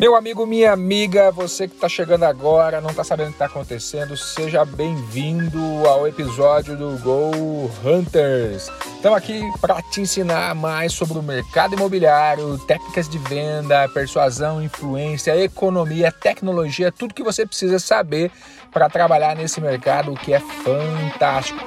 Meu 0.00 0.16
amigo, 0.16 0.46
minha 0.46 0.72
amiga, 0.72 1.30
você 1.30 1.68
que 1.68 1.74
está 1.74 1.86
chegando 1.86 2.24
agora, 2.24 2.80
não 2.80 2.88
está 2.88 3.04
sabendo 3.04 3.26
o 3.26 3.30
que 3.32 3.34
está 3.34 3.44
acontecendo, 3.44 4.16
seja 4.16 4.64
bem-vindo 4.64 5.60
ao 5.86 6.08
episódio 6.08 6.74
do 6.74 6.98
Go 7.00 7.70
Hunters. 7.84 8.70
Estamos 8.96 9.18
aqui 9.18 9.42
para 9.60 9.82
te 9.82 10.00
ensinar 10.00 10.54
mais 10.54 10.94
sobre 10.94 11.18
o 11.18 11.22
mercado 11.22 11.74
imobiliário, 11.74 12.56
técnicas 12.60 13.10
de 13.10 13.18
venda, 13.18 13.86
persuasão, 13.90 14.62
influência, 14.62 15.36
economia, 15.36 16.10
tecnologia, 16.10 16.90
tudo 16.90 17.12
que 17.12 17.22
você 17.22 17.44
precisa 17.44 17.78
saber 17.78 18.32
para 18.72 18.88
trabalhar 18.88 19.36
nesse 19.36 19.60
mercado 19.60 20.14
que 20.14 20.32
é 20.32 20.40
fantástico. 20.40 21.62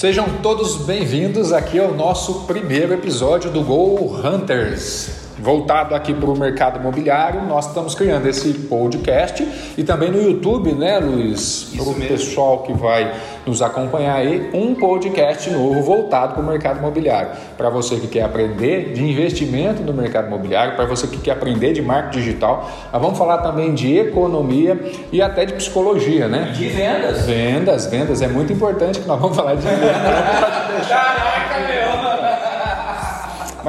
Sejam 0.00 0.40
todos 0.40 0.78
bem-vindos 0.86 1.52
aqui 1.52 1.78
ao 1.78 1.92
nosso 1.92 2.46
primeiro 2.46 2.94
episódio 2.94 3.50
do 3.50 3.62
Go 3.62 4.16
Hunters. 4.26 5.19
Voltado 5.40 5.94
aqui 5.94 6.12
para 6.12 6.28
o 6.28 6.38
mercado 6.38 6.78
imobiliário, 6.78 7.42
nós 7.42 7.66
estamos 7.66 7.94
criando 7.94 8.26
esse 8.28 8.52
podcast 8.52 9.46
e 9.76 9.82
também 9.82 10.10
no 10.10 10.20
YouTube, 10.20 10.72
né, 10.72 10.98
Luiz? 10.98 11.72
Para 11.74 11.88
o 11.88 11.94
pessoal 11.94 12.58
que 12.58 12.74
vai 12.74 13.10
nos 13.46 13.62
acompanhar 13.62 14.16
aí, 14.16 14.50
um 14.52 14.74
podcast 14.74 15.48
novo 15.50 15.80
voltado 15.82 16.34
para 16.34 16.42
o 16.42 16.46
mercado 16.46 16.78
imobiliário. 16.78 17.30
Para 17.56 17.70
você 17.70 17.96
que 17.96 18.06
quer 18.06 18.22
aprender 18.22 18.92
de 18.92 19.02
investimento 19.02 19.82
no 19.82 19.94
mercado 19.94 20.26
imobiliário, 20.26 20.76
para 20.76 20.84
você 20.84 21.06
que 21.06 21.16
quer 21.16 21.32
aprender 21.32 21.72
de 21.72 21.80
marketing 21.80 22.18
digital, 22.18 22.70
nós 22.92 23.00
vamos 23.00 23.16
falar 23.16 23.38
também 23.38 23.72
de 23.72 23.96
economia 23.96 24.78
e 25.10 25.22
até 25.22 25.46
de 25.46 25.54
psicologia, 25.54 26.28
né? 26.28 26.52
De 26.54 26.68
vendas. 26.68 27.24
Vendas, 27.24 27.86
vendas. 27.86 28.20
É 28.20 28.28
muito 28.28 28.52
importante 28.52 29.00
que 29.00 29.08
nós 29.08 29.18
vamos 29.18 29.34
falar 29.34 29.54
de 29.54 29.62
vendas. 29.66 31.29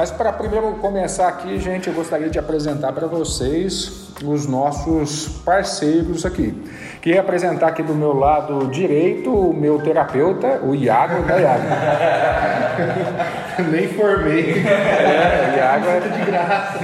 Mas 0.02 0.10
para 0.10 0.32
primeiro 0.32 0.72
começar 0.80 1.28
aqui, 1.28 1.60
gente, 1.60 1.86
eu 1.86 1.94
gostaria 1.94 2.28
de 2.28 2.36
apresentar 2.36 2.92
para 2.92 3.06
vocês 3.06 4.08
os 4.24 4.48
nossos 4.48 5.28
parceiros 5.44 6.26
aqui. 6.26 6.60
Queria 7.00 7.20
apresentar 7.20 7.68
aqui 7.68 7.84
do 7.84 7.94
meu 7.94 8.12
lado 8.12 8.66
direito 8.66 9.32
o 9.32 9.54
meu 9.54 9.78
terapeuta, 9.78 10.58
o 10.64 10.74
Iago 10.74 11.22
da 11.22 11.36
Iago. 11.36 11.62
Nem 13.70 13.86
formei. 13.86 14.66
É, 14.66 15.54
Iago 15.56 15.86
é 15.86 16.00
de 16.00 16.24
graça. 16.24 16.78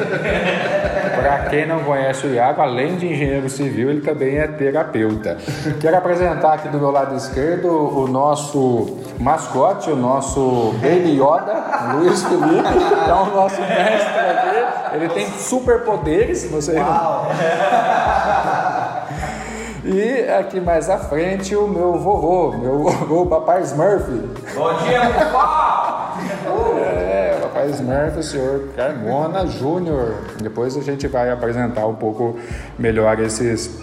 Para 1.21 1.39
quem 1.51 1.67
não 1.67 1.81
conhece 1.81 2.27
o 2.29 2.35
Iago, 2.35 2.63
além 2.63 2.97
de 2.97 3.07
engenheiro 3.13 3.49
civil, 3.49 3.91
ele 3.91 4.01
também 4.01 4.39
é 4.39 4.47
terapeuta. 4.47 5.37
Quero 5.81 5.97
apresentar 5.97 6.55
aqui 6.55 6.69
do 6.69 6.79
meu 6.79 6.93
lado 6.93 7.17
esquerdo 7.17 7.69
o 7.69 8.07
nosso 8.07 8.99
mascote, 9.19 9.91
o 9.91 9.97
nosso 9.97 10.73
Baby 10.81 11.21
Yoda, 11.21 11.95
Luiz 11.95 12.23
Felipe, 12.23 13.09
é 13.09 13.13
o 13.13 13.27
nosso 13.35 13.61
mestre 13.61 14.21
aqui. 14.21 14.97
Ele 14.97 15.09
tem 15.09 15.27
superpoderes, 15.33 16.49
você 16.51 16.79
Uau! 16.79 17.27
E 19.85 20.29
aqui 20.31 20.61
mais 20.61 20.89
à 20.89 20.99
frente 20.99 21.57
o 21.57 21.67
meu 21.67 21.99
vovô, 21.99 22.53
meu 22.53 22.79
vovô, 22.85 23.27
papai 23.27 23.63
Smurf. 23.63 24.09
Bom 24.55 24.75
dia, 24.85 25.01
papá! 25.33 26.15
Smurf, 27.71 28.19
o 28.19 28.23
senhor 28.23 28.69
Carmona 28.77 29.47
Júnior. 29.47 30.15
Depois 30.43 30.77
a 30.77 30.83
gente 30.83 31.07
vai 31.07 31.31
apresentar 31.31 31.87
um 31.87 31.95
pouco 31.95 32.39
melhor 32.79 33.19
esses 33.21 33.79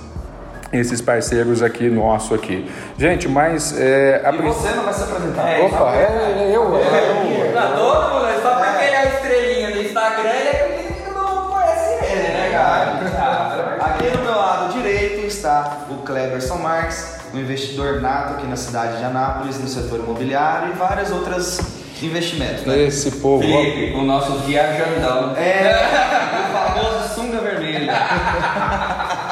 esses 0.74 1.02
parceiros 1.02 1.62
aqui 1.62 1.90
nosso 1.90 2.34
aqui. 2.34 2.70
Gente, 2.98 3.28
mas 3.28 3.80
é, 3.80 4.22
a 4.26 4.32
E 4.32 4.38
você 4.38 4.70
não 4.72 4.84
vai 4.84 4.94
se 4.94 5.04
apresentar? 5.04 5.50
É, 5.50 5.66
Opa, 5.66 5.96
é, 5.96 6.02
é 6.02 6.56
eu, 6.56 6.78
é 6.78 7.48
eu. 7.48 7.52
Pra 7.52 7.68
todo 7.68 8.14
mundo, 8.14 8.42
só 8.42 8.56
porque 8.56 8.84
ele 8.84 8.96
é 8.96 8.98
a 8.98 9.06
estrelinha 9.06 9.72
do 9.72 9.82
Instagram, 9.84 10.30
ele 10.30 10.50
é 10.50 10.94
que 10.94 11.14
todo 11.14 11.30
mundo 11.30 11.50
conhece 11.50 12.06
ele, 12.06 12.28
né, 12.28 12.50
cara? 12.52 13.78
Aqui 13.80 14.09
do 14.09 14.20
meu 14.20 14.36
lado 14.36 14.74
direito 14.74 15.26
está 15.26 15.86
o 15.90 16.04
Cleberson 16.04 16.58
Marques, 16.58 17.20
um 17.34 17.40
investidor 17.40 18.02
nato 18.02 18.34
aqui 18.34 18.48
na 18.48 18.58
cidade 18.58 18.98
de 18.98 19.04
Anápolis, 19.04 19.59
no 19.59 19.68
setor 19.68 20.00
imobiliário 20.00 20.74
e 20.74 20.78
várias 20.78 21.12
outras 21.12 21.84
investimentos. 22.04 22.64
Né? 22.66 22.84
Esse 22.84 23.12
povo. 23.12 23.44
ó. 23.44 23.48
Felipe, 23.64 23.94
o 23.98 24.02
nosso 24.04 24.34
viajandão. 24.40 25.36
É 25.38 25.76
o 26.50 26.54
famoso 26.54 27.14
sunga 27.16 27.38
vermelha. 27.40 27.94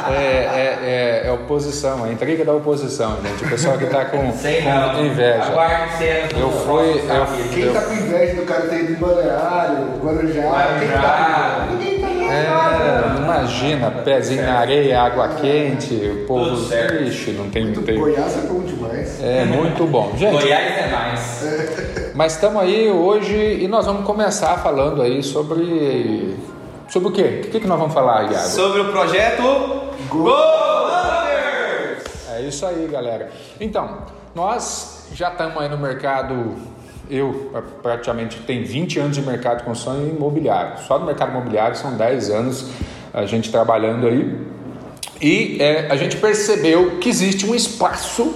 É, 0.10 0.14
é, 0.14 0.80
é, 0.84 1.28
é 1.28 1.32
oposição, 1.32 2.06
é 2.06 2.12
intriga 2.12 2.44
da 2.44 2.54
oposição, 2.54 3.18
gente. 3.24 3.44
O 3.46 3.50
pessoal 3.50 3.78
que 3.78 3.86
tá 3.86 4.06
com, 4.06 4.32
Sei 4.38 4.62
com 4.62 4.70
não. 4.70 5.06
inveja. 5.06 5.52
Eu 6.38 6.52
fui- 6.52 7.02
eu- 7.10 7.50
Quem 7.54 7.74
tá 7.74 7.82
com 7.82 7.94
inveja 7.94 8.36
do 8.36 8.42
cara 8.44 8.62
ter 8.68 8.82
ido 8.82 8.92
em 8.94 8.96
Balneário, 8.96 9.78
Guarujá, 10.04 10.42
tá? 11.02 11.68
Ninguém 11.72 12.00
tá 12.00 12.08
É, 12.34 13.18
imagina, 13.22 13.92
pezinho 13.92 14.44
na 14.44 14.60
areia, 14.60 15.02
água 15.02 15.30
quente, 15.40 15.94
o 15.96 16.26
povo. 16.28 16.56
Ixi, 17.06 17.32
não 17.32 17.50
tem. 17.50 17.72
Tem 17.74 17.98
Goiás 18.00 18.38
é 18.38 18.48
bom 18.48 18.60
demais. 18.62 19.24
é 19.24 19.46
muito 19.46 19.86
bom. 19.86 20.12
Gente, 20.18 20.32
Goiás 20.32 20.78
é 20.78 20.88
mais. 20.88 22.03
mas 22.14 22.34
estamos 22.34 22.62
aí 22.62 22.90
hoje 22.92 23.36
e 23.36 23.68
nós 23.68 23.86
vamos 23.86 24.06
começar 24.06 24.58
falando 24.58 25.02
aí 25.02 25.24
sobre. 25.24 26.38
Sobre 26.90 27.10
o 27.10 27.12
quê? 27.12 27.42
O 27.46 27.50
que, 27.50 27.60
que 27.60 27.68
nós 27.68 27.80
vamos 27.80 27.94
falar, 27.94 28.32
Iago? 28.32 28.48
Sobre 28.50 28.82
o 28.82 28.92
projeto 28.92 29.42
Go 30.10 30.30
Hunters! 30.30 32.04
É 32.32 32.42
isso 32.42 32.66
aí, 32.66 32.88
galera. 32.88 33.32
Então, 33.60 34.04
nós 34.36 35.08
já 35.14 35.32
estamos 35.32 35.60
aí 35.60 35.68
no 35.70 35.78
mercado. 35.78 36.54
Eu 37.10 37.52
praticamente 37.82 38.40
tenho 38.42 38.66
20 38.66 39.00
anos 39.00 39.16
de 39.16 39.24
mercado 39.24 39.60
de 39.60 39.64
construção 39.64 40.06
imobiliário. 40.06 40.80
Só 40.88 41.00
no 41.00 41.06
mercado 41.06 41.32
imobiliário 41.32 41.76
são 41.76 41.98
10 41.98 42.30
anos 42.30 42.70
a 43.12 43.26
gente 43.26 43.52
trabalhando 43.52 44.06
aí. 44.06 44.48
E 45.20 45.58
é, 45.60 45.88
a 45.90 45.96
gente 45.96 46.18
percebeu 46.18 46.98
que 47.00 47.10
existe 47.10 47.46
um 47.46 47.56
espaço 47.56 48.36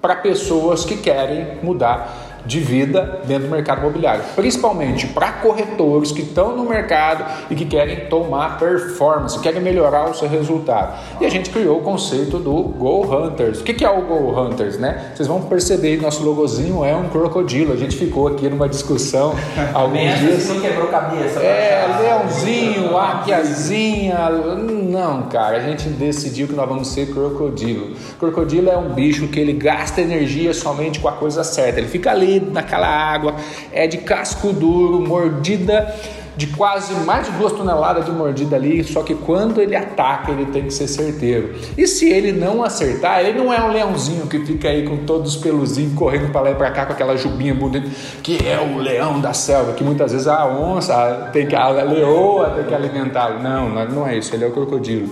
para 0.00 0.14
pessoas 0.14 0.84
que 0.84 0.96
querem 0.96 1.58
mudar 1.62 2.27
de 2.46 2.60
vida 2.60 3.20
dentro 3.26 3.44
do 3.48 3.50
mercado 3.50 3.80
imobiliário, 3.80 4.22
principalmente 4.34 5.06
para 5.08 5.32
corretores 5.32 6.12
que 6.12 6.22
estão 6.22 6.56
no 6.56 6.64
mercado 6.64 7.24
e 7.50 7.54
que 7.54 7.64
querem 7.64 8.06
tomar 8.08 8.58
performance, 8.58 9.38
querem 9.40 9.60
melhorar 9.60 10.10
o 10.10 10.14
seu 10.14 10.28
resultado. 10.28 10.98
E 11.20 11.26
a 11.26 11.28
gente 11.30 11.50
criou 11.50 11.78
o 11.78 11.82
conceito 11.82 12.38
do 12.38 12.52
Go 12.62 13.02
Hunters. 13.04 13.60
O 13.60 13.64
que 13.64 13.74
que 13.74 13.84
é 13.84 13.90
o 13.90 14.02
Go 14.02 14.38
Hunters, 14.40 14.78
né? 14.78 15.12
Vocês 15.14 15.28
vão 15.28 15.42
perceber, 15.42 16.00
nosso 16.00 16.22
logozinho 16.24 16.84
é 16.84 16.94
um 16.96 17.08
crocodilo. 17.08 17.72
A 17.72 17.76
gente 17.76 17.96
ficou 17.96 18.28
aqui 18.28 18.48
numa 18.48 18.68
discussão 18.68 19.34
alguns 19.74 19.98
Pensa 20.00 20.16
dias. 20.18 20.48
não 20.48 20.60
quebrou 20.60 20.86
cabeça. 20.88 21.40
É, 21.40 21.84
pra- 21.86 21.98
leãozinho, 22.00 22.96
águiazinha. 22.96 24.28
Não, 24.30 25.22
cara, 25.24 25.56
a 25.58 25.60
gente 25.60 25.88
decidiu 25.88 26.46
que 26.48 26.54
nós 26.54 26.68
vamos 26.68 26.88
ser 26.88 27.12
crocodilo. 27.12 27.94
Crocodilo 28.18 28.70
é 28.70 28.76
um 28.76 28.90
bicho 28.90 29.28
que 29.28 29.38
ele 29.38 29.52
gasta 29.52 30.00
energia 30.00 30.52
somente 30.54 31.00
com 31.00 31.08
a 31.08 31.12
coisa 31.12 31.44
certa. 31.44 31.78
Ele 31.80 31.88
fica 31.88 32.10
ali 32.10 32.27
naquela 32.52 32.88
água, 32.88 33.34
é 33.72 33.86
de 33.86 33.98
casco 33.98 34.52
duro, 34.52 35.00
mordida 35.00 35.94
de 36.38 36.46
quase 36.46 36.94
mais 37.04 37.26
de 37.26 37.32
duas 37.32 37.52
toneladas 37.52 38.04
de 38.04 38.12
mordida 38.12 38.54
ali, 38.54 38.84
só 38.84 39.02
que 39.02 39.12
quando 39.12 39.60
ele 39.60 39.74
ataca, 39.74 40.30
ele 40.30 40.46
tem 40.46 40.62
que 40.62 40.70
ser 40.70 40.86
certeiro. 40.86 41.52
E 41.76 41.84
se 41.84 42.08
ele 42.08 42.30
não 42.30 42.62
acertar, 42.62 43.18
ele 43.18 43.36
não 43.36 43.52
é 43.52 43.60
um 43.60 43.72
leãozinho 43.72 44.24
que 44.28 44.38
fica 44.46 44.68
aí 44.68 44.86
com 44.86 44.98
todos 44.98 45.34
os 45.34 45.42
peluzinhos 45.42 45.94
correndo 45.94 46.30
para 46.30 46.42
lá 46.42 46.50
e 46.52 46.54
para 46.54 46.70
cá 46.70 46.86
com 46.86 46.92
aquela 46.92 47.16
jubinha 47.16 47.52
bonita, 47.52 47.88
que 48.22 48.38
é 48.46 48.56
o 48.60 48.78
leão 48.78 49.20
da 49.20 49.32
selva, 49.32 49.72
que 49.72 49.82
muitas 49.82 50.12
vezes 50.12 50.28
a 50.28 50.46
onça 50.46 51.28
tem 51.32 51.44
que 51.44 51.56
a 51.56 51.68
leoa 51.70 52.50
tem 52.50 52.66
que 52.66 52.74
alimentá-lo. 52.74 53.42
Não 53.42 53.68
não 53.86 54.06
é 54.06 54.16
isso, 54.16 54.32
ele 54.32 54.44
é 54.44 54.46
o 54.46 54.52
crocodilo. 54.52 55.08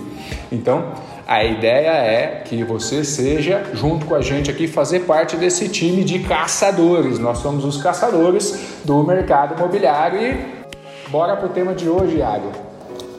Então, 0.49 0.93
a 1.27 1.43
ideia 1.43 1.89
é 1.89 2.41
que 2.45 2.63
você 2.63 3.03
seja, 3.03 3.61
junto 3.73 4.05
com 4.05 4.15
a 4.15 4.21
gente 4.21 4.49
aqui, 4.49 4.65
fazer 4.65 5.01
parte 5.01 5.35
desse 5.35 5.67
time 5.67 6.03
de 6.05 6.19
caçadores. 6.19 7.19
Nós 7.19 7.39
somos 7.39 7.65
os 7.65 7.81
caçadores 7.81 8.57
do 8.85 9.03
mercado 9.03 9.55
imobiliário 9.55 10.21
e 10.21 11.09
bora 11.09 11.35
pro 11.35 11.49
tema 11.49 11.75
de 11.75 11.89
hoje, 11.89 12.19
Iago. 12.19 12.51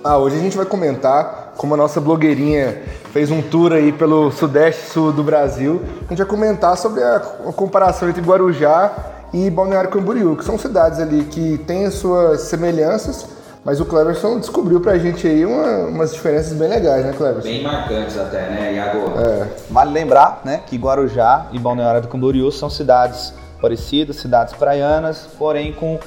Ah, 0.03 0.17
hoje 0.17 0.37
a 0.37 0.39
gente 0.41 0.57
vai 0.57 0.65
comentar 0.65 1.53
como 1.59 1.75
a 1.75 1.77
nossa 1.77 2.01
blogueirinha 2.01 2.81
fez 3.13 3.31
um 3.31 3.43
tour 3.43 3.75
aí 3.75 3.93
pelo 3.93 4.31
sudeste 4.31 4.87
e 4.87 4.91
sul 4.91 5.13
do 5.13 5.23
Brasil. 5.23 5.83
A 6.07 6.09
gente 6.09 6.19
vai 6.19 6.27
comentar 6.27 6.79
sobre 6.79 7.03
a 7.03 7.17
a 7.47 7.53
comparação 7.53 8.09
entre 8.09 8.23
Guarujá 8.23 8.93
e 9.35 9.51
Balneário 9.51 9.91
Camboriú, 9.91 10.35
que 10.35 10.45
são 10.45 10.59
cidades 10.59 10.99
ali 10.99 11.25
que 11.25 11.59
têm 11.67 11.85
as 11.85 11.95
suas 11.95 12.43
semelhanças, 12.43 13.27
mas 13.69 13.81
o 13.81 13.85
Cleverson 13.85 14.39
descobriu 14.41 14.81
pra 14.81 14.97
gente 14.97 15.27
aí 15.27 15.45
uma- 15.45 15.89
umas 15.89 16.15
diferenças 16.15 16.55
bem 16.55 16.71
legais, 16.71 17.05
né, 17.05 17.13
Cleverson? 17.13 17.47
Bem 17.47 17.63
marcantes 17.63 18.17
até, 18.17 18.49
né, 18.49 18.73
Iago? 18.73 19.21
É. 19.21 19.47
Vale 19.69 19.93
lembrar 19.93 20.41
né, 20.43 20.63
que 20.67 20.75
Guarujá 20.79 21.49
e 21.53 21.59
Balneário 21.59 22.01
do 22.01 22.09
Camboriú 22.09 22.51
são 22.51 22.71
cidades 22.71 23.35
parecidas, 23.61 24.17
cidades 24.17 24.55
praianas, 24.55 25.29
porém 25.39 25.75
com 25.75 25.99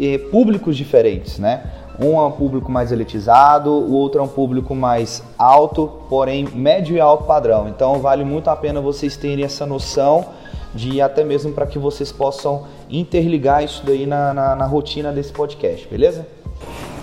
eh, 0.00 0.16
públicos 0.16 0.74
diferentes, 0.74 1.38
né? 1.38 1.62
Um 2.00 2.18
é 2.18 2.24
um 2.24 2.32
público 2.32 2.72
mais 2.72 2.90
elitizado, 2.90 3.70
o 3.70 3.92
outro 3.92 4.22
é 4.22 4.24
um 4.24 4.28
público 4.28 4.74
mais 4.74 5.22
alto, 5.36 5.92
porém 6.08 6.48
médio 6.54 6.96
e 6.96 7.00
alto 7.00 7.24
padrão. 7.24 7.68
Então 7.68 7.98
vale 7.98 8.24
muito 8.24 8.48
a 8.48 8.56
pena 8.56 8.80
vocês 8.80 9.14
terem 9.14 9.44
essa 9.44 9.66
noção 9.66 10.24
de 10.74 11.02
até 11.02 11.22
mesmo 11.22 11.52
para 11.52 11.66
que 11.66 11.78
vocês 11.78 12.10
possam 12.10 12.62
interligar 12.88 13.62
isso 13.62 13.84
daí 13.84 14.06
na, 14.06 14.32
na, 14.32 14.56
na 14.56 14.64
rotina 14.64 15.12
desse 15.12 15.32
podcast, 15.32 15.86
beleza? 15.86 16.26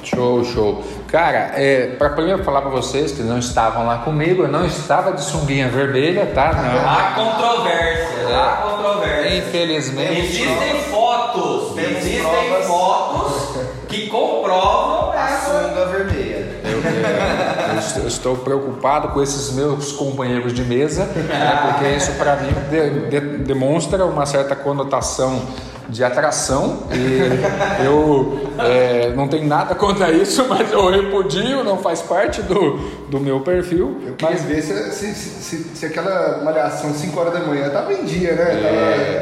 Show, 0.03 0.43
show. 0.45 0.83
Cara, 1.07 1.51
é, 1.55 1.95
para 1.97 2.09
primeiro 2.11 2.43
falar 2.43 2.61
para 2.61 2.69
vocês 2.69 3.11
que 3.11 3.21
não 3.21 3.39
estavam 3.39 3.85
lá 3.85 3.99
comigo, 3.99 4.43
eu 4.43 4.47
não 4.47 4.65
estava 4.65 5.11
de 5.11 5.21
sunguinha 5.23 5.67
vermelha, 5.67 6.27
tá? 6.33 6.53
Não. 6.53 6.89
Há 6.89 7.11
controvérsia, 7.15 8.27
há 8.37 8.57
controvérsia. 8.57 9.37
Infelizmente. 9.37 10.19
Existem 10.19 10.79
fotos, 10.89 11.73
Temos 11.75 11.97
existem 11.97 12.21
provas. 12.21 12.65
fotos 12.67 13.57
que 13.87 14.07
comprovam 14.07 15.11
A 15.11 15.29
essa. 15.29 15.45
sunga 15.67 15.85
vermelha. 15.87 16.49
Eu, 16.63 16.79
é, 16.79 17.73
eu 17.73 17.79
estou- 17.79 18.01
eu 18.03 18.07
estou 18.07 18.35
preocupado 18.37 19.09
com 19.09 19.21
esses 19.21 19.51
meus 19.53 19.91
companheiros 19.91 20.53
de 20.53 20.63
mesa, 20.63 21.05
né, 21.05 21.59
porque 21.73 21.89
isso 21.95 22.11
para 22.13 22.35
mim 22.37 22.53
de- 22.69 23.09
de- 23.09 23.37
demonstra 23.43 24.05
uma 24.05 24.25
certa 24.25 24.55
conotação 24.55 25.41
de 25.89 26.03
atração 26.03 26.83
e 26.91 27.19
eu 27.83 28.39
é, 28.59 29.11
não 29.15 29.27
tenho 29.27 29.47
nada 29.47 29.73
contra 29.75 30.11
isso, 30.11 30.45
mas 30.49 30.71
eu 30.71 30.89
repudio, 30.89 31.63
não 31.63 31.77
faz 31.77 32.01
parte 32.01 32.41
do, 32.41 32.77
do 33.09 33.19
meu 33.19 33.41
perfil. 33.41 33.99
Eu 34.05 34.13
queria 34.13 34.35
Mas 34.35 34.43
ver 34.43 34.61
se, 34.61 34.91
se, 34.91 35.13
se, 35.15 35.57
se 35.75 35.85
aquela 35.85 36.41
malhação 36.43 36.93
5 36.93 37.19
horas 37.19 37.33
da 37.33 37.39
manhã 37.39 37.69
tava 37.69 37.91
em 37.93 38.03
dia, 38.05 38.33
né? 38.33 38.45
Tava 38.45 38.75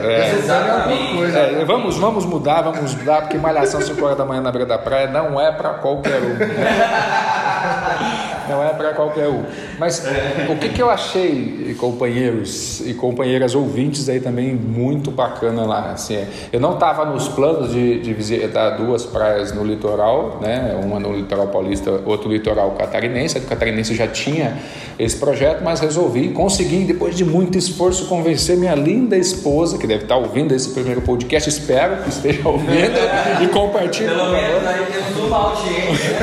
é. 0.08 0.36
em 0.36 0.52
alguma 0.69 1.18
coisa. 1.18 1.40
É, 1.40 1.66
vamos, 1.66 1.98
vamos 1.98 2.25
mudar, 2.25 2.62
vamos 2.62 2.94
mudar, 2.94 3.22
porque 3.22 3.38
malhação 3.38 3.81
5 3.81 4.04
horas 4.04 4.18
da 4.18 4.25
manhã 4.25 4.42
na 4.42 4.52
beira 4.52 4.66
da 4.66 4.78
praia 4.78 5.08
não 5.08 5.40
é 5.40 5.52
para 5.52 5.70
qualquer 5.75 6.22
um. 6.22 6.38
Não 8.50 8.64
é 8.64 8.70
para 8.70 8.94
qualquer 8.94 9.28
um. 9.28 9.44
Mas 9.78 10.04
o 10.50 10.56
que, 10.56 10.70
que 10.70 10.82
eu 10.82 10.90
achei, 10.90 11.76
companheiros 11.80 12.82
e 12.86 12.94
companheiras 12.94 13.56
ouvintes 13.56 14.10
aí 14.10 14.20
também, 14.20 14.54
muito 14.54 15.12
bacana 15.12 15.64
lá. 15.64 15.92
Assim, 15.92 16.16
é, 16.16 16.28
eu 16.52 16.60
não 16.60 16.74
estava 16.74 17.06
nos 17.06 17.28
planos 17.28 17.72
de, 17.72 18.00
de 18.00 18.14
visitar 18.14 18.72
duas 18.72 19.06
praias 19.06 19.54
no 19.54 19.64
litoral, 19.64 20.40
né? 20.42 20.80
uma 20.84 21.00
no 21.00 21.16
litoral 21.16 21.48
paulista, 21.48 22.02
outro 22.06 22.28
no 22.28 22.34
litoral 22.34 22.72
catarinense. 22.72 23.38
A 23.38 23.42
do 23.42 23.48
catarinense 23.48 23.96
já 23.96 24.08
tinha 24.08 24.58
esse 24.98 25.16
projeto, 25.18 25.64
mas 25.64 25.80
resolvi, 25.80 26.30
consegui, 26.30 26.84
depois 26.84 27.16
de 27.16 27.24
muito 27.24 27.58
esforço, 27.58 28.08
convencer 28.08 28.58
minha 28.58 28.76
linda 28.76 29.18
esposa, 29.18 29.78
que 29.78 29.86
deve 29.86 30.04
estar 30.04 30.18
ouvindo 30.18 30.54
esse 30.54 30.70
primeiro 30.70 31.02
podcast, 31.02 31.48
espero 31.50 32.04
que 32.04 32.10
esteja 32.10 32.48
ouvindo 32.48 32.98
e 33.42 33.48
compartilhe. 33.48 34.10
Pelo 34.10 34.32
menos 34.32 34.66
aí 34.66 34.86
temos 34.86 35.26
uma 35.26 35.38
audiência. 35.38 36.18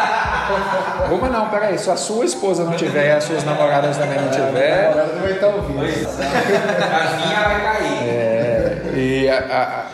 Uma 1.10 1.28
não, 1.28 1.48
peraí, 1.48 1.78
se 1.78 1.90
a 1.90 1.96
sua 1.96 2.24
esposa 2.24 2.64
não 2.64 2.72
tiver 2.72 3.08
e 3.08 3.12
as 3.12 3.24
suas 3.24 3.44
namoradas 3.44 3.96
também 3.96 4.18
não 4.18 4.30
tiver. 4.30 4.88
Agora 4.88 5.06
vai 5.20 5.32
estar 5.32 5.48
ouvindo. 5.48 5.80
A 5.80 7.16
minha 7.16 7.40
vai 7.42 7.62
cair. 7.62 8.08
É, 8.08 8.33
e 9.04 9.28
a- 9.28 9.38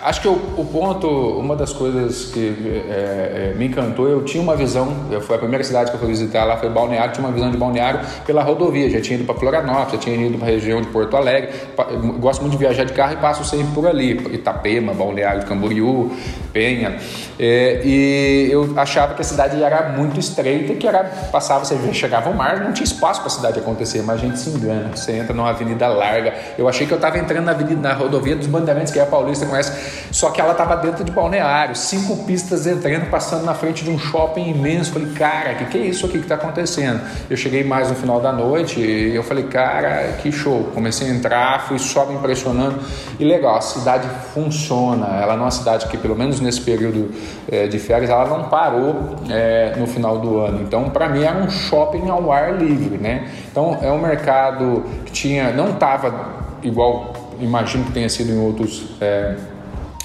a- 0.03 0.09
acho 0.09 0.21
que 0.21 0.29
o, 0.29 0.33
o 0.57 0.65
ponto, 0.65 1.09
uma 1.09 1.57
das 1.57 1.73
coisas 1.73 2.27
que 2.27 2.55
é, 2.89 3.53
é, 3.53 3.55
me 3.57 3.67
encantou, 3.67 4.09
eu 4.09 4.23
tinha 4.25 4.43
uma 4.43 4.55
visão, 4.55 4.95
eu- 5.11 5.21
foi 5.21 5.37
a 5.37 5.39
primeira 5.39 5.65
cidade 5.65 5.91
que 5.91 5.97
eu 5.97 6.01
fui 6.01 6.09
visitar 6.09 6.45
lá, 6.45 6.57
foi 6.57 6.69
Balneário, 6.71 7.13
tinha 7.13 7.27
uma 7.27 7.33
visão 7.33 7.51
de 7.51 7.57
Balneário 7.57 8.01
pela 8.27 8.43
rodovia, 8.43 8.89
já 8.89 9.01
tinha 9.01 9.17
ido 9.19 9.25
para 9.27 9.35
Florianópolis, 9.35 9.93
já 9.93 9.99
tinha 9.99 10.17
ido 10.27 10.39
para 10.39 10.47
a 10.49 10.51
região 10.51 10.81
de 10.81 10.89
Porto 10.89 11.17
Alegre, 11.17 11.51
eu 11.91 11.99
gosto 12.19 12.41
muito 12.43 12.53
de 12.53 12.59
viajar 12.59 12.85
de 12.85 12.93
carro 12.93 13.15
e 13.15 13.17
passo 13.17 13.45
sempre 13.45 13.73
por 13.75 13.87
ali, 13.87 14.13
Itapema, 14.35 14.95
Balneário 14.95 15.45
Camboriú, 15.47 16.11
Penha, 16.53 16.97
É, 17.43 17.81
e 17.85 18.49
eu 18.53 18.75
achava 18.77 19.15
que 19.15 19.23
a 19.23 19.25
cidade 19.25 19.63
era 19.63 19.89
muito 19.97 20.21
estreita, 20.21 20.75
que 20.75 20.87
era, 20.87 21.05
passava, 21.33 21.65
você 21.65 21.75
chegava 21.95 22.29
ao 22.29 22.35
mar, 22.35 22.61
não 22.61 22.71
tinha 22.73 22.85
espaço 22.85 23.21
para 23.21 23.29
a 23.29 23.31
cidade 23.31 23.59
acontecer, 23.59 24.03
mas 24.03 24.17
a 24.17 24.19
gente 24.27 24.39
se 24.39 24.51
engana, 24.51 24.91
você 24.95 25.13
entra 25.13 25.33
numa 25.33 25.49
avenida 25.49 25.89
larga, 25.89 26.35
eu 26.59 26.69
achei 26.69 26.87
que 26.87 26.93
eu 26.93 26.97
estava 26.97 27.19
entrando 27.19 27.47
na 27.47 27.53
avenida, 27.53 27.81
na 27.89 27.95
rodovia 27.95 28.37
dos 28.37 28.47
Bandeirantes, 28.47 28.93
que 28.93 29.00
é 29.01 29.07
Paulista, 29.07 29.47
conhece, 29.47 29.73
só 30.11 30.31
que 30.31 30.41
ela 30.41 30.53
estava 30.53 30.77
dentro 30.77 31.05
de 31.05 31.11
balneário, 31.11 31.75
cinco 31.75 32.25
pistas 32.25 32.67
entrando, 32.67 33.11
passando 33.11 33.45
na 33.45 33.55
frente 33.55 33.85
de 33.85 33.91
um 33.91 33.99
shopping 33.99 34.51
imenso, 34.51 34.93
falei, 34.93 35.13
cara, 35.13 35.55
que 35.55 35.65
que 35.67 35.79
é 35.79 35.87
isso 35.87 36.07
aqui 36.07 36.19
que 36.19 36.25
está 36.25 36.35
acontecendo? 36.35 37.01
Eu 37.29 37.37
cheguei 37.37 37.65
mais 37.65 37.89
no 37.89 37.95
final 37.95 38.21
da 38.21 38.33
noite 38.33 38.81
e 38.81 39.15
eu 39.15 39.23
falei, 39.23 39.45
cara, 39.45 40.17
que 40.21 40.31
show, 40.33 40.71
comecei 40.75 41.09
a 41.09 41.11
entrar, 41.11 41.67
fui 41.67 41.79
só 41.79 42.07
me 42.07 42.15
impressionando, 42.15 42.79
e 43.19 43.25
legal, 43.25 43.57
a 43.57 43.61
cidade 43.61 44.09
funciona, 44.35 45.07
ela 45.21 45.35
não 45.35 45.43
é 45.43 45.45
uma 45.45 45.51
cidade 45.51 45.87
que, 45.87 45.97
pelo 45.97 46.17
menos 46.17 46.41
nesse 46.41 46.61
período 46.61 47.13
eh, 47.51 47.67
de 47.67 47.79
férias, 47.79 48.11
ela 48.11 48.27
não 48.27 48.49
parou 48.49 49.17
eh, 49.29 49.75
no 49.77 49.87
final 49.87 50.19
do 50.19 50.39
ano, 50.41 50.63
então 50.63 50.91
para 50.91 51.09
mim 51.09 51.23
era 51.23 51.39
um 51.39 51.49
shopping 51.49 52.09
ao 52.11 52.31
ar 52.33 52.55
livre, 52.55 52.99
né? 52.99 53.29
Então 53.51 53.79
é 53.81 53.91
um 53.91 53.99
mercado 53.99 54.85
que 55.05 55.13
tinha, 55.13 55.53
não 55.53 55.71
estava 55.71 56.41
igual, 56.63 57.13
imagino 57.41 57.85
que 57.85 57.93
tenha 57.93 58.09
sido 58.09 58.31
em 58.33 58.39
outros 58.39 58.85
eh, 59.01 59.35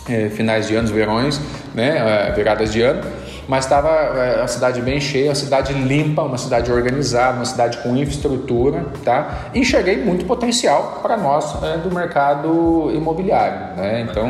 eh, 0.10 0.30
finais 0.30 0.68
de 0.68 0.76
anos, 0.76 0.92
verões, 0.92 1.40
né, 1.74 2.28
eh, 2.30 2.34
viradas 2.36 2.72
de 2.72 2.82
ano, 2.82 3.02
mas 3.48 3.66
estava 3.66 3.90
eh, 3.90 4.38
uma 4.40 4.48
cidade 4.48 4.82
bem 4.82 5.00
cheia, 5.00 5.30
uma 5.30 5.36
cidade 5.36 5.74
limpa, 5.74 6.24
uma 6.24 6.38
cidade 6.38 6.72
organizada, 6.72 7.36
uma 7.38 7.46
cidade 7.46 7.78
com 7.80 7.96
infraestrutura, 7.96 8.86
tá? 9.04 9.50
E 9.54 9.60
enxerguei 9.60 9.98
muito 10.04 10.26
potencial 10.26 11.00
para 11.02 11.16
nós 11.18 11.56
eh, 11.64 11.78
do 11.78 11.94
mercado 11.94 12.92
imobiliário, 12.94 13.76
né? 13.78 14.02
Então 14.10 14.28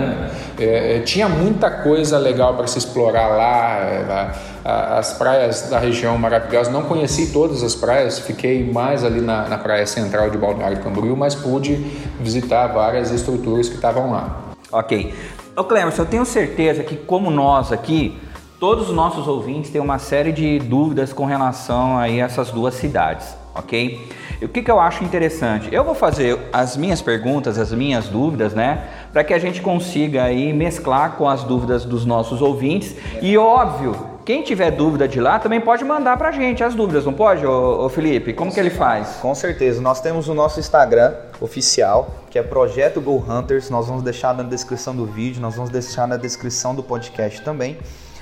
eh, 0.60 0.98
eh, 0.98 1.00
tinha 1.06 1.30
muita 1.30 1.70
coisa 1.70 2.18
legal 2.18 2.56
para 2.56 2.68
se 2.68 2.78
explorar 2.78 3.28
lá, 3.28 3.78
a- 3.78 4.14
a- 4.14 4.55
as 4.66 5.14
praias 5.14 5.70
da 5.70 5.78
região 5.78 6.18
maravilhosas. 6.18 6.74
Não 6.74 6.84
conheci 6.84 7.32
todas 7.32 7.62
as 7.62 7.76
praias, 7.76 8.18
fiquei 8.18 8.70
mais 8.70 9.04
ali 9.04 9.22
na, 9.22 9.48
na 9.48 9.60
praia 9.60 9.86
central 9.86 10.32
de 10.32 10.38
Balneário 10.38 10.82
Camboriú, 10.82 11.16
mas 11.16 11.36
pude 11.36 11.76
visitar 12.20 12.68
várias 12.68 13.12
estruturas 13.12 13.70
que 13.70 13.76
estavam 13.76 14.12
lá. 14.12 14.42
Ok. 14.72 15.14
Ô 15.56 15.64
Clemerson, 15.64 16.02
eu 16.02 16.06
tenho 16.08 16.26
certeza 16.26 16.84
que, 16.84 16.98
como 16.98 17.30
nós 17.30 17.72
aqui, 17.72 18.20
todos 18.60 18.90
os 18.90 18.96
nossos 18.96 19.28
ouvintes 19.28 19.70
têm 19.70 19.80
uma 19.80 20.00
série 20.00 20.32
de 20.32 20.58
dúvidas 20.58 21.14
com 21.14 21.26
relação 21.26 21.98
a 21.98 22.10
essas 22.10 22.50
duas 22.50 22.74
cidades, 22.74 23.38
ok? 23.54 24.10
E 24.42 24.46
o 24.46 24.50
que, 24.50 24.62
que 24.62 24.70
eu 24.70 24.80
acho 24.80 25.04
interessante? 25.04 25.70
Eu 25.72 25.84
vou 25.84 25.96
fazer 25.96 26.38
as 26.52 26.76
minhas 26.76 27.02
perguntas, 27.02 27.58
as 27.58 27.72
minhas 27.72 28.08
dúvidas, 28.08 28.54
né? 28.54 28.84
Para 29.14 29.24
que 29.24 29.34
a 29.34 29.40
gente 29.40 29.62
consiga 29.62 30.24
aí 30.24 30.52
mesclar 30.52 31.14
com 31.14 31.30
as 31.30 31.44
dúvidas 31.44 31.86
dos 31.86 32.06
nossos 32.06 32.42
ouvintes. 32.42 32.96
E 33.22 33.38
óbvio, 33.38 33.96
quem 34.26 34.42
tiver 34.42 34.72
dúvida 34.72 35.08
de 35.08 35.22
lá 35.22 35.38
também 35.38 35.62
pode 35.62 35.86
mandar 35.86 36.18
pra 36.18 36.32
gente 36.32 36.64
as 36.64 36.74
dúvidas, 36.74 37.06
não 37.06 37.14
pode, 37.14 37.46
ô, 37.46 37.86
ô 37.86 37.90
Felipe? 37.90 38.34
Como 38.34 38.52
que 38.52 38.60
ele 38.60 38.72
faz? 38.72 39.18
Com 39.22 39.36
certeza. 39.36 39.80
Nós 39.80 40.02
temos 40.02 40.28
o 40.28 40.34
nosso 40.34 40.60
Instagram 40.60 41.14
oficial, 41.40 42.10
que 42.32 42.40
é 42.40 42.42
Projeto 42.42 43.00
Go 43.00 43.18
Hunters. 43.18 43.70
Nós 43.70 43.86
vamos 43.86 44.02
deixar 44.02 44.34
na 44.34 44.42
descrição 44.42 44.96
do 44.96 45.06
vídeo, 45.06 45.40
nós 45.40 45.56
vamos 45.56 45.70
deixar 45.70 46.08
na 46.08 46.18
descrição 46.18 46.74
do 46.74 46.82
podcast 46.82 47.44
também, 47.44 47.78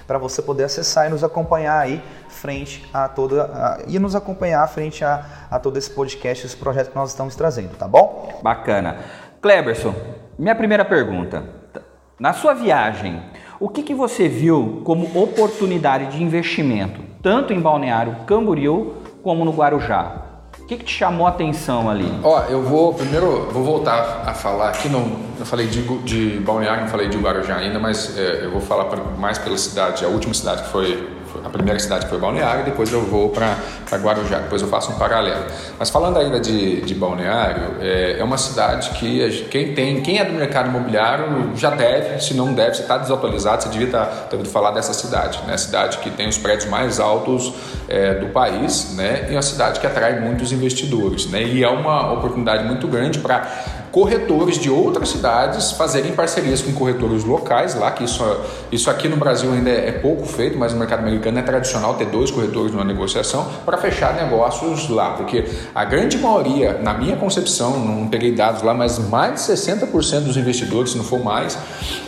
para 0.05 0.17
você 0.17 0.41
poder 0.41 0.65
acessar 0.65 1.07
e 1.07 1.09
nos 1.09 1.23
acompanhar 1.23 1.79
aí 1.79 2.03
frente 2.27 2.85
a 2.93 3.07
toda 3.07 3.45
a, 3.45 3.79
e 3.87 3.97
nos 3.97 4.13
acompanhar 4.13 4.67
frente 4.67 5.05
a, 5.05 5.25
a 5.49 5.57
todo 5.57 5.77
esse 5.77 5.89
podcast, 5.89 6.45
esse 6.45 6.57
projeto 6.57 6.89
que 6.89 6.97
nós 6.97 7.11
estamos 7.11 7.33
trazendo, 7.33 7.77
tá 7.77 7.87
bom? 7.87 8.41
Bacana. 8.43 8.97
Kleberson, 9.41 9.95
minha 10.37 10.53
primeira 10.53 10.83
pergunta. 10.83 11.43
Na 12.19 12.33
sua 12.33 12.53
viagem, 12.53 13.23
o 13.63 13.69
que, 13.69 13.81
que 13.81 13.93
você 13.93 14.27
viu 14.27 14.81
como 14.83 15.09
oportunidade 15.23 16.07
de 16.17 16.21
investimento, 16.21 16.99
tanto 17.21 17.53
em 17.53 17.61
Balneário 17.61 18.17
Camboriú 18.27 18.95
como 19.23 19.45
no 19.45 19.51
Guarujá? 19.51 20.17
O 20.59 20.65
que, 20.65 20.75
que 20.75 20.83
te 20.83 20.93
chamou 20.93 21.25
a 21.25 21.29
atenção 21.29 21.89
ali? 21.89 22.11
Ó, 22.23 22.41
eu 22.49 22.61
vou 22.61 22.93
primeiro 22.93 23.47
vou 23.53 23.63
voltar 23.63 24.23
a 24.25 24.33
falar 24.33 24.67
aqui 24.71 24.89
não, 24.89 25.05
eu 25.39 25.45
falei 25.45 25.67
de, 25.67 25.81
de 25.99 26.39
Balneário, 26.41 26.81
não 26.81 26.89
falei 26.89 27.07
de 27.07 27.17
Guarujá 27.17 27.55
ainda, 27.55 27.79
mas 27.79 28.17
é, 28.17 28.43
eu 28.43 28.51
vou 28.51 28.59
falar 28.59 28.85
pra- 28.85 29.01
mais 29.17 29.37
pela 29.37 29.57
cidade, 29.57 30.03
a 30.03 30.09
última 30.09 30.33
cidade 30.33 30.63
que 30.63 30.69
foi- 30.69 31.07
a 31.43 31.49
primeira 31.49 31.79
cidade 31.79 32.07
foi 32.07 32.17
Balneário, 32.17 32.65
depois 32.65 32.91
eu 32.91 33.01
vou 33.01 33.29
para 33.29 33.57
Guarujá, 33.97 34.39
depois 34.39 34.61
eu 34.61 34.67
faço 34.67 34.91
um 34.91 34.95
paralelo. 34.95 35.45
Mas 35.77 35.89
falando 35.89 36.17
ainda 36.17 36.39
de, 36.39 36.81
de 36.81 36.93
Balneário, 36.95 37.75
é, 37.81 38.17
é 38.19 38.23
uma 38.23 38.37
cidade 38.37 38.89
que 38.91 39.47
quem 39.49 39.73
tem, 39.73 40.01
quem 40.01 40.19
é 40.19 40.25
do 40.25 40.33
mercado 40.33 40.69
imobiliário 40.69 41.51
já 41.55 41.69
deve, 41.69 42.21
se 42.21 42.33
não 42.33 42.53
deve, 42.53 42.75
você 42.75 42.81
está 42.81 42.97
desatualizado, 42.97 43.63
você 43.63 43.69
devia 43.69 43.87
estar 43.87 44.05
ter 44.29 44.35
ouvido 44.35 44.51
falar 44.51 44.71
dessa 44.71 44.93
cidade, 44.93 45.39
né? 45.47 45.57
Cidade 45.57 45.97
que 45.99 46.09
tem 46.09 46.27
os 46.27 46.37
prédios 46.37 46.69
mais 46.69 46.99
altos 46.99 47.53
é, 47.87 48.15
do 48.15 48.27
país, 48.27 48.95
né? 48.95 49.27
E 49.29 49.31
é 49.31 49.35
uma 49.35 49.41
cidade 49.41 49.79
que 49.79 49.87
atrai 49.87 50.19
muitos 50.19 50.51
investidores, 50.51 51.29
né? 51.29 51.43
E 51.43 51.63
é 51.63 51.69
uma 51.69 52.13
oportunidade 52.13 52.63
muito 52.63 52.87
grande 52.87 53.19
para 53.19 53.47
corretores 53.93 54.57
de 54.57 54.71
outras 54.71 55.09
cidades 55.09 55.73
fazerem 55.73 56.13
parcerias 56.13 56.63
com 56.63 56.73
corretores 56.73 57.23
locais 57.23 57.75
lá, 57.75 57.91
que 57.91 58.03
isso, 58.03 58.23
isso 58.71 58.89
aqui 58.89 59.07
no 59.07 59.15
Brasil 59.17 59.53
ainda 59.53 59.69
é 59.69 59.91
pouco 59.91 60.25
feito, 60.25 60.57
mas 60.57 60.73
no 60.73 60.79
mercado 60.79 61.01
americano 61.01 61.37
é 61.37 61.43
tradicional 61.43 61.93
ter 61.93 62.07
dois 62.07 62.31
corretores 62.31 62.71
numa 62.71 62.83
negociação 62.83 63.47
para 63.63 63.77
fechar 63.77 64.15
negócios 64.15 64.89
lá, 64.89 65.11
porque 65.11 65.45
a 65.75 65.85
grande 65.85 66.17
maioria, 66.17 66.79
na 66.81 66.95
minha 66.95 67.15
concepção, 67.15 67.77
não 67.77 68.07
peguei 68.07 68.31
dados 68.31 68.63
lá, 68.63 68.73
mas 68.73 68.97
mais 68.97 69.45
de 69.45 69.53
60% 69.53 70.21
dos 70.21 70.37
investidores, 70.37 70.93
se 70.93 70.97
não 70.97 71.05
for 71.05 71.23
mais, 71.23 71.55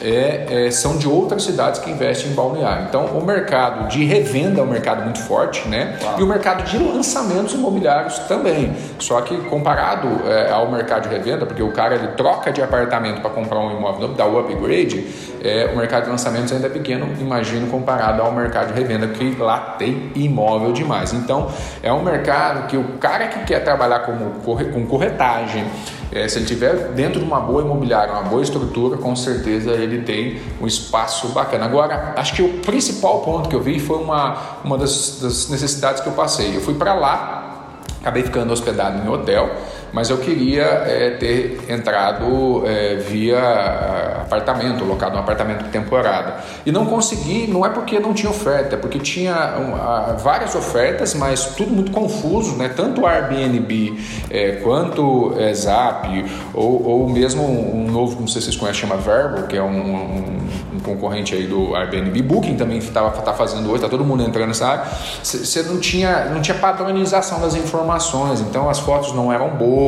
é, 0.01 0.65
é, 0.65 0.71
são 0.71 0.97
de 0.97 1.07
outras 1.07 1.43
cidades 1.43 1.79
que 1.79 1.91
investem 1.91 2.31
em 2.31 2.33
balneário. 2.33 2.87
Então, 2.89 3.05
o 3.05 3.23
mercado 3.23 3.89
de 3.89 4.03
revenda 4.03 4.59
é 4.59 4.63
um 4.63 4.67
mercado 4.67 5.03
muito 5.03 5.19
forte, 5.19 5.67
né? 5.67 5.99
E 6.17 6.23
o 6.23 6.25
mercado 6.25 6.63
de 6.63 6.79
lançamentos 6.79 7.53
imobiliários 7.53 8.17
também. 8.27 8.75
Só 8.97 9.21
que 9.21 9.37
comparado 9.49 10.27
é, 10.27 10.49
ao 10.49 10.71
mercado 10.71 11.03
de 11.03 11.09
revenda, 11.09 11.45
porque 11.45 11.61
o 11.61 11.74
cara 11.75 11.95
ele 11.95 12.07
troca 12.09 12.51
de 12.51 12.61
apartamento 12.61 13.21
para 13.21 13.29
comprar 13.29 13.59
um 13.59 13.77
imóvel, 13.77 14.07
dá 14.09 14.25
o 14.25 14.39
upgrade, 14.39 15.05
é, 15.43 15.69
o 15.73 15.77
mercado 15.77 16.05
de 16.05 16.09
lançamentos 16.09 16.51
ainda 16.51 16.67
é 16.67 16.69
pequeno, 16.69 17.07
imagino, 17.19 17.67
comparado 17.67 18.21
ao 18.21 18.31
mercado 18.31 18.73
de 18.73 18.79
revenda, 18.79 19.07
que 19.09 19.35
lá 19.37 19.75
tem 19.77 20.11
imóvel 20.15 20.71
demais. 20.71 21.13
Então, 21.13 21.51
é 21.83 21.91
um 21.91 22.01
mercado 22.01 22.67
que 22.67 22.77
o 22.77 22.83
cara 22.99 23.27
que 23.27 23.43
quer 23.45 23.59
trabalhar 23.63 23.99
como, 23.99 24.31
com 24.41 24.85
corretagem, 24.87 25.65
é, 26.11 26.27
se 26.27 26.39
ele 26.39 26.45
tiver 26.45 26.73
dentro 26.93 27.19
de 27.19 27.25
uma 27.25 27.41
boa 27.41 27.61
imobiliária, 27.61 28.13
uma 28.13 28.23
boa 28.23 28.41
estrutura, 28.41 28.97
com 28.97 29.15
certeza 29.15 29.71
ele 29.71 30.01
tem 30.03 30.39
um 30.61 30.65
espaço 30.65 31.27
bacana. 31.29 31.65
Agora, 31.65 32.13
acho 32.15 32.33
que 32.33 32.41
o 32.41 32.59
principal 32.59 33.19
ponto 33.19 33.49
que 33.49 33.55
eu 33.55 33.61
vi 33.61 33.79
foi 33.79 33.97
uma, 33.97 34.37
uma 34.63 34.77
das, 34.77 35.19
das 35.21 35.49
necessidades 35.49 36.01
que 36.01 36.07
eu 36.07 36.13
passei. 36.13 36.55
Eu 36.55 36.61
fui 36.61 36.75
para 36.75 36.93
lá, 36.93 37.75
acabei 37.99 38.23
ficando 38.23 38.53
hospedado 38.53 39.05
em 39.05 39.09
hotel 39.09 39.49
mas 39.95 40.09
eu 40.09 40.17
queria 40.17 40.63
é, 40.63 41.11
ter 41.11 41.57
entrado 41.69 42.63
é, 42.67 42.95
via 42.95 43.37
é, 43.37 44.21
apartamento, 44.23 44.83
locado 44.83 45.15
um 45.15 45.19
apartamento 45.19 45.71
temporada. 45.71 46.43
E 46.65 46.71
não 46.71 46.85
consegui, 46.85 47.47
não 47.47 47.65
é 47.65 47.69
porque 47.69 47.97
não 47.97 48.13
tinha 48.13 48.29
oferta, 48.29 48.75
é 48.75 48.77
porque 48.77 48.99
tinha 48.99 49.55
um, 49.57 49.73
a, 49.73 50.17
várias 50.21 50.53
ofertas, 50.53 51.13
mas 51.13 51.45
tudo 51.55 51.71
muito 51.71 51.91
confuso, 51.91 52.57
né? 52.57 52.69
tanto 52.75 53.05
Airbnb 53.05 53.97
é, 54.29 54.57
quanto 54.57 55.33
é, 55.39 55.53
Zap, 55.53 56.25
ou, 56.53 56.85
ou 56.85 57.09
mesmo 57.09 57.43
um 57.45 57.89
novo, 57.89 58.19
não 58.19 58.27
sei 58.27 58.41
se 58.41 58.47
vocês 58.47 58.57
conhecem, 58.57 58.81
chama 58.81 58.97
Verbo, 58.97 59.47
que 59.47 59.55
é 59.55 59.63
um, 59.63 59.67
um, 59.69 60.47
um 60.75 60.79
concorrente 60.83 61.33
aí 61.33 61.47
do 61.47 61.73
Airbnb. 61.73 62.21
Booking 62.21 62.57
também 62.57 62.79
está 62.79 63.09
tá 63.11 63.31
fazendo 63.31 63.67
hoje, 63.67 63.75
está 63.75 63.87
todo 63.87 64.03
mundo 64.03 64.23
entrando 64.23 64.49
nessa 64.49 64.67
área. 64.67 64.85
Você 65.23 65.63
não 65.63 65.79
tinha, 65.79 66.25
não 66.25 66.41
tinha 66.41 66.57
padronização 66.57 67.39
das 67.39 67.55
informações, 67.55 68.41
então 68.41 68.69
as 68.69 68.79
fotos 68.79 69.13
não 69.13 69.31
eram 69.31 69.51
boas 69.51 69.84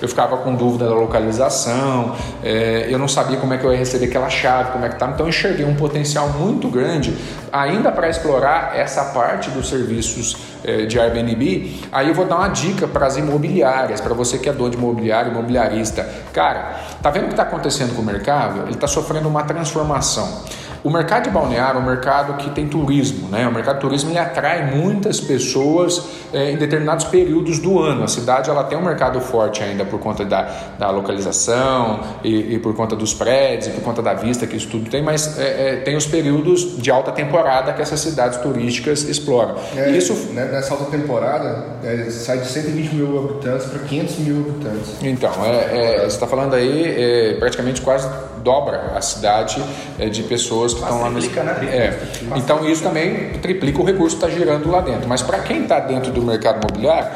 eu 0.00 0.08
ficava 0.08 0.36
com 0.38 0.54
dúvida 0.54 0.86
da 0.86 0.94
localização, 0.94 2.14
é, 2.42 2.86
eu 2.90 2.98
não 2.98 3.08
sabia 3.08 3.36
como 3.36 3.54
é 3.54 3.58
que 3.58 3.64
eu 3.64 3.72
ia 3.72 3.78
receber 3.78 4.06
aquela 4.06 4.28
chave, 4.28 4.72
como 4.72 4.84
é 4.84 4.88
que 4.88 4.98
tá. 4.98 5.06
Então 5.08 5.26
eu 5.26 5.30
enxerguei 5.30 5.64
um 5.64 5.74
potencial 5.74 6.28
muito 6.30 6.68
grande 6.68 7.16
ainda 7.52 7.92
para 7.92 8.08
explorar 8.08 8.76
essa 8.76 9.04
parte 9.06 9.50
dos 9.50 9.68
serviços 9.68 10.36
é, 10.64 10.86
de 10.86 10.98
Airbnb. 10.98 11.80
Aí 11.92 12.08
eu 12.08 12.14
vou 12.14 12.24
dar 12.24 12.36
uma 12.36 12.48
dica 12.48 12.86
para 12.86 13.06
as 13.06 13.16
imobiliárias, 13.16 14.00
para 14.00 14.14
você 14.14 14.38
que 14.38 14.48
é 14.48 14.52
dono 14.52 14.70
de 14.70 14.76
imobiliário, 14.76 15.32
imobiliarista. 15.32 16.08
Cara, 16.32 16.80
tá 17.02 17.10
vendo 17.10 17.24
o 17.24 17.26
que 17.26 17.32
está 17.32 17.42
acontecendo 17.42 17.94
com 17.94 18.02
o 18.02 18.04
mercado? 18.04 18.62
Ele 18.62 18.72
está 18.72 18.86
sofrendo 18.86 19.28
uma 19.28 19.42
transformação. 19.42 20.42
O 20.84 20.90
mercado 20.90 21.24
de 21.24 21.30
balneário 21.30 21.78
é 21.78 21.82
um 21.82 21.86
mercado 21.86 22.36
que 22.38 22.50
tem 22.50 22.66
turismo, 22.66 23.28
né? 23.28 23.46
O 23.46 23.52
mercado 23.52 23.76
de 23.76 23.80
turismo 23.82 24.10
ele 24.10 24.18
atrai 24.18 24.74
muitas 24.74 25.20
pessoas 25.20 26.02
é, 26.32 26.50
em 26.50 26.56
determinados 26.56 27.04
períodos 27.04 27.60
do 27.60 27.78
ano. 27.80 28.02
A 28.02 28.08
cidade 28.08 28.50
ela 28.50 28.64
tem 28.64 28.76
um 28.76 28.82
mercado 28.82 29.20
forte 29.20 29.62
ainda 29.62 29.84
por 29.84 30.00
conta 30.00 30.24
da, 30.24 30.42
da 30.78 30.90
localização 30.90 32.00
e, 32.24 32.54
e 32.54 32.58
por 32.58 32.74
conta 32.74 32.96
dos 32.96 33.14
prédios, 33.14 33.68
e 33.68 33.70
por 33.70 33.82
conta 33.82 34.02
da 34.02 34.14
vista 34.14 34.44
que 34.44 34.56
isso 34.56 34.68
tudo 34.68 34.90
tem, 34.90 35.02
mas 35.02 35.38
é, 35.38 35.42
é, 35.42 35.76
tem 35.76 35.96
os 35.96 36.06
períodos 36.06 36.76
de 36.82 36.90
alta 36.90 37.12
temporada 37.12 37.72
que 37.72 37.80
essas 37.80 38.00
cidades 38.00 38.38
turísticas 38.38 39.04
exploram. 39.04 39.54
É, 39.76 39.90
isso 39.90 40.14
né, 40.32 40.46
nessa 40.46 40.74
alta 40.74 40.86
temporada 40.86 41.64
é, 41.84 42.10
sai 42.10 42.38
de 42.38 42.48
120 42.48 42.94
mil 42.94 43.18
habitantes 43.18 43.66
para 43.66 43.78
500 43.80 44.18
mil 44.18 44.36
habitantes. 44.40 44.96
Então, 45.00 45.30
é, 45.44 45.98
você 45.98 46.06
está 46.06 46.26
falando 46.26 46.54
aí 46.54 47.36
praticamente 47.38 47.80
quase 47.80 48.08
dobra 48.42 48.92
a 48.96 49.00
cidade 49.00 49.62
de 50.10 50.22
pessoas 50.24 50.74
que 50.74 50.80
estão 50.80 51.00
lá 51.00 51.10
no. 51.10 51.20
Né? 51.20 51.66
É. 51.66 51.98
Então 52.36 52.68
isso 52.68 52.82
também 52.82 53.30
triplica 53.40 53.80
o 53.80 53.84
recurso 53.84 54.16
que 54.16 54.24
está 54.24 54.36
girando 54.36 54.70
lá 54.70 54.80
dentro. 54.80 55.08
Mas 55.08 55.22
para 55.22 55.38
quem 55.40 55.62
está 55.62 55.80
dentro 55.80 56.10
do 56.12 56.22
mercado 56.22 56.58
imobiliário, 56.66 57.10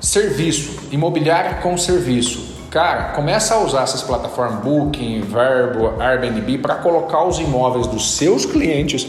serviço, 0.00 0.88
imobiliária 0.90 1.54
com 1.62 1.76
serviço. 1.76 2.50
Cara, 2.70 3.12
começa 3.14 3.54
a 3.54 3.58
usar 3.58 3.82
essas 3.82 4.00
plataformas 4.00 4.62
Booking, 4.62 5.22
Verbo, 5.22 6.00
Airbnb 6.00 6.58
para 6.58 6.76
colocar 6.76 7.24
os 7.24 7.40
imóveis 7.40 7.88
dos 7.88 8.16
seus 8.16 8.46
clientes 8.46 9.08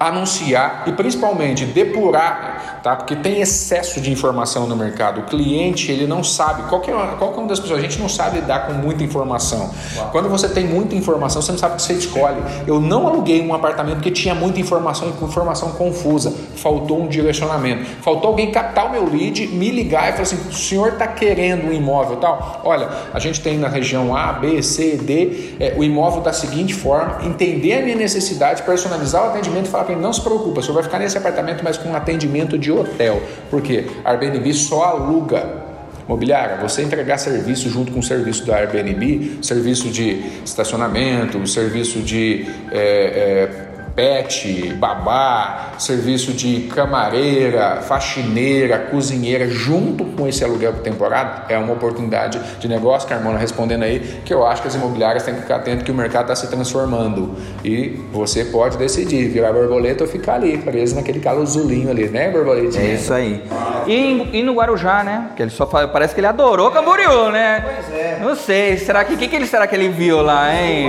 anunciar 0.00 0.84
e 0.86 0.92
principalmente 0.92 1.64
depurar, 1.66 2.73
tá? 2.84 2.94
Porque 2.94 3.16
tem 3.16 3.40
excesso 3.40 3.98
de 3.98 4.12
informação 4.12 4.66
no 4.66 4.76
mercado. 4.76 5.22
O 5.22 5.24
cliente 5.24 5.90
ele 5.90 6.06
não 6.06 6.22
sabe 6.22 6.68
qual 6.68 6.82
é, 6.86 6.90
é 6.90 7.24
uma 7.24 7.46
das 7.48 7.58
pessoas. 7.58 7.78
A 7.78 7.82
gente 7.82 7.98
não 7.98 8.10
sabe 8.10 8.40
lidar 8.40 8.66
com 8.66 8.74
muita 8.74 9.02
informação. 9.02 9.70
Uau. 9.96 10.10
Quando 10.12 10.28
você 10.28 10.46
tem 10.50 10.66
muita 10.66 10.94
informação, 10.94 11.40
você 11.40 11.50
não 11.50 11.58
sabe 11.58 11.72
o 11.72 11.76
que 11.76 11.82
você 11.82 11.94
escolhe. 11.94 12.42
Eu 12.66 12.78
não 12.78 13.06
aluguei 13.06 13.40
um 13.40 13.54
apartamento 13.54 13.96
porque 13.96 14.10
tinha 14.10 14.34
muita 14.34 14.60
informação 14.60 15.08
e 15.08 15.24
informação 15.24 15.70
confusa. 15.72 16.30
Faltou 16.56 17.02
um 17.02 17.08
direcionamento. 17.08 17.86
Faltou 18.02 18.28
alguém 18.28 18.52
captar 18.52 18.86
o 18.86 18.92
meu 18.92 19.08
lead, 19.08 19.46
me 19.46 19.70
ligar 19.70 20.10
e 20.10 20.12
falar 20.12 20.22
assim: 20.22 20.36
o 20.36 20.52
senhor 20.52 20.92
está 20.92 21.06
querendo 21.06 21.68
um 21.68 21.72
imóvel 21.72 22.18
tal? 22.18 22.60
Olha, 22.64 22.90
a 23.14 23.18
gente 23.18 23.40
tem 23.40 23.56
na 23.56 23.68
região 23.68 24.14
A, 24.14 24.34
B, 24.34 24.62
C, 24.62 24.98
D 24.98 25.54
é, 25.58 25.74
o 25.74 25.82
imóvel 25.82 26.20
da 26.20 26.34
seguinte 26.34 26.74
forma, 26.74 27.24
entender 27.24 27.78
a 27.78 27.82
minha 27.82 27.96
necessidade, 27.96 28.62
personalizar 28.62 29.24
o 29.24 29.28
atendimento 29.28 29.66
e 29.66 29.70
falar 29.70 29.84
para 29.84 29.94
ele, 29.94 30.02
não 30.02 30.12
se 30.12 30.20
preocupa, 30.20 30.60
você 30.60 30.70
vai 30.70 30.82
ficar 30.82 30.98
nesse 30.98 31.16
apartamento, 31.16 31.64
mas 31.64 31.78
com 31.78 31.88
um 31.88 31.96
atendimento 31.96 32.58
de 32.58 32.73
hotel. 32.80 33.22
Por 33.50 33.62
quê? 33.62 33.86
A 34.04 34.10
Airbnb 34.10 34.52
só 34.52 34.84
aluga 34.84 35.64
Mobiliária, 36.06 36.58
você 36.58 36.82
entregar 36.82 37.16
serviço 37.16 37.70
junto 37.70 37.90
com 37.90 38.00
o 38.00 38.02
serviço 38.02 38.44
da 38.46 38.56
Airbnb, 38.56 39.38
serviço 39.40 39.88
de 39.88 40.22
estacionamento, 40.44 41.46
serviço 41.46 42.00
de 42.00 42.46
é, 42.70 42.78
é, 42.78 43.73
pet, 43.94 44.74
babá, 44.74 45.72
serviço 45.78 46.32
de 46.32 46.68
camareira, 46.74 47.80
faxineira, 47.82 48.78
cozinheira, 48.78 49.48
junto 49.48 50.04
com 50.04 50.26
esse 50.26 50.42
aluguel 50.44 50.72
por 50.72 50.82
temporada, 50.82 51.44
é 51.48 51.56
uma 51.56 51.72
oportunidade 51.72 52.40
de 52.58 52.68
negócio, 52.68 53.08
Carmona, 53.08 53.38
respondendo 53.38 53.84
aí, 53.84 54.00
que 54.24 54.34
eu 54.34 54.46
acho 54.46 54.62
que 54.62 54.68
as 54.68 54.74
imobiliárias 54.74 55.22
têm 55.22 55.34
que 55.34 55.42
ficar 55.42 55.56
atento 55.56 55.84
que 55.84 55.90
o 55.90 55.94
mercado 55.94 56.24
está 56.24 56.34
se 56.34 56.48
transformando 56.48 57.36
e 57.64 58.00
você 58.12 58.44
pode 58.44 58.76
decidir 58.76 59.28
virar 59.28 59.52
borboleta 59.52 60.04
ou 60.04 60.10
ficar 60.10 60.34
ali, 60.34 60.58
preso 60.58 60.96
naquele 60.96 61.20
calozulinho 61.20 61.90
ali, 61.90 62.08
né, 62.08 62.30
borboletinha? 62.30 62.84
É 62.84 62.94
isso 62.94 63.12
aí. 63.12 63.44
E, 63.86 64.38
e 64.38 64.42
no 64.42 64.54
Guarujá, 64.54 65.04
né, 65.04 65.30
que 65.36 65.42
ele 65.42 65.50
só 65.50 65.66
fala, 65.66 65.86
parece 65.86 66.14
que 66.14 66.20
ele 66.20 66.26
adorou 66.26 66.70
Camboriú, 66.70 67.30
né? 67.30 67.64
Pois 67.64 67.98
é. 67.98 68.18
Não 68.20 68.34
sei, 68.34 68.76
será 68.78 69.04
que, 69.04 69.16
que, 69.16 69.28
que 69.28 69.36
ele, 69.36 69.46
será 69.46 69.66
que 69.66 69.74
ele 69.74 69.88
viu 69.88 70.22
lá, 70.22 70.52
hein? 70.52 70.88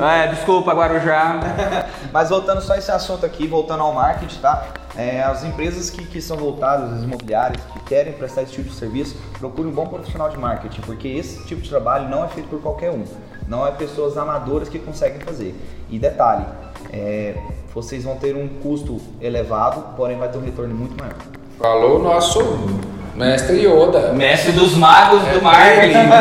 É, 0.00 0.28
desculpa, 0.28 0.72
Guarujá. 0.72 1.40
Mas 2.12 2.30
voltando 2.30 2.60
só 2.60 2.74
esse 2.74 2.90
assunto 2.90 3.24
aqui, 3.24 3.46
voltando 3.46 3.82
ao 3.82 3.92
marketing, 3.92 4.40
tá? 4.40 4.68
É, 4.96 5.22
as 5.22 5.44
empresas 5.44 5.88
que, 5.88 6.04
que 6.04 6.20
são 6.20 6.36
voltadas, 6.36 6.92
as 6.94 7.02
imobiliárias, 7.02 7.62
que 7.72 7.80
querem 7.80 8.12
prestar 8.12 8.42
esse 8.42 8.52
tipo 8.52 8.68
de 8.68 8.74
serviço, 8.74 9.16
procurem 9.38 9.70
um 9.70 9.74
bom 9.74 9.86
profissional 9.86 10.28
de 10.28 10.36
marketing, 10.36 10.80
porque 10.82 11.08
esse 11.08 11.44
tipo 11.44 11.60
de 11.60 11.68
trabalho 11.68 12.08
não 12.08 12.24
é 12.24 12.28
feito 12.28 12.48
por 12.48 12.60
qualquer 12.60 12.90
um. 12.90 13.04
Não 13.46 13.66
é 13.66 13.70
pessoas 13.70 14.16
amadoras 14.16 14.68
que 14.68 14.78
conseguem 14.78 15.20
fazer. 15.20 15.54
E 15.88 15.98
detalhe, 15.98 16.44
é, 16.92 17.36
vocês 17.74 18.04
vão 18.04 18.16
ter 18.16 18.36
um 18.36 18.48
custo 18.48 19.00
elevado, 19.20 19.94
porém 19.96 20.18
vai 20.18 20.28
ter 20.28 20.38
um 20.38 20.42
retorno 20.42 20.74
muito 20.74 20.96
maior. 21.00 21.16
Falou 21.58 22.00
o 22.00 22.02
nosso 22.02 22.40
mestre 23.14 23.66
Yoda. 23.66 24.12
Mestre 24.12 24.52
dos 24.52 24.74
magos 24.74 25.26
é, 25.26 25.32
do 25.32 25.42
marketing. 25.42 25.98
Yoda, 25.98 26.20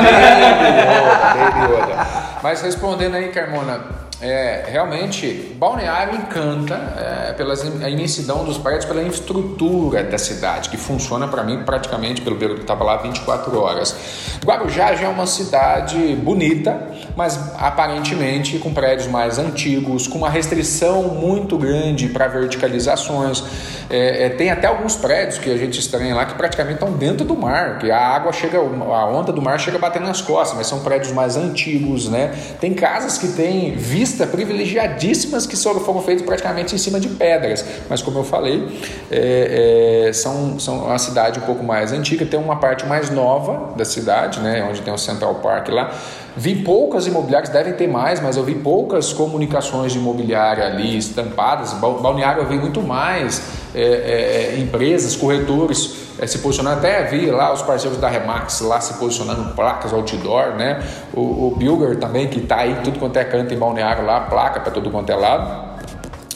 Yoda. 1.65 2.07
Mas 2.41 2.61
respondendo 2.61 3.15
aí, 3.15 3.29
Carmona, 3.29 3.81
é, 4.21 4.65
realmente, 4.67 5.55
Balneário 5.57 6.15
encanta 6.15 6.75
é, 6.75 7.33
pela 7.33 7.53
imensidão 7.89 8.43
dos 8.43 8.57
prédios, 8.57 8.83
pela 8.83 9.01
infraestrutura 9.01 10.03
da 10.03 10.17
cidade, 10.17 10.69
que 10.69 10.75
funciona 10.75 11.25
para 11.25 11.41
mim 11.41 11.63
praticamente, 11.63 12.21
pelo 12.21 12.38
que 12.38 12.45
estava 12.45 12.83
lá, 12.83 12.97
24 12.97 13.57
horas. 13.57 13.95
Guarujá 14.43 14.93
já 14.93 15.05
é 15.05 15.09
uma 15.09 15.25
cidade 15.25 16.15
bonita, 16.15 16.85
mas 17.15 17.55
aparentemente 17.57 18.57
com 18.59 18.73
prédios 18.73 19.07
mais 19.07 19.39
antigos, 19.39 20.05
com 20.05 20.17
uma 20.17 20.29
restrição 20.29 21.03
muito 21.03 21.57
grande 21.57 22.09
para 22.09 22.27
verticalizações. 22.27 23.41
É, 23.89 24.25
é, 24.25 24.29
tem 24.29 24.51
até 24.51 24.67
alguns 24.67 24.96
prédios 24.96 25.39
que 25.39 25.51
a 25.51 25.58
gente 25.58 25.79
estranha 25.79 26.13
lá 26.13 26.25
que 26.25 26.36
praticamente 26.36 26.75
estão 26.75 26.91
dentro 26.91 27.25
do 27.25 27.36
mar, 27.36 27.79
que 27.79 27.89
a 27.89 28.00
água 28.00 28.31
chega, 28.31 28.60
a 28.60 29.05
onda 29.05 29.31
do 29.31 29.41
mar 29.41 29.60
chega 29.60 29.79
batendo 29.79 30.05
nas 30.05 30.22
costas, 30.22 30.55
mas 30.55 30.67
são 30.67 30.81
prédios 30.81 31.12
mais 31.12 31.36
antigos, 31.36 32.08
né? 32.08 32.31
Tem 32.60 32.74
casas 32.74 33.17
que 33.17 33.29
têm 33.29 33.75
vista 33.75 34.27
privilegiadíssimas 34.27 35.48
que 35.48 35.55
foram 35.58 36.01
feitas 36.01 36.25
praticamente 36.25 36.75
em 36.75 36.77
cima 36.77 37.00
de 37.00 37.10
pedras. 37.10 37.65
Mas 37.89 38.01
como 38.01 38.19
eu 38.19 38.24
falei, 38.24 38.67
é, 39.10 40.08
é, 40.08 40.13
são, 40.13 40.60
são 40.60 40.86
uma 40.86 41.00
cidade 41.00 41.39
um 41.39 41.43
pouco 41.43 41.63
mais 41.63 41.91
antiga, 41.91 42.25
tem 42.25 42.39
uma 42.39 42.58
parte 42.58 42.86
mais 42.86 43.10
nova 43.10 43.75
da 43.75 43.86
cidade, 43.86 44.39
né, 44.39 44.65
onde 44.69 44.81
tem 44.81 44.93
o 44.93 44.98
Central 44.98 45.36
Park 45.36 45.69
lá. 45.69 45.91
Vi 46.39 46.55
poucas 46.63 47.05
imobiliárias, 47.05 47.50
devem 47.50 47.74
ter 47.74 47.86
mais, 47.86 48.22
mas 48.22 48.38
eu 48.38 48.43
vi 48.46 48.55
poucas 48.55 49.12
comunicações 49.12 49.91
de 49.91 50.00
imobiliária 50.00 50.65
ali 50.65 50.98
estampadas. 50.98 51.74
Balneário 51.74 52.43
eu 52.43 52.48
vi 52.48 52.58
muito 52.58 52.81
mais 52.81 53.41
é, 53.75 53.81
é, 53.81 54.55
é 54.55 54.58
empresas, 54.58 55.17
corretores 55.17 56.13
é, 56.17 56.25
se 56.25 56.38
posicionando. 56.39 56.77
Até 56.77 57.03
vi 57.03 57.25
lá 57.25 57.51
os 57.51 57.62
parceiros 57.62 58.00
da 58.00 58.08
Remax 58.08 58.62
lá 58.62 58.79
se 58.79 58.93
posicionando 58.93 59.53
placas 59.53 59.91
outdoor, 59.91 60.55
né? 60.55 60.81
O, 61.13 61.48
o 61.48 61.55
Bilger 61.58 61.98
também, 61.98 62.29
que 62.29 62.39
está 62.39 62.60
aí 62.60 62.77
tudo 62.86 63.00
quanto 63.00 63.19
é 63.19 63.25
canto 63.25 63.53
em 63.53 63.58
Balneário 63.58 64.05
lá, 64.05 64.22
placa 64.22 64.62
para 64.62 64.72
todo 64.72 64.89
quanto 64.89 65.10
é 65.10 65.15
lado. 65.15 65.68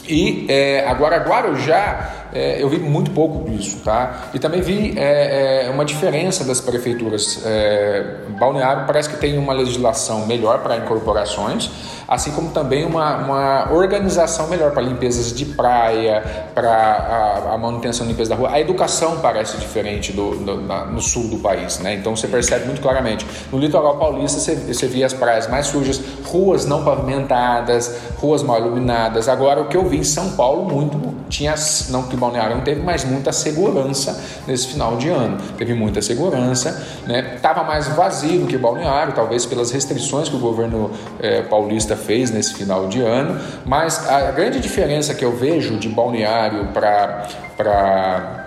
E 0.08 0.46
é, 0.48 0.86
agora 0.86 1.16
Guarujá 1.18 2.24
é, 2.34 2.60
eu 2.60 2.68
vi 2.68 2.78
muito 2.78 3.12
pouco 3.12 3.48
disso, 3.48 3.78
tá? 3.84 4.30
E 4.34 4.40
também 4.40 4.60
vi 4.60 4.92
é, 4.98 5.66
é, 5.66 5.70
uma 5.70 5.84
diferença 5.84 6.42
das 6.44 6.60
prefeituras. 6.60 7.40
É, 7.46 8.16
Balneário 8.38 8.86
parece 8.86 9.08
que 9.08 9.16
tem 9.16 9.38
uma 9.38 9.52
legislação 9.52 10.26
melhor 10.26 10.58
para 10.58 10.76
incorporações, 10.76 11.70
assim 12.06 12.30
como 12.32 12.50
também 12.50 12.84
uma, 12.84 13.16
uma 13.16 13.72
organização 13.72 14.48
melhor 14.48 14.72
para 14.72 14.82
limpezas 14.82 15.32
de 15.32 15.44
praia, 15.44 16.22
para 16.54 16.70
a, 16.70 17.54
a, 17.54 17.58
manutenção 17.58 18.06
e 18.06 18.10
limpeza 18.10 18.30
da 18.30 18.36
rua. 18.36 18.50
A 18.52 18.60
educação 18.60 19.18
parece 19.20 19.56
diferente 19.58 20.12
do, 20.12 20.36
do 20.36 20.60
na, 20.60 20.84
no 20.84 21.00
sul 21.00 21.28
do 21.28 21.38
país, 21.38 21.78
né? 21.78 21.94
Então 21.94 22.14
você 22.14 22.28
percebe 22.28 22.66
muito 22.66 22.80
claramente. 22.80 23.26
No 23.52 23.58
litoral 23.58 23.96
paulista 23.98 24.38
você, 24.38 24.54
você 24.54 24.86
via 24.86 25.06
as 25.06 25.12
praias 25.12 25.48
mais 25.48 25.66
sujas, 25.66 26.00
ruas 26.26 26.66
não 26.66 26.84
pavimentadas, 26.84 27.96
ruas 28.18 28.42
mal 28.42 28.58
iluminadas. 28.58 29.28
Agora 29.28 29.60
o 29.60 29.68
que 29.68 29.76
eu 29.76 29.86
vi 29.88 29.98
em 29.98 30.04
São 30.04 30.30
Paulo 30.32 30.64
muito 30.64 31.14
tinha 31.28 31.54
não 31.88 32.04
que 32.04 32.16
Balneário 32.16 32.56
não 32.56 32.62
teve, 32.62 32.80
mas 32.82 33.04
muita 33.04 33.32
segurança 33.32 34.22
nesse 34.46 34.68
final 34.68 34.96
de 34.96 35.08
ano. 35.08 35.38
Teve 35.56 35.74
muita 35.74 36.00
segurança, 36.00 36.86
né? 37.06 37.38
Tava 37.42 37.64
mais 37.64 37.88
vazio 37.88 38.40
do 38.40 38.46
que 38.46 38.56
Balneário, 38.56 39.12
talvez 39.14 39.44
pelas 39.46 39.70
restrições 39.70 40.28
que 40.28 40.36
o 40.36 40.38
governo 40.38 40.90
é, 41.20 41.42
paulista 41.42 41.93
fez 41.96 42.30
nesse 42.30 42.54
final 42.54 42.88
de 42.88 43.00
ano. 43.00 43.40
Mas 43.64 44.08
a 44.08 44.30
grande 44.30 44.60
diferença 44.60 45.14
que 45.14 45.24
eu 45.24 45.36
vejo 45.36 45.76
de 45.78 45.88
Balneário 45.88 46.66
para 46.72 47.28
para 47.56 48.44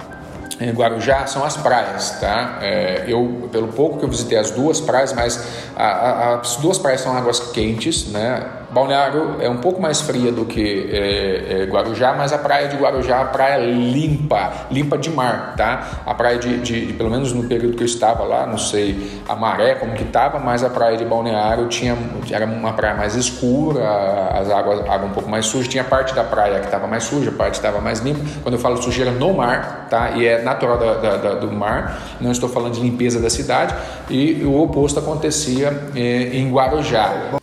em 0.60 0.72
Guarujá 0.72 1.28
são 1.28 1.44
as 1.44 1.56
praias, 1.56 2.20
tá? 2.20 2.60
É, 2.62 3.06
eu, 3.08 3.48
pelo 3.52 3.68
pouco 3.68 4.00
que 4.00 4.06
eu 4.06 4.10
visitei 4.10 4.38
as 4.38 4.50
duas 4.50 4.82
praias, 4.82 5.14
mas 5.14 5.40
a, 5.76 5.86
a, 5.86 6.40
as 6.40 6.56
duas 6.56 6.80
praias 6.80 7.02
são 7.02 7.16
águas 7.16 7.40
quentes, 7.52 8.08
né? 8.08 8.44
Balneário 8.70 9.38
é 9.40 9.50
um 9.50 9.58
pouco 9.58 9.82
mais 9.82 10.02
fria 10.02 10.32
do 10.32 10.46
que 10.46 10.90
é, 10.92 11.62
é, 11.62 11.66
Guarujá, 11.66 12.14
mas 12.14 12.34
a 12.34 12.38
praia 12.38 12.68
de 12.68 12.76
Guarujá 12.76 13.16
é 13.16 13.20
uma 13.20 13.26
praia 13.28 13.58
limpa, 13.58 14.52
limpa 14.70 14.98
de 14.98 15.10
mar, 15.10 15.54
tá? 15.56 16.02
A 16.06 16.14
praia 16.14 16.38
de, 16.38 16.60
de, 16.60 16.88
de, 16.88 16.94
pelo 16.94 17.10
menos 17.10 17.32
no 17.32 17.48
período 17.48 17.78
que 17.78 17.84
eu 17.84 17.86
estava 17.86 18.24
lá, 18.24 18.46
não 18.46 18.58
sei 18.58 19.22
a 19.28 19.36
maré 19.36 19.76
como 19.76 19.94
que 19.94 20.04
estava, 20.04 20.38
mas 20.40 20.64
a 20.64 20.70
praia 20.70 20.98
de 20.98 21.06
Balneário 21.06 21.68
tinha, 21.68 21.98
era 22.30 22.46
uma 22.46 22.74
praia 22.74 22.94
mais 22.94 23.16
escura, 23.16 23.82
as 24.34 24.50
águas, 24.50 24.82
água 24.90 25.08
um 25.08 25.14
pouco 25.14 25.30
mais 25.30 25.46
suja, 25.46 25.70
tinha 25.70 25.84
parte 25.84 26.14
da 26.14 26.24
praia 26.24 26.60
que 26.60 26.66
estava 26.66 26.88
mais 26.88 27.04
suja, 27.04 27.32
parte 27.32 27.56
estava 27.56 27.80
mais 27.80 28.00
limpa. 28.00 28.20
Quando 28.44 28.56
eu 28.56 28.60
falo 28.60 28.82
sujeira 28.82 29.12
no 29.12 29.34
mar, 29.34 29.88
tá? 29.90 30.12
E 30.12 30.26
é 30.26 30.42
natural 30.42 30.78
da, 30.78 30.94
da, 30.96 31.18
da, 31.18 31.34
do 31.36 31.52
mar, 31.52 32.02
não 32.20 32.32
estou 32.32 32.50
falando 32.50 32.74
de 32.74 32.82
limpeza 32.82 33.22
da 33.22 33.30
cidade, 33.30 33.74
e 34.10 34.44
o 34.44 34.62
oposto 34.62 35.00
acontecia 35.00 35.90
é, 35.96 36.38
em 36.38 36.52
Guarujá. 36.52 37.37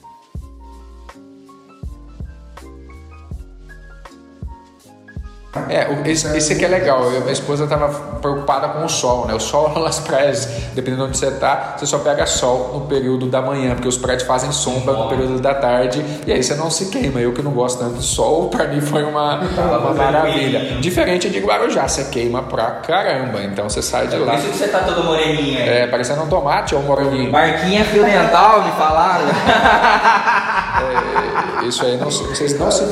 É, 5.75 5.89
esse, 6.09 6.37
esse 6.37 6.53
aqui 6.53 6.65
é 6.65 6.69
legal. 6.69 7.11
Eu, 7.11 7.23
minha 7.23 7.33
esposa 7.33 7.65
estava 7.65 7.89
preocupada 8.21 8.69
com 8.69 8.85
o 8.85 8.89
sol, 8.89 9.27
né? 9.27 9.35
O 9.35 9.41
sol 9.41 9.71
nas 9.83 9.99
praias, 9.99 10.47
dependendo 10.73 11.03
de 11.03 11.09
onde 11.09 11.19
você 11.19 11.27
está, 11.27 11.75
você 11.77 11.85
só 11.85 11.99
pega 11.99 12.25
sol 12.27 12.71
no 12.75 12.83
período 12.83 13.27
da 13.27 13.43
manhã, 13.43 13.75
porque 13.75 13.89
os 13.89 13.99
prédios 13.99 14.23
fazem 14.23 14.53
sombra 14.53 14.95
no 14.95 15.09
período 15.09 15.41
da 15.41 15.53
tarde 15.53 16.05
e 16.29 16.33
aí 16.33 16.41
você 16.41 16.55
não 16.55 16.71
se 16.71 16.91
queima. 16.91 17.21
Eu 17.21 17.33
que 17.33 17.43
não 17.43 17.51
gosto 17.51 17.81
tanto 17.81 17.99
de 17.99 18.05
sol, 18.05 18.51
para 18.55 18.69
mim 18.69 18.81
foi 18.81 19.03
uma, 19.03 19.41
uma 19.41 19.95
maravilha. 19.95 20.79
Diferente 20.81 21.29
de 21.29 21.41
Guarujá, 21.41 21.89
você 21.89 22.05
queima 22.05 22.45
pra 22.45 22.67
caramba, 22.87 23.43
então 23.43 23.69
você 23.69 23.83
sai 23.83 24.07
de 24.07 24.17
lá. 24.17 24.35
Por 24.35 24.39
isso 24.39 24.51
que 24.51 24.59
você 24.59 24.69
tá 24.69 24.79
todo 24.79 25.03
moreninho 25.03 25.59
aí. 25.59 25.69
É, 25.69 25.87
parecendo 25.89 26.23
um 26.23 26.29
tomate 26.29 26.77
ou 26.77 26.83
um 26.83 26.85
moreninho. 26.85 27.33
Marquinha 27.33 27.85
fio 27.85 28.05
dental, 28.05 28.63
me 28.63 28.71
falaram. 28.73 29.25
É, 30.75 31.67
isso 31.67 31.85
aí 31.85 31.97
não, 31.97 32.11
vocês 32.11 32.59
não 32.59 32.69
se 32.71 32.83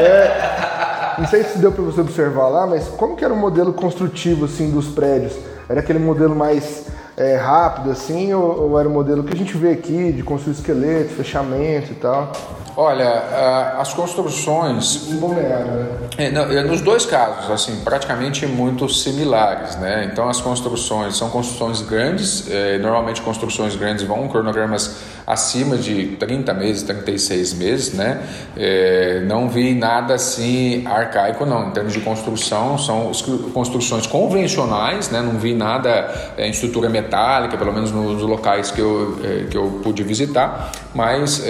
é, 0.00 0.47
não 1.18 1.26
sei 1.26 1.42
se 1.42 1.58
deu 1.58 1.72
para 1.72 1.82
você 1.82 2.00
observar 2.00 2.48
lá, 2.48 2.66
mas 2.66 2.86
como 2.88 3.16
que 3.16 3.24
era 3.24 3.34
o 3.34 3.36
modelo 3.36 3.72
construtivo 3.72 4.44
assim 4.44 4.70
dos 4.70 4.86
prédios? 4.86 5.36
Era 5.68 5.80
aquele 5.80 5.98
modelo 5.98 6.34
mais 6.34 6.86
é, 7.16 7.36
rápido 7.36 7.90
assim, 7.90 8.32
ou, 8.32 8.70
ou, 8.70 8.78
era 8.78 8.88
o 8.88 8.92
modelo 8.92 9.24
que 9.24 9.34
a 9.34 9.36
gente 9.36 9.56
vê 9.56 9.72
aqui 9.72 10.12
de 10.12 10.22
construir 10.22 10.54
esqueleto, 10.54 11.14
fechamento 11.14 11.90
e 11.90 11.96
tal? 11.96 12.32
Olha, 12.80 13.74
as 13.76 13.92
construções. 13.92 15.08
Né? 15.08 15.88
É, 16.16 16.30
não, 16.30 16.42
é, 16.44 16.62
nos 16.62 16.80
dois 16.80 17.04
casos, 17.04 17.50
assim, 17.50 17.80
praticamente 17.82 18.46
muito 18.46 18.88
similares, 18.88 19.74
né? 19.74 20.08
Então 20.12 20.28
as 20.28 20.40
construções 20.40 21.16
são 21.16 21.28
construções 21.28 21.82
grandes, 21.82 22.48
é, 22.48 22.78
normalmente 22.78 23.20
construções 23.20 23.74
grandes 23.74 24.04
vão 24.04 24.28
cronogramas 24.28 24.96
acima 25.26 25.76
de 25.76 26.16
30 26.20 26.54
meses, 26.54 26.82
36 26.84 27.54
meses, 27.54 27.92
né? 27.94 28.22
Não 29.26 29.48
vi 29.48 29.74
nada 29.74 30.14
assim 30.14 30.86
arcaico, 30.86 31.44
não. 31.44 31.68
Em 31.68 31.70
termos 31.72 31.92
de 31.92 32.00
construção, 32.00 32.78
são 32.78 33.12
construções 33.52 34.06
convencionais, 34.06 35.10
né? 35.10 35.20
Não 35.20 35.38
vi 35.38 35.52
nada 35.52 36.32
em 36.38 36.50
estrutura 36.50 36.88
metálica, 36.88 37.58
pelo 37.58 37.72
menos 37.72 37.92
nos 37.92 38.22
locais 38.22 38.70
que 38.70 38.80
eu, 38.80 39.18
que 39.50 39.56
eu 39.56 39.80
pude 39.82 40.02
visitar, 40.02 40.72
mas 40.94 41.42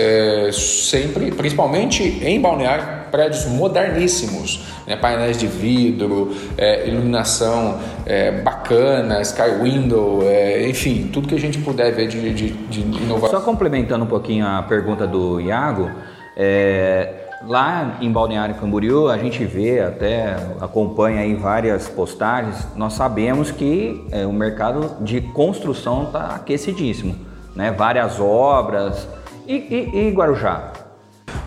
sempre, 0.53 1.18
principalmente 1.33 2.03
em 2.03 2.41
Balneário, 2.41 2.99
prédios 3.11 3.47
moderníssimos, 3.47 4.65
né? 4.87 4.97
painéis 4.97 5.39
de 5.39 5.47
vidro, 5.47 6.35
é, 6.57 6.89
iluminação 6.89 7.79
é, 8.07 8.31
bacana, 8.43 9.21
sky 9.23 9.51
window, 9.63 10.23
é, 10.23 10.69
enfim, 10.69 11.11
tudo 11.13 11.29
que 11.29 11.35
a 11.35 11.41
gente 11.41 11.59
puder 11.59 11.93
ver 11.93 12.09
de, 12.09 12.33
de, 12.33 12.51
de 12.51 12.81
inovação. 12.81 13.41
Só 13.41 13.45
complementando 13.45 14.05
um 14.05 14.09
pouquinho 14.09 14.47
a 14.47 14.63
pergunta 14.63 15.07
do 15.07 15.41
Iago, 15.41 15.91
é, 16.37 17.29
lá 17.47 17.99
em 18.01 18.11
Balneário 18.11 18.55
Camboriú 18.55 19.09
a 19.09 19.19
gente 19.19 19.45
vê 19.45 19.81
até 19.81 20.37
acompanha 20.61 21.21
aí 21.21 21.35
várias 21.35 21.89
postagens, 21.89 22.67
nós 22.77 22.95
sabemos 22.95 23.51
que 23.51 24.05
é, 24.11 24.27
o 24.27 24.33
mercado 24.33 25.03
de 25.03 25.21
construção 25.21 26.05
está 26.05 26.35
aquecidíssimo, 26.35 27.15
né? 27.55 27.73
Várias 27.73 28.21
obras 28.21 29.09
e, 29.47 29.55
e, 29.55 30.09
e 30.09 30.11
Guarujá. 30.11 30.73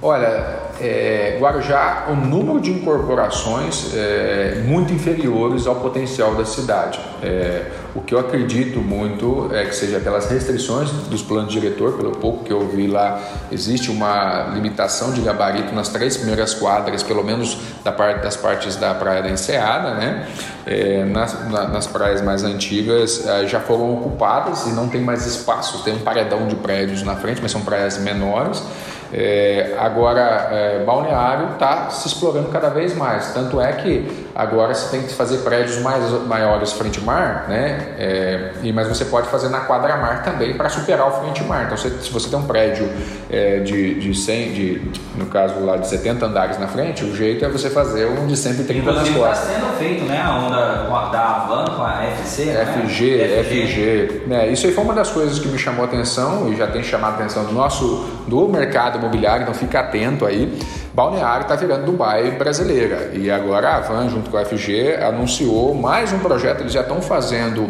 Olha, 0.03 0.61
é, 0.79 1.37
Guarujá, 1.39 2.07
o 2.09 2.15
número 2.15 2.59
de 2.59 2.71
incorporações 2.71 3.93
é 3.93 4.63
muito 4.65 4.91
inferiores 4.91 5.67
ao 5.67 5.75
potencial 5.75 6.33
da 6.33 6.43
cidade. 6.43 6.99
É, 7.21 7.67
o 7.93 8.01
que 8.01 8.15
eu 8.15 8.19
acredito 8.19 8.79
muito 8.79 9.51
é 9.53 9.63
que 9.65 9.75
seja 9.75 9.99
pelas 9.99 10.27
restrições 10.27 10.89
dos 10.89 11.21
planos 11.21 11.53
diretor, 11.53 11.97
pelo 11.97 12.13
pouco 12.13 12.43
que 12.43 12.51
eu 12.51 12.67
vi 12.67 12.87
lá, 12.87 13.21
existe 13.51 13.91
uma 13.91 14.49
limitação 14.55 15.11
de 15.13 15.21
gabarito 15.21 15.71
nas 15.75 15.89
três 15.89 16.17
primeiras 16.17 16.55
quadras, 16.55 17.03
pelo 17.03 17.23
menos 17.23 17.59
da 17.83 17.91
parte, 17.91 18.23
das 18.23 18.35
partes 18.35 18.75
da 18.75 18.95
Praia 18.95 19.21
da 19.21 19.29
Enseada, 19.29 19.93
né? 19.93 20.27
É, 20.65 21.03
nas, 21.05 21.47
na, 21.49 21.67
nas 21.67 21.85
praias 21.85 22.23
mais 22.23 22.43
antigas 22.43 23.27
é, 23.27 23.45
já 23.45 23.59
foram 23.59 23.93
ocupadas 23.93 24.65
e 24.65 24.69
não 24.71 24.87
tem 24.87 25.01
mais 25.01 25.27
espaço, 25.27 25.83
tem 25.83 25.93
um 25.93 25.99
paredão 25.99 26.47
de 26.47 26.55
prédios 26.55 27.03
na 27.03 27.15
frente, 27.15 27.39
mas 27.39 27.51
são 27.51 27.61
praias 27.61 27.99
menores. 27.99 28.63
É, 29.13 29.75
agora, 29.77 30.49
é, 30.51 30.83
Balneário 30.85 31.53
está 31.53 31.89
se 31.89 32.07
explorando 32.07 32.49
cada 32.49 32.69
vez 32.69 32.95
mais. 32.95 33.33
Tanto 33.33 33.59
é 33.59 33.73
que 33.73 34.29
agora 34.33 34.73
você 34.73 34.89
tem 34.89 35.05
que 35.05 35.13
fazer 35.13 35.39
prédios 35.39 35.79
mais, 35.79 36.03
maiores 36.27 36.71
frente 36.71 37.01
mar, 37.01 37.45
né? 37.49 37.95
É, 37.97 38.51
e, 38.63 38.71
mas 38.71 38.87
você 38.87 39.05
pode 39.05 39.27
fazer 39.27 39.49
na 39.49 39.61
quadra-mar 39.61 40.23
também 40.23 40.53
para 40.53 40.69
superar 40.69 41.07
o 41.07 41.11
frente 41.11 41.43
mar. 41.43 41.65
Então, 41.65 41.77
você, 41.77 41.89
se 41.89 42.11
você 42.11 42.29
tem 42.29 42.39
um 42.39 42.47
prédio 42.47 42.89
é, 43.29 43.59
de, 43.59 43.99
de 43.99 44.13
100, 44.13 44.51
de, 44.53 44.91
no 45.17 45.25
caso 45.25 45.59
lá 45.59 45.77
de 45.77 45.87
70 45.87 46.25
andares 46.25 46.57
na 46.57 46.67
frente, 46.67 47.03
o 47.03 47.15
jeito 47.15 47.43
é 47.43 47.49
você 47.49 47.69
fazer 47.69 48.07
um 48.07 48.27
de 48.27 48.37
130 48.37 48.79
Inclusive, 48.79 49.19
nas 49.19 49.27
costas. 49.29 49.49
está 49.49 49.59
sendo 49.59 49.77
feito, 49.77 50.05
né? 50.05 50.21
A 50.21 50.37
onda 50.37 51.11
da 51.11 51.19
Avan 51.19 51.65
com 51.65 51.83
a 51.83 52.05
FC, 52.05 52.43
FG, 52.43 53.17
né? 53.17 53.43
FG. 53.43 53.43
FG. 53.43 54.21
É, 54.31 54.47
isso 54.47 54.65
aí 54.65 54.73
foi 54.73 54.83
uma 54.83 54.93
das 54.93 55.09
coisas 55.09 55.37
que 55.37 55.47
me 55.49 55.57
chamou 55.57 55.83
a 55.83 55.87
atenção 55.87 56.51
e 56.51 56.55
já 56.55 56.67
tem 56.67 56.81
chamado 56.81 57.13
a 57.13 57.15
atenção 57.15 57.43
do 57.43 57.51
nosso 57.51 58.09
do 58.27 58.47
mercado 58.47 59.00
imobiliário, 59.01 59.43
então 59.43 59.53
fica 59.53 59.79
atento 59.79 60.25
aí. 60.25 60.57
Balneário 60.93 61.43
está 61.43 61.55
virando 61.55 61.85
Dubai 61.85 62.31
brasileira 62.31 63.11
e 63.13 63.29
agora 63.29 63.75
a 63.75 63.79
Van, 63.79 64.09
junto 64.09 64.29
com 64.29 64.37
a 64.37 64.45
FG, 64.45 64.95
anunciou 65.01 65.73
mais 65.73 66.13
um 66.13 66.19
projeto. 66.19 66.61
Eles 66.61 66.73
já 66.73 66.81
estão 66.81 67.01
fazendo 67.01 67.69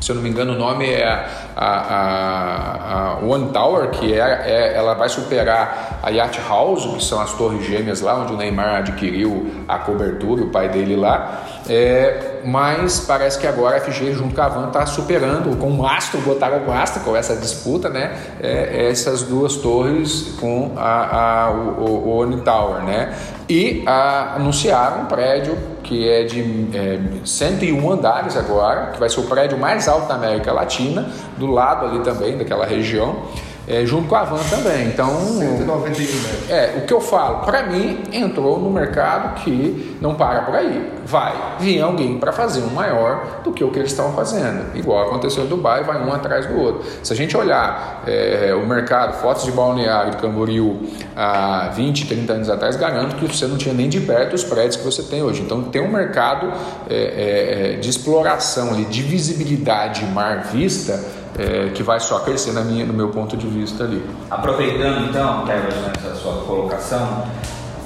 se 0.00 0.12
eu 0.12 0.16
não 0.16 0.22
me 0.22 0.28
engano, 0.28 0.52
o 0.52 0.58
nome 0.58 0.88
é 0.88 1.26
a, 1.56 1.66
a, 1.66 3.12
a 3.14 3.18
One 3.24 3.50
Tower, 3.50 3.88
que 3.88 4.12
é, 4.12 4.18
é, 4.18 4.74
ela 4.76 4.92
vai 4.94 5.08
superar 5.08 5.98
a 6.02 6.10
Yacht 6.10 6.38
House, 6.46 6.84
que 6.84 7.02
são 7.02 7.18
as 7.18 7.32
torres 7.32 7.66
gêmeas 7.66 8.02
lá, 8.02 8.14
onde 8.14 8.32
o 8.32 8.36
Neymar 8.36 8.76
adquiriu 8.76 9.64
a 9.66 9.78
cobertura, 9.78 10.44
o 10.44 10.50
pai 10.50 10.68
dele 10.68 10.96
lá. 10.96 11.42
É, 11.68 12.40
mas 12.44 13.00
parece 13.00 13.38
que 13.38 13.46
agora 13.46 13.76
a 13.76 13.80
FG 13.80 14.12
junto 14.12 14.34
com 14.34 14.40
a 14.40 14.48
Van 14.48 14.68
está 14.68 14.86
superando 14.86 15.56
com 15.58 15.68
o 15.68 15.78
Mastro, 15.78 16.20
botaram 16.20 16.58
o 16.58 16.66
Mastro 16.66 17.02
com 17.02 17.16
essa 17.16 17.34
disputa, 17.36 17.88
né? 17.88 18.16
É, 18.40 18.88
essas 18.88 19.22
duas 19.22 19.56
torres 19.56 20.34
com 20.40 20.72
a, 20.76 21.46
a 21.46 21.50
o, 21.50 22.08
o 22.08 22.18
One 22.18 22.40
Tower, 22.42 22.82
né? 22.84 23.14
E 23.48 23.82
a, 23.86 24.36
anunciaram 24.36 25.02
um 25.02 25.06
prédio 25.06 25.56
que 25.82 26.08
é 26.08 26.24
de 26.24 26.40
é, 26.74 26.98
101 27.24 27.90
andares 27.90 28.36
agora, 28.36 28.92
que 28.92 29.00
vai 29.00 29.08
ser 29.08 29.20
o 29.20 29.24
prédio 29.24 29.58
mais 29.58 29.88
alto 29.88 30.08
da 30.08 30.14
América 30.14 30.52
Latina, 30.52 31.08
do 31.36 31.46
lado 31.46 31.86
ali 31.86 32.00
também 32.00 32.36
daquela 32.36 32.66
região 32.66 33.24
é, 33.68 33.84
junto 33.84 34.08
com 34.08 34.14
a 34.14 34.24
van 34.24 34.38
também. 34.48 34.86
Então, 34.86 35.08
191 35.20 35.88
metros. 35.88 36.50
É, 36.50 36.74
o 36.78 36.86
que 36.86 36.92
eu 36.92 37.00
falo, 37.00 37.40
para 37.40 37.64
mim, 37.64 38.02
entrou 38.12 38.60
no 38.60 38.70
mercado 38.70 39.42
que 39.42 39.96
não 40.00 40.14
para 40.14 40.42
por 40.42 40.54
aí. 40.54 40.92
Vai 41.04 41.34
vir 41.58 41.80
alguém 41.80 42.18
para 42.18 42.32
fazer 42.32 42.60
um 42.60 42.70
maior 42.70 43.40
do 43.42 43.52
que 43.52 43.64
o 43.64 43.70
que 43.70 43.78
eles 43.78 43.90
estão 43.90 44.12
fazendo. 44.12 44.76
Igual 44.76 45.08
aconteceu 45.08 45.44
em 45.44 45.46
Dubai, 45.48 45.82
vai 45.82 46.02
um 46.02 46.12
atrás 46.12 46.46
do 46.46 46.58
outro. 46.58 46.84
Se 47.02 47.12
a 47.12 47.16
gente 47.16 47.36
olhar 47.36 48.02
é, 48.06 48.54
o 48.54 48.66
mercado, 48.66 49.14
fotos 49.20 49.44
de 49.44 49.52
balneário 49.52 50.12
de 50.12 50.16
Camboriú 50.18 50.80
há 51.16 51.70
20, 51.74 52.06
30 52.06 52.32
anos 52.32 52.50
atrás, 52.50 52.76
garanto 52.76 53.16
que 53.16 53.26
você 53.26 53.46
não 53.46 53.56
tinha 53.56 53.74
nem 53.74 53.88
de 53.88 54.00
perto 54.00 54.34
os 54.34 54.44
prédios 54.44 54.76
que 54.76 54.84
você 54.84 55.02
tem 55.02 55.22
hoje. 55.22 55.42
Então, 55.42 55.62
tem 55.64 55.82
um 55.82 55.90
mercado 55.90 56.52
é, 56.88 56.94
é, 56.94 57.74
é 57.74 57.76
de 57.76 57.88
exploração 57.88 58.70
ali, 58.70 58.84
de 58.84 59.02
visibilidade 59.02 60.04
mar 60.06 60.44
vista 60.44 61.25
é, 61.38 61.70
que 61.70 61.82
vai 61.82 62.00
só 62.00 62.20
crescer 62.20 62.52
na 62.52 62.62
minha, 62.62 62.84
no 62.84 62.92
meu 62.92 63.08
ponto 63.10 63.36
de 63.36 63.46
vista 63.46 63.84
ali. 63.84 64.04
Aproveitando 64.30 65.08
então, 65.08 65.44
Cleverson, 65.44 65.90
essa 65.96 66.14
sua 66.14 66.44
colocação, 66.44 67.24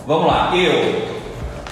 vamos 0.07 0.27
lá, 0.27 0.53
eu, 0.57 1.21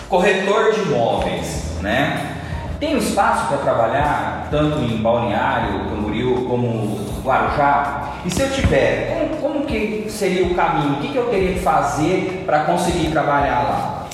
corretor 0.08 0.72
de 0.72 0.80
imóveis, 0.80 1.78
né? 1.80 2.34
Tenho 2.80 2.98
espaço 2.98 3.48
para 3.48 3.58
trabalhar 3.58 4.48
tanto 4.50 4.78
em 4.78 5.02
Balneário, 5.02 5.90
Camboriú, 5.90 6.46
como 6.48 7.08
Guarujá? 7.24 8.12
E 8.24 8.30
se 8.30 8.40
eu 8.40 8.50
tiver, 8.52 9.08
como, 9.08 9.42
como 9.42 9.66
que 9.66 10.06
seria 10.08 10.46
o 10.46 10.54
caminho? 10.54 10.94
O 10.94 11.00
que, 11.00 11.08
que 11.08 11.16
eu 11.16 11.26
teria 11.26 11.54
que 11.54 11.60
fazer 11.60 12.44
para 12.46 12.60
conseguir 12.60 13.10
trabalhar 13.10 13.62
lá? 13.62 14.06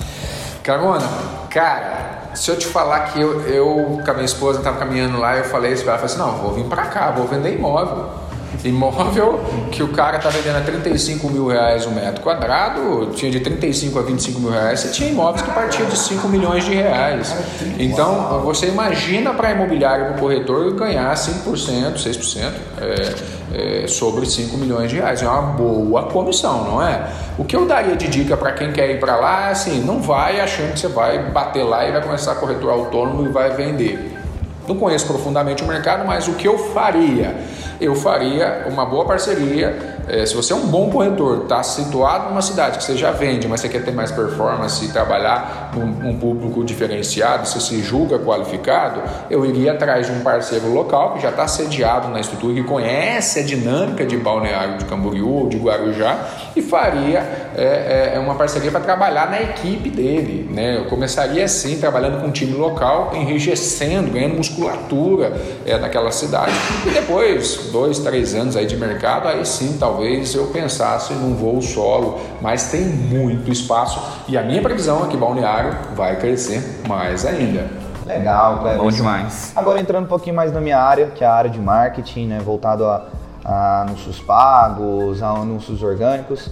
Carona, 0.62 1.06
cara, 1.50 2.03
se 2.34 2.50
eu 2.50 2.58
te 2.58 2.66
falar 2.66 3.12
que 3.12 3.20
eu, 3.20 3.40
eu 3.42 4.00
com 4.04 4.10
a 4.10 4.14
minha 4.14 4.24
esposa 4.24 4.58
estava 4.58 4.78
caminhando 4.78 5.18
lá, 5.18 5.36
eu 5.36 5.44
falei 5.44 5.72
isso 5.72 5.84
para 5.84 5.94
ela, 5.94 6.00
falei 6.08 6.14
assim, 6.14 6.32
não, 6.32 6.42
vou 6.42 6.52
vir 6.52 6.64
para 6.64 6.86
cá, 6.86 7.10
vou 7.10 7.26
vender 7.26 7.54
imóvel. 7.54 8.23
Imóvel 8.62 9.40
que 9.70 9.82
o 9.82 9.88
cara 9.88 10.18
tá 10.18 10.28
vendendo 10.28 10.56
a 10.56 10.60
35 10.60 11.28
mil 11.28 11.48
reais 11.48 11.86
o 11.86 11.90
um 11.90 11.94
metro 11.94 12.22
quadrado, 12.22 13.10
tinha 13.14 13.30
de 13.30 13.40
35 13.40 13.98
a 13.98 14.02
25 14.02 14.40
mil 14.40 14.50
reais, 14.50 14.80
você 14.80 14.88
tinha 14.88 15.10
imóveis 15.10 15.42
que 15.42 15.50
partiam 15.50 15.88
de 15.88 15.96
5 15.96 16.28
milhões 16.28 16.64
de 16.64 16.74
reais. 16.74 17.34
Então, 17.78 18.40
você 18.44 18.68
imagina 18.68 19.34
para 19.34 19.48
a 19.48 19.52
imobiliária, 19.52 20.06
para 20.06 20.16
o 20.16 20.18
corretor, 20.18 20.72
ganhar 20.74 21.12
5%, 21.14 21.96
6% 21.96 22.52
é, 22.80 23.82
é, 23.82 23.86
sobre 23.86 24.26
5 24.26 24.56
milhões 24.56 24.90
de 24.90 24.96
reais. 24.96 25.22
É 25.22 25.28
uma 25.28 25.42
boa 25.42 26.04
comissão, 26.04 26.64
não 26.64 26.82
é? 26.82 27.08
O 27.36 27.44
que 27.44 27.56
eu 27.56 27.66
daria 27.66 27.96
de 27.96 28.08
dica 28.08 28.36
para 28.36 28.52
quem 28.52 28.72
quer 28.72 28.90
ir 28.90 29.00
para 29.00 29.16
lá 29.16 29.48
assim, 29.48 29.80
não 29.80 30.00
vai 30.00 30.40
achando 30.40 30.72
que 30.72 30.80
você 30.80 30.88
vai 30.88 31.30
bater 31.30 31.64
lá 31.64 31.86
e 31.86 31.92
vai 31.92 32.02
começar 32.02 32.34
corretor 32.36 32.70
autônomo 32.70 33.26
e 33.26 33.28
vai 33.28 33.50
vender. 33.50 34.23
Não 34.66 34.76
conheço 34.76 35.06
profundamente 35.06 35.62
o 35.62 35.66
mercado, 35.66 36.06
mas 36.06 36.26
o 36.26 36.34
que 36.34 36.48
eu 36.48 36.58
faria? 36.72 37.34
Eu 37.80 37.94
faria 37.94 38.66
uma 38.68 38.86
boa 38.86 39.04
parceria 39.04 39.93
é, 40.08 40.24
se 40.26 40.34
você 40.34 40.52
é 40.52 40.56
um 40.56 40.66
bom 40.66 40.90
corretor, 40.90 41.42
está 41.42 41.62
situado 41.62 42.28
numa 42.28 42.42
cidade 42.42 42.78
que 42.78 42.84
você 42.84 42.96
já 42.96 43.10
vende, 43.10 43.48
mas 43.48 43.60
você 43.60 43.68
quer 43.68 43.84
ter 43.84 43.92
mais 43.92 44.10
performance 44.10 44.84
e 44.84 44.88
trabalhar 44.88 45.70
num, 45.74 45.86
num 45.86 46.18
público 46.18 46.62
diferenciado, 46.64 47.46
você 47.46 47.60
se 47.60 47.82
julga 47.82 48.18
qualificado, 48.18 49.02
eu 49.30 49.44
iria 49.44 49.72
atrás 49.72 50.06
de 50.06 50.12
um 50.12 50.20
parceiro 50.20 50.72
local 50.72 51.14
que 51.14 51.22
já 51.22 51.30
está 51.30 51.46
sediado 51.48 52.08
na 52.08 52.20
estrutura, 52.20 52.54
que 52.54 52.64
conhece 52.64 53.40
a 53.40 53.42
dinâmica 53.42 54.04
de 54.04 54.16
balneário 54.16 54.78
de 54.78 54.84
Camboriú 54.84 55.28
ou 55.28 55.48
de 55.48 55.56
Guarujá 55.56 56.18
e 56.54 56.62
faria 56.62 57.20
é, 57.56 58.12
é, 58.14 58.18
uma 58.18 58.34
parceria 58.34 58.70
para 58.70 58.80
trabalhar 58.80 59.30
na 59.30 59.40
equipe 59.40 59.88
dele. 59.88 60.48
Né? 60.50 60.76
Eu 60.76 60.84
começaria 60.86 61.44
assim, 61.44 61.78
trabalhando 61.78 62.20
com 62.20 62.28
um 62.28 62.32
time 62.32 62.52
local, 62.52 63.12
enrijecendo, 63.14 64.10
ganhando 64.10 64.36
musculatura 64.36 65.32
é, 65.64 65.78
naquela 65.78 66.10
cidade 66.10 66.52
e 66.86 66.90
depois, 66.90 67.70
dois, 67.72 67.98
três 67.98 68.34
anos 68.34 68.56
aí 68.56 68.66
de 68.66 68.76
mercado, 68.76 69.28
aí 69.28 69.44
sim, 69.44 69.76
talvez 69.78 69.93
talvez 69.94 70.34
eu 70.34 70.48
pensasse 70.48 71.14
num 71.14 71.36
voo 71.36 71.62
solo, 71.62 72.18
mas 72.40 72.68
tem 72.70 72.84
muito 72.84 73.52
espaço 73.52 74.02
e 74.26 74.36
a 74.36 74.42
minha 74.42 74.60
previsão 74.60 75.04
é 75.04 75.08
que 75.08 75.16
Balneário 75.16 75.72
vai 75.94 76.16
crescer 76.16 76.82
mais 76.88 77.24
ainda. 77.24 77.68
Legal, 78.04 78.58
Cleber. 78.58 78.78
Bom 78.78 78.90
demais. 78.90 79.52
Agora 79.54 79.80
entrando 79.80 80.04
um 80.04 80.08
pouquinho 80.08 80.34
mais 80.34 80.52
na 80.52 80.60
minha 80.60 80.80
área, 80.80 81.06
que 81.06 81.22
é 81.22 81.26
a 81.26 81.32
área 81.32 81.48
de 81.48 81.60
marketing, 81.60 82.26
né, 82.26 82.40
voltado 82.40 82.84
a, 82.84 83.06
a 83.44 83.82
anúncios 83.82 84.18
pagos, 84.20 85.22
a 85.22 85.28
anúncios 85.28 85.80
orgânicos. 85.80 86.50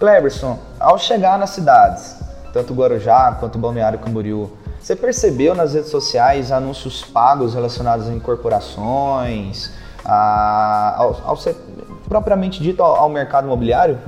Cleberson, 0.00 0.58
ao 0.80 0.98
chegar 0.98 1.38
nas 1.38 1.50
cidades, 1.50 2.16
tanto 2.54 2.72
Guarujá 2.72 3.36
quanto 3.38 3.58
Balneário 3.58 3.98
Camboriú, 3.98 4.50
você 4.80 4.96
percebeu 4.96 5.54
nas 5.54 5.74
redes 5.74 5.90
sociais 5.90 6.50
anúncios 6.50 7.04
pagos 7.04 7.52
relacionados 7.52 8.08
a 8.08 8.12
incorporações, 8.12 9.70
a, 10.04 10.94
ao, 10.96 11.20
ao, 11.24 11.36
propriamente 12.12 12.62
dito 12.62 12.82
ao, 12.82 12.96
ao 12.96 13.08
mercado 13.08 13.46
imobiliário? 13.46 13.98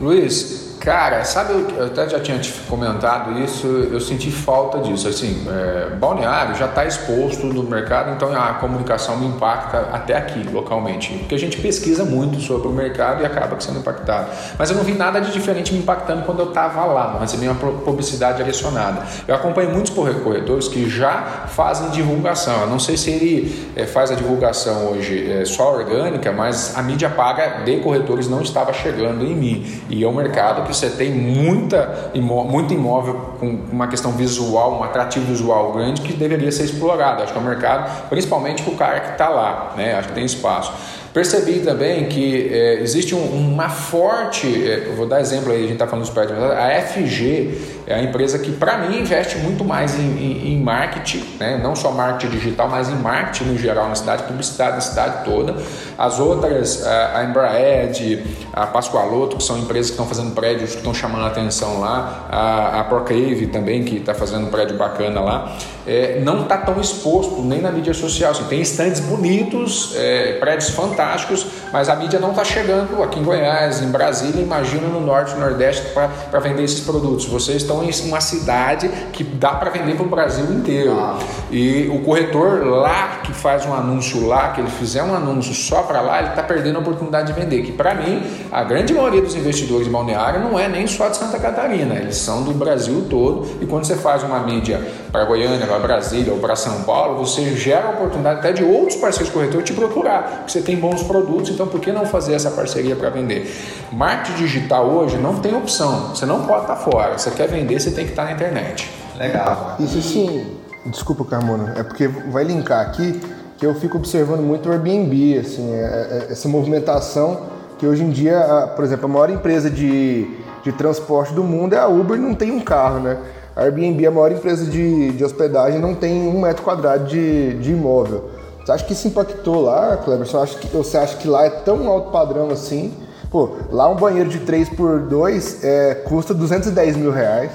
Luiz, 0.00 0.61
Cara, 0.82 1.22
sabe, 1.22 1.52
eu 1.76 1.86
até 1.86 2.08
já 2.08 2.18
tinha 2.18 2.40
te 2.40 2.50
comentado 2.68 3.38
isso, 3.38 3.68
eu 3.68 4.00
senti 4.00 4.32
falta 4.32 4.78
disso. 4.78 5.06
Assim, 5.06 5.46
é, 5.48 5.90
balneário 5.94 6.56
já 6.56 6.66
está 6.66 6.84
exposto 6.84 7.46
no 7.46 7.62
mercado, 7.62 8.10
então 8.10 8.34
a 8.34 8.54
comunicação 8.54 9.16
me 9.16 9.26
impacta 9.26 9.90
até 9.92 10.16
aqui, 10.16 10.42
localmente. 10.50 11.16
Porque 11.18 11.36
a 11.36 11.38
gente 11.38 11.58
pesquisa 11.58 12.04
muito 12.04 12.40
sobre 12.40 12.66
o 12.66 12.72
mercado 12.72 13.22
e 13.22 13.24
acaba 13.24 13.60
sendo 13.60 13.78
impactado. 13.78 14.30
Mas 14.58 14.70
eu 14.70 14.76
não 14.76 14.82
vi 14.82 14.92
nada 14.92 15.20
de 15.20 15.30
diferente 15.30 15.72
me 15.72 15.78
impactando 15.78 16.22
quando 16.22 16.40
eu 16.40 16.48
estava 16.48 16.84
lá, 16.84 17.12
não 17.12 17.20
recebi 17.20 17.46
uma 17.46 17.54
publicidade 17.54 18.38
direcionada. 18.38 19.06
Eu 19.28 19.36
acompanho 19.36 19.70
muitos 19.70 19.92
corretores 19.92 20.66
que 20.66 20.90
já 20.90 21.44
fazem 21.46 21.90
divulgação. 21.90 22.62
Eu 22.62 22.66
não 22.66 22.80
sei 22.80 22.96
se 22.96 23.08
ele 23.08 23.70
é, 23.76 23.86
faz 23.86 24.10
a 24.10 24.16
divulgação 24.16 24.90
hoje 24.90 25.30
é, 25.30 25.44
só 25.44 25.72
orgânica, 25.72 26.32
mas 26.32 26.76
a 26.76 26.82
mídia 26.82 27.08
paga 27.08 27.62
de 27.64 27.76
corretores 27.76 28.28
não 28.28 28.42
estava 28.42 28.72
chegando 28.72 29.24
em 29.24 29.36
mim. 29.36 29.82
E 29.88 30.02
é 30.02 30.08
um 30.08 30.14
mercado 30.16 30.64
que 30.64 30.71
você 30.72 30.90
tem 30.90 31.10
muita 31.10 32.10
imó 32.14 32.44
muito 32.44 32.72
imóvel 32.72 33.36
com 33.38 33.58
uma 33.70 33.88
questão 33.88 34.12
visual, 34.12 34.78
um 34.80 34.84
atrativo 34.84 35.26
visual 35.26 35.72
grande 35.72 36.02
que 36.02 36.12
deveria 36.12 36.50
ser 36.50 36.64
explorado. 36.64 37.22
Acho 37.22 37.32
que 37.32 37.38
é 37.38 37.42
um 37.42 37.44
mercado, 37.44 38.08
principalmente 38.08 38.62
para 38.62 38.72
o 38.72 38.76
cara 38.76 39.00
que 39.00 39.12
está 39.12 39.28
lá, 39.28 39.74
né? 39.76 39.94
acho 39.94 40.08
que 40.08 40.14
tem 40.14 40.24
espaço. 40.24 40.72
Percebi 41.12 41.60
também 41.60 42.06
que 42.06 42.48
é, 42.50 42.80
existe 42.80 43.14
um, 43.14 43.22
uma 43.22 43.68
forte, 43.68 44.46
é, 44.66 44.92
vou 44.96 45.06
dar 45.06 45.20
exemplo 45.20 45.52
aí, 45.52 45.58
a 45.58 45.62
gente 45.62 45.72
está 45.74 45.86
falando 45.86 46.06
dos 46.06 46.10
prédios, 46.10 46.38
a 46.42 46.80
FG 46.80 47.81
é 47.92 47.96
a 47.96 48.02
empresa 48.02 48.38
que, 48.38 48.50
para 48.52 48.78
mim, 48.78 49.00
investe 49.00 49.36
muito 49.36 49.64
mais 49.64 49.98
em, 49.98 50.02
em, 50.02 50.52
em, 50.54 50.62
marketing, 50.62 51.22
né? 51.38 51.60
não 51.62 51.76
só 51.76 51.90
marketing 51.92 52.36
digital, 52.36 52.68
mas 52.68 52.88
em 52.88 52.94
marketing 52.94 53.44
no 53.44 53.58
geral 53.58 53.88
na 53.88 53.94
cidade, 53.94 54.22
publicidade 54.22 54.76
na 54.76 54.80
cidade 54.80 55.24
toda. 55.24 55.56
As 55.98 56.18
outras, 56.18 56.86
a 56.86 57.24
Embraed, 57.24 58.24
a 58.52 58.66
Pascoaloto, 58.66 59.36
que 59.36 59.42
são 59.42 59.58
empresas 59.58 59.86
que 59.86 59.92
estão 59.92 60.06
fazendo 60.06 60.34
prédios 60.34 60.70
que 60.70 60.78
estão 60.78 60.94
chamando 60.94 61.24
a 61.24 61.28
atenção 61.28 61.80
lá, 61.80 62.26
a, 62.30 62.80
a 62.80 62.84
Procave 62.84 63.46
também, 63.48 63.84
que 63.84 63.96
está 63.96 64.14
fazendo 64.14 64.46
um 64.46 64.50
prédio 64.50 64.76
bacana 64.76 65.20
lá, 65.20 65.56
é, 65.86 66.20
não 66.20 66.42
está 66.42 66.56
tão 66.58 66.80
exposto 66.80 67.42
nem 67.42 67.60
na 67.60 67.70
mídia 67.70 67.92
social. 67.92 68.30
Assim, 68.30 68.44
tem 68.44 68.60
estandes 68.60 69.00
bonitos, 69.00 69.94
é, 69.96 70.38
prédios 70.38 70.70
fantásticos, 70.70 71.46
mas 71.72 71.88
a 71.88 71.96
mídia 71.96 72.18
não 72.18 72.30
está 72.30 72.44
chegando 72.44 73.02
aqui 73.02 73.20
em 73.20 73.22
Goiás, 73.22 73.82
em 73.82 73.90
Brasília, 73.90 74.40
imagina 74.40 74.86
no 74.86 75.00
norte 75.00 75.34
nordeste 75.34 75.88
para 75.92 76.40
vender 76.40 76.64
esses 76.64 76.80
produtos. 76.80 77.26
Vocês 77.26 77.62
estão 77.62 77.81
em 77.84 78.08
uma 78.08 78.20
cidade 78.20 78.88
que 79.12 79.22
dá 79.24 79.50
para 79.50 79.70
vender 79.70 79.94
para 79.94 80.04
o 80.04 80.08
Brasil 80.08 80.44
inteiro. 80.52 80.92
Ah. 80.98 81.18
E 81.50 81.88
o 81.92 82.00
corretor 82.00 82.64
lá 82.64 83.20
que 83.22 83.32
faz 83.32 83.66
um 83.66 83.74
anúncio 83.74 84.26
lá, 84.26 84.52
que 84.52 84.60
ele 84.60 84.70
fizer 84.70 85.02
um 85.02 85.14
anúncio 85.14 85.54
só 85.54 85.82
para 85.82 86.00
lá, 86.00 86.18
ele 86.20 86.28
está 86.30 86.42
perdendo 86.42 86.76
a 86.76 86.80
oportunidade 86.80 87.32
de 87.32 87.38
vender. 87.38 87.62
Que 87.62 87.72
para 87.72 87.94
mim, 87.94 88.22
a 88.50 88.62
grande 88.64 88.92
maioria 88.92 89.22
dos 89.22 89.34
investidores 89.34 89.86
de 89.86 89.92
balneário 89.92 90.40
não 90.40 90.58
é 90.58 90.68
nem 90.68 90.86
só 90.86 91.08
de 91.08 91.16
Santa 91.16 91.38
Catarina, 91.38 91.94
eles 91.94 92.16
são 92.16 92.42
do 92.42 92.52
Brasil 92.52 93.06
todo. 93.08 93.48
E 93.60 93.66
quando 93.66 93.84
você 93.84 93.96
faz 93.96 94.22
uma 94.22 94.40
mídia 94.40 94.80
para 95.10 95.24
Goiânia, 95.24 95.66
para 95.66 95.78
Brasília 95.78 96.32
ou 96.32 96.38
para 96.38 96.56
São 96.56 96.82
Paulo, 96.82 97.18
você 97.24 97.54
gera 97.54 97.88
a 97.88 97.90
oportunidade 97.90 98.40
até 98.40 98.52
de 98.52 98.64
outros 98.64 98.96
parceiros 98.96 99.32
corretores 99.32 99.64
te 99.64 99.74
procurar, 99.74 100.22
porque 100.22 100.52
você 100.52 100.62
tem 100.62 100.76
bons 100.76 101.02
produtos, 101.02 101.50
então 101.50 101.66
por 101.66 101.80
que 101.80 101.92
não 101.92 102.06
fazer 102.06 102.34
essa 102.34 102.50
parceria 102.50 102.96
para 102.96 103.10
vender? 103.10 103.50
Marketing 103.92 104.38
digital 104.38 104.88
hoje 104.88 105.16
não 105.16 105.36
tem 105.36 105.54
opção, 105.54 106.10
você 106.10 106.24
não 106.24 106.44
pode 106.44 106.62
estar 106.62 106.76
tá 106.76 106.80
fora. 106.80 107.18
Você 107.18 107.30
quer 107.30 107.48
vender, 107.48 107.71
você 107.78 107.90
tem 107.90 108.04
que 108.04 108.12
estar 108.12 108.22
tá 108.22 108.28
na 108.28 108.34
internet. 108.34 108.90
Legal. 109.18 109.76
Isso 109.78 110.00
sim, 110.02 110.46
desculpa 110.86 111.24
Carmona, 111.24 111.74
é 111.76 111.82
porque 111.82 112.08
vai 112.08 112.44
linkar 112.44 112.80
aqui 112.80 113.20
que 113.58 113.66
eu 113.66 113.74
fico 113.74 113.96
observando 113.96 114.40
muito 114.40 114.68
o 114.68 114.72
Airbnb, 114.72 115.38
assim, 115.38 115.72
é- 115.72 116.26
é- 116.28 116.32
essa 116.32 116.48
movimentação 116.48 117.42
que 117.78 117.86
hoje 117.86 118.02
em 118.02 118.10
dia, 118.10 118.72
por 118.74 118.84
exemplo, 118.84 119.06
a 119.06 119.08
maior 119.08 119.30
empresa 119.30 119.70
de, 119.70 120.28
de 120.64 120.72
transporte 120.72 121.32
do 121.32 121.44
mundo 121.44 121.74
é 121.74 121.78
a 121.78 121.86
Uber, 121.86 122.18
não 122.18 122.34
tem 122.34 122.50
um 122.50 122.60
carro, 122.60 123.00
né? 123.00 123.18
A 123.54 123.62
Airbnb, 123.62 124.06
a 124.06 124.10
maior 124.10 124.32
empresa 124.32 124.64
de, 124.64 125.12
de 125.12 125.24
hospedagem, 125.24 125.80
não 125.80 125.94
tem 125.94 126.26
um 126.26 126.40
metro 126.40 126.62
quadrado 126.62 127.04
de, 127.04 127.54
de 127.54 127.72
imóvel. 127.72 128.30
Você 128.64 128.72
acha 128.72 128.84
que 128.84 128.92
isso 128.92 129.08
impactou 129.08 129.60
lá, 129.60 129.96
Kleber? 129.96 130.26
Você 130.26 130.36
acha 130.36 130.58
que, 130.58 130.68
você 130.68 130.96
acha 130.96 131.16
que 131.16 131.28
lá 131.28 131.44
é 131.44 131.50
tão 131.50 131.88
alto 131.88 132.10
padrão 132.10 132.50
assim? 132.50 132.92
Pô, 133.32 133.56
lá 133.70 133.88
um 133.88 133.96
banheiro 133.96 134.28
de 134.28 134.40
3 134.40 134.68
por 134.68 135.00
2 135.00 135.64
é, 135.64 135.94
custa 135.94 136.34
210 136.34 136.98
mil 136.98 137.10
reais. 137.10 137.50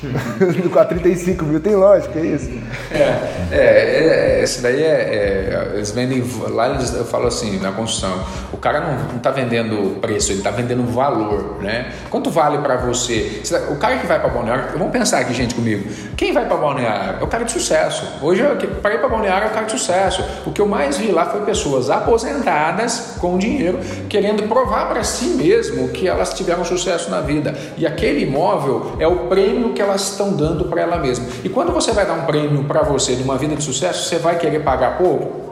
Com 0.72 0.78
a 0.78 0.84
35 0.84 1.44
mil, 1.44 1.60
tem 1.60 1.74
lógica, 1.74 2.18
é 2.18 2.24
isso? 2.24 2.50
É, 2.90 3.56
é, 4.38 4.40
esse 4.42 4.60
daí 4.62 4.82
é, 4.82 4.86
é- 4.86 5.70
Eles 5.74 5.90
vendem. 5.90 6.22
Lá 6.50 6.70
eles, 6.70 6.94
eu 6.94 7.04
falo 7.04 7.26
assim, 7.26 7.58
na 7.58 7.72
construção, 7.72 8.12
o 8.52 8.56
cara 8.56 8.80
não, 8.80 8.94
não 9.12 9.18
tá 9.18 9.30
vendendo 9.30 9.98
preço, 10.00 10.32
ele 10.32 10.42
tá 10.42 10.50
vendendo 10.50 10.84
valor, 10.90 11.58
né? 11.62 11.92
Quanto 12.08 12.30
vale 12.30 12.58
para 12.58 12.76
você? 12.76 13.40
Se- 13.44 13.54
O 13.70 13.76
cara 13.76 13.96
que 13.98 14.06
vai 14.06 14.18
para 14.20 14.28
Balneário, 14.30 14.64
vamos 14.78 14.92
pensar 14.92 15.18
aqui, 15.20 15.34
gente, 15.34 15.54
comigo. 15.54 15.88
Quem 16.16 16.32
vai 16.32 16.46
para 16.46 16.56
Balneário? 16.56 17.20
É 17.20 17.24
o 17.24 17.26
cara 17.26 17.44
de 17.44 17.52
sucesso. 17.52 18.04
Hoje, 18.22 18.42
para 18.82 18.94
ir 18.94 18.98
para 18.98 19.08
Balneário 19.08 19.48
é 19.48 19.50
o 19.50 19.54
cara 19.54 19.66
de 19.66 19.72
sucesso. 19.72 20.24
O 20.46 20.52
que 20.52 20.60
eu 20.60 20.66
mais 20.66 20.96
vi 20.98 21.10
lá 21.12 21.26
foi 21.26 21.40
pessoas 21.42 21.90
aposentadas 21.90 23.16
com 23.18 23.36
dinheiro, 23.38 23.78
querendo 24.08 24.42
provar 24.44 24.88
para 24.88 25.02
si 25.04 25.26
mesmo 25.36 25.88
que 25.88 26.08
elas 26.08 26.32
tiveram 26.34 26.64
sucesso 26.64 27.10
na 27.10 27.20
vida. 27.20 27.54
E 27.76 27.86
aquele 27.86 28.22
imóvel 28.22 28.96
é 28.98 29.06
o 29.06 29.28
prêmio 29.28 29.72
que 29.72 29.80
estão 29.94 30.32
dando 30.32 30.64
para 30.64 30.80
ela 30.80 30.98
mesma. 30.98 31.26
E 31.44 31.48
quando 31.48 31.72
você 31.72 31.92
vai 31.92 32.06
dar 32.06 32.14
um 32.14 32.26
prêmio 32.26 32.64
para 32.64 32.82
você 32.82 33.14
de 33.14 33.22
uma 33.22 33.36
vida 33.36 33.56
de 33.56 33.62
sucesso, 33.62 34.08
você 34.08 34.18
vai 34.18 34.38
querer 34.38 34.60
pagar 34.60 34.98
pouco? 34.98 35.49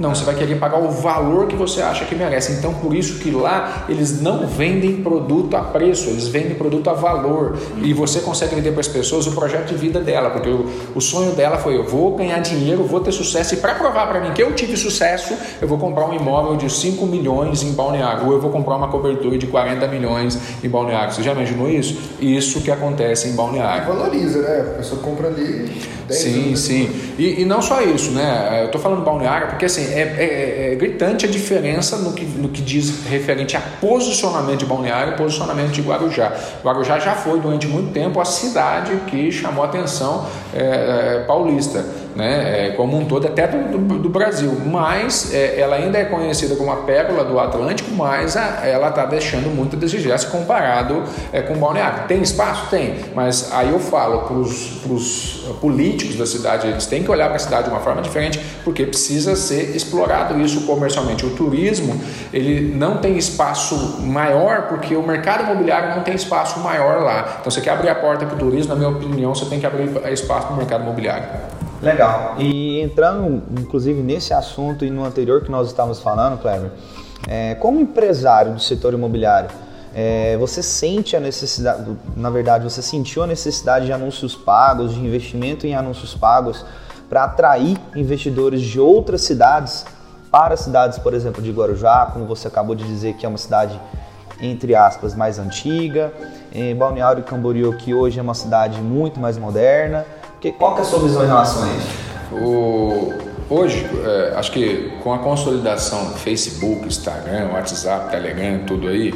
Não, 0.00 0.14
você 0.14 0.24
vai 0.24 0.34
querer 0.34 0.58
pagar 0.58 0.78
o 0.78 0.90
valor 0.90 1.46
que 1.46 1.54
você 1.54 1.82
acha 1.82 2.06
que 2.06 2.14
merece. 2.14 2.52
Então, 2.52 2.72
por 2.72 2.94
isso 2.94 3.18
que 3.18 3.30
lá 3.30 3.84
eles 3.86 4.22
não 4.22 4.46
vendem 4.46 5.02
produto 5.02 5.54
a 5.54 5.60
preço, 5.60 6.08
eles 6.08 6.26
vendem 6.26 6.54
produto 6.54 6.88
a 6.88 6.94
valor. 6.94 7.58
E 7.82 7.92
você 7.92 8.20
consegue 8.20 8.54
vender 8.54 8.70
para 8.72 8.80
as 8.80 8.88
pessoas 8.88 9.26
o 9.26 9.32
projeto 9.32 9.66
de 9.66 9.74
vida 9.74 10.00
dela, 10.00 10.30
porque 10.30 10.48
o, 10.48 10.66
o 10.94 11.00
sonho 11.02 11.32
dela 11.32 11.58
foi: 11.58 11.76
eu 11.76 11.84
vou 11.84 12.16
ganhar 12.16 12.38
dinheiro, 12.38 12.82
vou 12.84 13.00
ter 13.00 13.12
sucesso. 13.12 13.52
E 13.52 13.58
para 13.58 13.74
provar 13.74 14.08
para 14.08 14.20
mim 14.20 14.32
que 14.32 14.42
eu 14.42 14.54
tive 14.54 14.74
sucesso, 14.74 15.34
eu 15.60 15.68
vou 15.68 15.76
comprar 15.76 16.06
um 16.06 16.14
imóvel 16.14 16.56
de 16.56 16.72
5 16.72 17.04
milhões 17.04 17.62
em 17.62 17.72
Balneário, 17.72 18.26
ou 18.26 18.32
eu 18.32 18.40
vou 18.40 18.50
comprar 18.50 18.76
uma 18.76 18.88
cobertura 18.88 19.36
de 19.36 19.46
40 19.48 19.86
milhões 19.88 20.38
em 20.64 20.68
Balneário. 20.70 21.12
Você 21.12 21.22
já 21.22 21.32
imaginou 21.32 21.68
isso? 21.68 21.98
Isso 22.18 22.62
que 22.62 22.70
acontece 22.70 23.28
em 23.28 23.32
Balneário. 23.32 23.86
Valoriza, 23.86 24.40
né? 24.40 24.60
A 24.60 24.78
pessoa 24.78 25.02
compra 25.02 25.28
ali 25.28 25.70
10 26.08 26.20
Sim, 26.20 26.46
anos. 26.46 26.60
sim. 26.60 26.90
E, 27.18 27.42
e 27.42 27.44
não 27.44 27.60
só 27.60 27.82
isso, 27.82 28.12
né? 28.12 28.62
Eu 28.64 28.70
tô 28.70 28.78
falando 28.78 29.02
balneário 29.02 29.48
porque 29.48 29.66
assim, 29.66 29.89
é, 29.92 30.68
é- 30.68 30.72
é 30.72 30.74
gritante 30.76 31.26
a 31.26 31.28
diferença 31.28 31.96
no 31.96 32.12
que, 32.12 32.24
no 32.24 32.48
que 32.48 32.62
diz 32.62 33.06
referente 33.08 33.56
a 33.56 33.60
posicionamento 33.80 34.58
de 34.60 34.66
balneário 34.66 35.14
e 35.14 35.16
posicionamento 35.16 35.70
de 35.70 35.82
Guarujá. 35.82 36.32
Guarujá 36.64 36.98
já 36.98 37.14
foi 37.14 37.40
durante 37.40 37.66
muito 37.66 37.92
tempo 37.92 38.20
a 38.20 38.24
cidade 38.24 38.92
que 39.06 39.30
chamou 39.32 39.64
a 39.64 39.66
atenção 39.66 40.26
é, 40.54 40.60
é, 40.60 41.24
paulista, 41.26 41.84
né? 42.16 42.68
É, 42.68 42.70
como 42.72 42.96
um 42.98 43.04
todo, 43.04 43.26
até 43.26 43.46
do, 43.46 43.78
do- 43.78 43.98
do 43.98 44.08
Brasil. 44.08 44.52
Mas 44.66 45.32
é, 45.32 45.58
ela 45.60 45.76
ainda 45.76 45.98
é 45.98 46.04
conhecida 46.04 46.56
como 46.56 46.70
a 46.70 46.76
pérola 46.76 47.24
do 47.24 47.38
Atlântico, 47.38 47.90
mas 47.94 48.36
a- 48.36 48.60
ela 48.66 48.88
está 48.88 49.04
deixando 49.06 49.48
muito 49.54 49.76
a 49.76 49.78
desejar 49.78 50.18
se 50.18 50.26
comparado 50.26 51.02
é, 51.32 51.42
com 51.42 51.54
balneário. 51.54 52.04
Tem 52.08 52.20
espaço? 52.22 52.68
Tem. 52.70 52.94
Mas 53.14 53.50
aí 53.52 53.70
eu 53.70 53.78
falo 53.78 54.20
para 54.22 54.36
os 54.36 55.44
políticos 55.60 56.16
da 56.16 56.26
cidade, 56.26 56.66
eles 56.68 56.86
têm 56.86 57.02
que 57.02 57.10
olhar 57.10 57.26
para 57.26 57.36
a 57.36 57.38
cidade 57.38 57.64
de 57.64 57.70
uma 57.70 57.80
forma 57.80 58.02
diferente, 58.02 58.40
porque 58.64 58.84
precisa 58.86 59.36
ser 59.36 59.74
explorado 59.76 60.38
isso 60.40 60.62
comercialmente. 60.66 61.24
O 61.26 61.30
turismo, 61.30 62.00
ele 62.32 62.74
não 62.74 62.98
tem 62.98 63.16
espaço 63.16 64.00
maior, 64.02 64.62
porque 64.68 64.94
o 64.96 65.02
mercado 65.02 65.44
imobiliário 65.44 65.94
não 65.96 66.02
tem 66.02 66.14
espaço 66.14 66.60
maior 66.60 67.02
lá. 67.02 67.36
Então, 67.40 67.50
você 67.50 67.60
quer 67.60 67.70
abrir 67.70 67.88
a 67.88 67.94
porta 67.94 68.26
para 68.26 68.34
o 68.36 68.38
turismo, 68.38 68.70
na 68.74 68.76
minha 68.78 68.88
opinião, 68.90 69.34
você 69.34 69.44
tem 69.46 69.58
que 69.60 69.66
abrir 69.66 69.90
espaço 70.12 70.46
para 70.46 70.54
o 70.54 70.56
mercado 70.58 70.82
imobiliário. 70.82 71.24
Legal. 71.82 72.34
E 72.38 72.80
entrando, 72.80 73.42
inclusive, 73.58 74.02
nesse 74.02 74.34
assunto 74.34 74.84
e 74.84 74.90
no 74.90 75.04
anterior 75.04 75.42
que 75.42 75.50
nós 75.50 75.68
estávamos 75.68 76.00
falando, 76.00 76.40
Cleber, 76.40 76.70
é, 77.28 77.54
como 77.54 77.80
empresário 77.80 78.52
do 78.52 78.60
setor 78.60 78.94
imobiliário, 78.94 79.50
é, 79.94 80.36
você 80.36 80.62
sente 80.62 81.16
a 81.16 81.20
necessidade, 81.20 81.96
na 82.16 82.30
verdade, 82.30 82.64
você 82.64 82.82
sentiu 82.82 83.22
a 83.22 83.26
necessidade 83.26 83.86
de 83.86 83.92
anúncios 83.92 84.36
pagos, 84.36 84.94
de 84.94 85.00
investimento 85.00 85.66
em 85.66 85.74
anúncios 85.74 86.14
pagos, 86.14 86.64
para 87.08 87.24
atrair 87.24 87.76
investidores 87.96 88.60
de 88.60 88.78
outras 88.78 89.22
cidades 89.22 89.84
para 90.30 90.56
cidades, 90.56 90.96
por 90.98 91.12
exemplo, 91.12 91.42
de 91.42 91.50
Guarujá, 91.50 92.08
como 92.12 92.24
você 92.24 92.46
acabou 92.46 92.76
de 92.76 92.84
dizer 92.84 93.14
que 93.14 93.26
é 93.26 93.28
uma 93.28 93.38
cidade 93.38 93.80
entre 94.40 94.74
aspas, 94.74 95.14
mais 95.14 95.38
antiga, 95.38 96.12
em 96.52 96.74
Balneário 96.74 97.22
Camboriú, 97.22 97.74
que 97.76 97.92
hoje 97.92 98.18
é 98.18 98.22
uma 98.22 98.34
cidade 98.34 98.80
muito 98.80 99.20
mais 99.20 99.36
moderna. 99.36 100.06
Que, 100.40 100.52
qual 100.52 100.74
que 100.74 100.80
é 100.80 100.82
a 100.82 100.86
sua 100.86 101.00
visão 101.00 101.22
em 101.24 101.26
relação 101.26 101.62
a 101.64 101.66
isso? 101.76 102.34
O- 102.44 103.12
hoje, 103.50 103.86
é, 104.04 104.34
acho 104.36 104.50
que 104.52 104.92
com 105.02 105.12
a 105.12 105.18
consolidação 105.18 106.06
do 106.06 106.14
Facebook, 106.18 106.86
Instagram, 106.86 107.50
WhatsApp, 107.52 108.10
Telegram, 108.10 108.60
tudo 108.66 108.88
aí, 108.88 109.12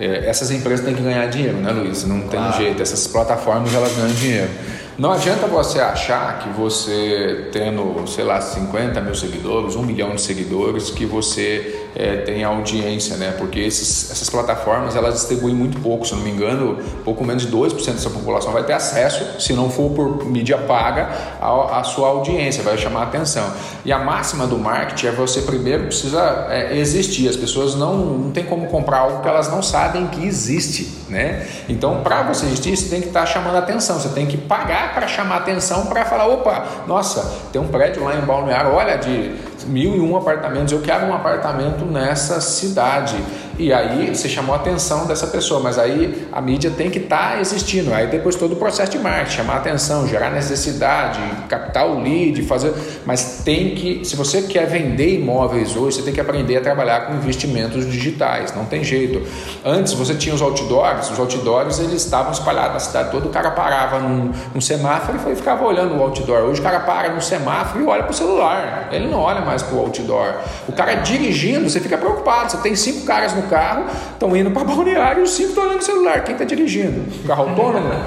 é, 0.00 0.28
essas 0.28 0.50
empresas 0.50 0.84
têm 0.84 0.94
que 0.94 1.02
ganhar 1.02 1.26
dinheiro, 1.26 1.58
né, 1.58 1.70
Luiz? 1.70 2.04
Não 2.04 2.22
tem 2.22 2.40
jeito. 2.54 2.82
Essas 2.82 3.06
plataformas 3.06 3.72
elas 3.74 3.92
ganham 3.94 4.10
dinheiro. 4.14 4.50
Não 4.98 5.12
adianta 5.12 5.46
você 5.46 5.80
achar 5.80 6.38
que 6.40 6.48
você 6.50 7.48
tendo, 7.52 8.04
sei 8.06 8.24
lá, 8.24 8.40
50 8.40 9.00
mil 9.00 9.14
seguidores, 9.14 9.74
um 9.76 9.82
milhão 9.82 10.14
de 10.14 10.20
seguidores, 10.20 10.90
que 10.90 11.04
você 11.04 11.83
é, 11.96 12.16
tem 12.18 12.42
audiência, 12.42 13.16
né? 13.16 13.34
Porque 13.38 13.60
esses, 13.60 14.10
essas 14.10 14.28
plataformas 14.28 14.96
elas 14.96 15.14
distribuem 15.14 15.54
muito 15.54 15.78
pouco, 15.80 16.06
se 16.06 16.12
eu 16.12 16.18
não 16.18 16.24
me 16.24 16.30
engano, 16.30 16.78
pouco 17.04 17.24
menos 17.24 17.46
de 17.46 17.52
2% 17.52 17.92
dessa 17.92 18.10
população 18.10 18.52
vai 18.52 18.64
ter 18.64 18.72
acesso, 18.72 19.40
se 19.40 19.52
não 19.52 19.70
for 19.70 19.90
por 19.90 20.24
mídia 20.24 20.58
paga, 20.58 21.10
à, 21.40 21.82
sua 21.84 22.08
audiência, 22.08 22.62
vai 22.62 22.76
chamar 22.76 23.00
a 23.00 23.02
atenção. 23.04 23.44
E 23.84 23.92
a 23.92 23.98
máxima 23.98 24.46
do 24.46 24.58
marketing 24.58 25.06
é 25.06 25.12
você 25.12 25.42
primeiro 25.42 25.84
precisa 25.84 26.46
é, 26.50 26.76
existir. 26.76 27.28
As 27.28 27.36
pessoas 27.36 27.74
não, 27.74 27.96
não 27.96 28.30
tem 28.30 28.44
como 28.44 28.66
comprar 28.66 28.98
algo 28.98 29.22
que 29.22 29.28
elas 29.28 29.48
não 29.50 29.62
sabem 29.62 30.06
que 30.08 30.24
existe, 30.24 31.04
né? 31.08 31.46
Então, 31.68 32.02
para 32.02 32.22
você 32.22 32.46
existir, 32.46 32.76
você 32.76 32.88
tem 32.88 33.00
que 33.00 33.08
estar 33.08 33.24
chamando 33.26 33.56
a 33.56 33.60
atenção, 33.60 33.98
você 33.98 34.08
tem 34.08 34.26
que 34.26 34.36
pagar 34.36 34.94
para 34.94 35.06
chamar 35.06 35.36
atenção 35.36 35.86
para 35.86 36.04
falar, 36.04 36.26
opa, 36.26 36.66
nossa, 36.86 37.48
tem 37.52 37.60
um 37.60 37.68
prédio 37.68 38.02
lá 38.02 38.16
em 38.16 38.20
Balneário, 38.20 38.72
olha, 38.72 38.96
de 38.96 39.53
mil 39.66 39.96
e 39.96 40.00
um 40.00 40.16
apartamentos, 40.16 40.72
eu 40.72 40.80
quero 40.80 41.06
um 41.06 41.14
apartamento 41.14 41.84
nessa 41.84 42.40
cidade. 42.40 43.16
E 43.58 43.72
aí 43.72 44.14
você 44.14 44.28
chamou 44.28 44.54
a 44.54 44.58
atenção 44.58 45.06
dessa 45.06 45.28
pessoa, 45.28 45.60
mas 45.60 45.78
aí 45.78 46.26
a 46.32 46.40
mídia 46.40 46.70
tem 46.70 46.90
que 46.90 46.98
estar 46.98 47.40
existindo. 47.40 47.94
Aí 47.94 48.08
depois 48.08 48.34
todo 48.34 48.52
o 48.52 48.56
processo 48.56 48.90
de 48.90 48.98
marketing, 48.98 49.36
chamar 49.36 49.56
atenção, 49.56 50.08
gerar 50.08 50.30
necessidade, 50.30 51.20
captar 51.48 51.86
o 51.86 52.00
lead, 52.00 52.42
fazer. 52.42 52.74
Mas 53.06 53.42
tem 53.44 53.74
que, 53.74 54.04
se 54.04 54.16
você 54.16 54.42
quer 54.42 54.66
vender 54.66 55.20
imóveis 55.20 55.76
hoje, 55.76 55.96
você 55.96 56.02
tem 56.02 56.12
que 56.12 56.20
aprender 56.20 56.56
a 56.56 56.60
trabalhar 56.60 57.06
com 57.06 57.14
investimentos 57.14 57.88
digitais. 57.88 58.52
Não 58.54 58.64
tem 58.64 58.82
jeito. 58.82 59.22
Antes 59.64 59.92
você 59.92 60.14
tinha 60.14 60.34
os 60.34 60.42
outdoors, 60.42 61.10
os 61.10 61.18
outdoors 61.18 61.78
eles 61.78 62.02
estavam 62.04 62.32
espalhados 62.32 62.74
na 62.74 62.80
cidade 62.80 63.10
toda, 63.10 63.28
o 63.28 63.30
cara 63.30 63.52
parava 63.52 64.00
num, 64.00 64.32
num 64.52 64.60
semáforo 64.60 65.18
e 65.30 65.36
ficava 65.36 65.64
olhando 65.64 65.96
o 65.96 66.02
outdoor. 66.02 66.42
Hoje 66.42 66.60
o 66.60 66.62
cara 66.62 66.80
para 66.80 67.10
no 67.10 67.22
semáforo 67.22 67.84
e 67.84 67.86
olha 67.86 68.02
para 68.02 68.12
o 68.12 68.14
celular. 68.14 68.88
Ele 68.90 69.06
não 69.06 69.20
olha 69.20 69.40
mais 69.40 69.53
para 69.62 69.74
o 69.76 69.80
outdoor. 69.80 70.34
O 70.68 70.72
cara 70.72 70.94
dirigindo, 70.94 71.68
você 71.68 71.80
fica 71.80 71.96
preocupado. 71.96 72.50
Você 72.50 72.58
tem 72.58 72.74
cinco 72.74 73.06
caras 73.06 73.34
no 73.34 73.42
carro, 73.44 73.86
estão 74.12 74.36
indo 74.36 74.50
para 74.50 74.64
balneário 74.64 75.20
e 75.20 75.22
os 75.24 75.30
cinco 75.30 75.50
estão 75.50 75.64
olhando 75.64 75.80
o 75.80 75.84
celular. 75.84 76.24
Quem 76.24 76.34
está 76.34 76.44
dirigindo? 76.44 77.26
Carro 77.26 77.48
autônomo? 77.48 77.88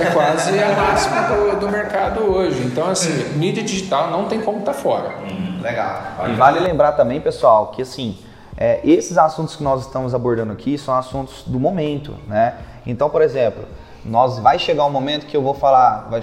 É 0.00 0.10
quase 0.12 0.58
a 0.58 0.68
máxima 0.70 1.22
do, 1.22 1.60
do 1.60 1.68
mercado 1.68 2.20
hoje. 2.20 2.62
Então, 2.64 2.88
assim, 2.88 3.10
mídia 3.36 3.62
digital 3.62 4.10
não 4.10 4.26
tem 4.26 4.40
como 4.40 4.58
estar 4.60 4.72
fora. 4.72 5.14
Legal. 5.60 6.02
E 6.28 6.32
vale 6.34 6.60
lembrar 6.60 6.92
também, 6.92 7.20
pessoal, 7.20 7.68
que 7.68 7.82
assim, 7.82 8.16
é, 8.56 8.80
esses 8.84 9.16
assuntos 9.18 9.56
que 9.56 9.62
nós 9.62 9.86
estamos 9.86 10.14
abordando 10.14 10.52
aqui 10.52 10.76
são 10.78 10.94
assuntos 10.94 11.44
do 11.46 11.58
momento, 11.58 12.14
né? 12.26 12.54
Então, 12.86 13.08
por 13.10 13.22
exemplo, 13.22 13.64
nós 14.04 14.38
vai 14.38 14.58
chegar 14.58 14.84
um 14.84 14.90
momento 14.90 15.26
que 15.26 15.36
eu 15.36 15.42
vou 15.42 15.54
falar, 15.54 16.08
vai, 16.10 16.22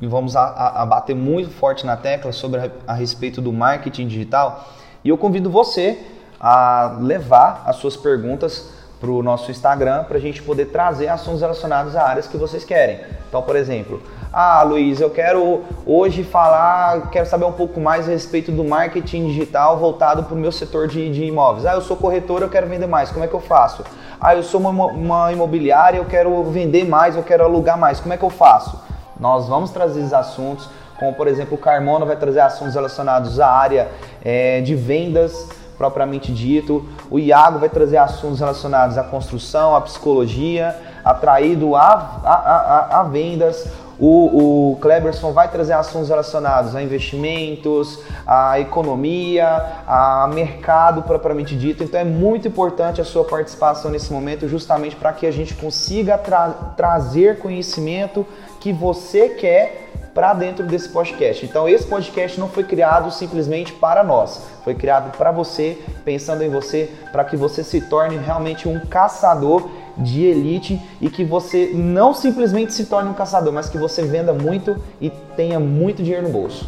e 0.00 0.06
vamos 0.06 0.34
a, 0.36 0.42
a- 0.42 0.82
a 0.82 0.86
bater 0.86 1.14
muito 1.14 1.50
forte 1.50 1.84
na 1.86 1.96
tecla 1.96 2.32
sobre 2.32 2.60
a, 2.60 2.70
a 2.86 2.94
respeito 2.94 3.40
do 3.40 3.52
marketing 3.52 4.06
digital. 4.06 4.68
E 5.04 5.08
eu 5.08 5.18
convido 5.18 5.50
você 5.50 5.98
a 6.40 6.96
levar 7.00 7.62
as 7.66 7.76
suas 7.76 7.96
perguntas 7.96 8.70
para 8.98 9.10
o 9.10 9.22
nosso 9.22 9.50
Instagram 9.50 10.04
para 10.04 10.18
a 10.18 10.20
gente 10.20 10.42
poder 10.42 10.66
trazer 10.66 11.08
assuntos 11.08 11.40
relacionados 11.40 11.96
a 11.96 12.02
áreas 12.06 12.26
que 12.26 12.36
vocês 12.36 12.64
querem. 12.64 13.00
Então, 13.28 13.40
por 13.40 13.56
exemplo, 13.56 14.02
ah, 14.30 14.62
Luiz, 14.62 15.00
eu 15.00 15.08
quero 15.08 15.62
hoje 15.86 16.22
falar, 16.22 17.08
quero 17.10 17.26
saber 17.26 17.46
um 17.46 17.52
pouco 17.52 17.80
mais 17.80 18.06
a 18.06 18.10
respeito 18.12 18.52
do 18.52 18.62
marketing 18.62 19.28
digital 19.28 19.78
voltado 19.78 20.24
para 20.24 20.34
o 20.34 20.36
meu 20.38 20.52
setor 20.52 20.86
de, 20.86 21.10
de 21.10 21.24
imóveis. 21.24 21.64
Ah, 21.64 21.74
eu 21.74 21.80
sou 21.80 21.96
corretor, 21.96 22.42
eu 22.42 22.48
quero 22.50 22.66
vender 22.66 22.86
mais, 22.86 23.10
como 23.10 23.24
é 23.24 23.28
que 23.28 23.34
eu 23.34 23.40
faço? 23.40 23.82
Ah, 24.20 24.34
eu 24.34 24.42
sou 24.42 24.60
uma, 24.60 24.84
uma 24.86 25.32
imobiliária, 25.32 25.96
eu 25.96 26.04
quero 26.04 26.42
vender 26.44 26.84
mais, 26.86 27.16
eu 27.16 27.22
quero 27.22 27.42
alugar 27.44 27.78
mais, 27.78 28.00
como 28.00 28.12
é 28.12 28.18
que 28.18 28.24
eu 28.24 28.30
faço? 28.30 28.78
Nós 29.20 29.46
vamos 29.46 29.70
trazer 29.70 30.00
esses 30.00 30.12
assuntos 30.12 30.68
como 30.98 31.14
por 31.14 31.26
exemplo 31.26 31.54
o 31.54 31.58
Carmona 31.58 32.04
vai 32.04 32.14
trazer 32.16 32.40
assuntos 32.40 32.74
relacionados 32.74 33.40
à 33.40 33.48
área 33.48 33.88
é, 34.22 34.60
de 34.60 34.74
vendas 34.74 35.48
propriamente 35.80 36.30
dito, 36.30 36.86
o 37.10 37.18
Iago 37.18 37.58
vai 37.58 37.70
trazer 37.70 37.96
assuntos 37.96 38.38
relacionados 38.38 38.98
à 38.98 39.02
construção, 39.02 39.74
à 39.74 39.80
psicologia, 39.80 40.76
atraído 41.02 41.74
a, 41.74 42.20
a, 42.22 42.34
a, 42.34 43.00
a 43.00 43.02
vendas, 43.04 43.66
o, 44.00 44.72
o 44.72 44.76
Kleberson 44.76 45.30
vai 45.32 45.48
trazer 45.48 45.74
assuntos 45.74 46.08
relacionados 46.08 46.74
a 46.74 46.82
investimentos, 46.82 48.00
a 48.26 48.58
economia, 48.58 49.46
a 49.86 50.28
mercado 50.32 51.02
propriamente 51.02 51.54
dito. 51.54 51.84
Então 51.84 52.00
é 52.00 52.04
muito 52.04 52.48
importante 52.48 53.00
a 53.00 53.04
sua 53.04 53.24
participação 53.24 53.90
nesse 53.90 54.10
momento, 54.10 54.48
justamente 54.48 54.96
para 54.96 55.12
que 55.12 55.26
a 55.26 55.30
gente 55.30 55.54
consiga 55.54 56.16
tra 56.16 56.48
trazer 56.76 57.38
conhecimento 57.38 58.26
que 58.58 58.72
você 58.72 59.28
quer 59.28 59.90
para 60.14 60.32
dentro 60.32 60.66
desse 60.66 60.88
podcast. 60.88 61.44
Então 61.44 61.68
esse 61.68 61.86
podcast 61.86 62.40
não 62.40 62.48
foi 62.48 62.64
criado 62.64 63.10
simplesmente 63.10 63.72
para 63.72 64.02
nós, 64.02 64.42
foi 64.64 64.74
criado 64.74 65.16
para 65.16 65.30
você, 65.30 65.78
pensando 66.04 66.42
em 66.42 66.48
você, 66.48 66.90
para 67.12 67.24
que 67.24 67.36
você 67.36 67.62
se 67.62 67.82
torne 67.82 68.16
realmente 68.16 68.66
um 68.66 68.80
caçador 68.80 69.68
de 70.00 70.24
elite 70.24 70.80
e 71.00 71.08
que 71.08 71.24
você 71.24 71.70
não 71.74 72.12
simplesmente 72.12 72.72
se 72.72 72.86
torne 72.86 73.10
um 73.10 73.14
caçador, 73.14 73.52
mas 73.52 73.68
que 73.68 73.78
você 73.78 74.02
venda 74.02 74.32
muito 74.32 74.76
e 75.00 75.10
tenha 75.36 75.60
muito 75.60 76.02
dinheiro 76.02 76.26
no 76.26 76.32
bolso. 76.32 76.66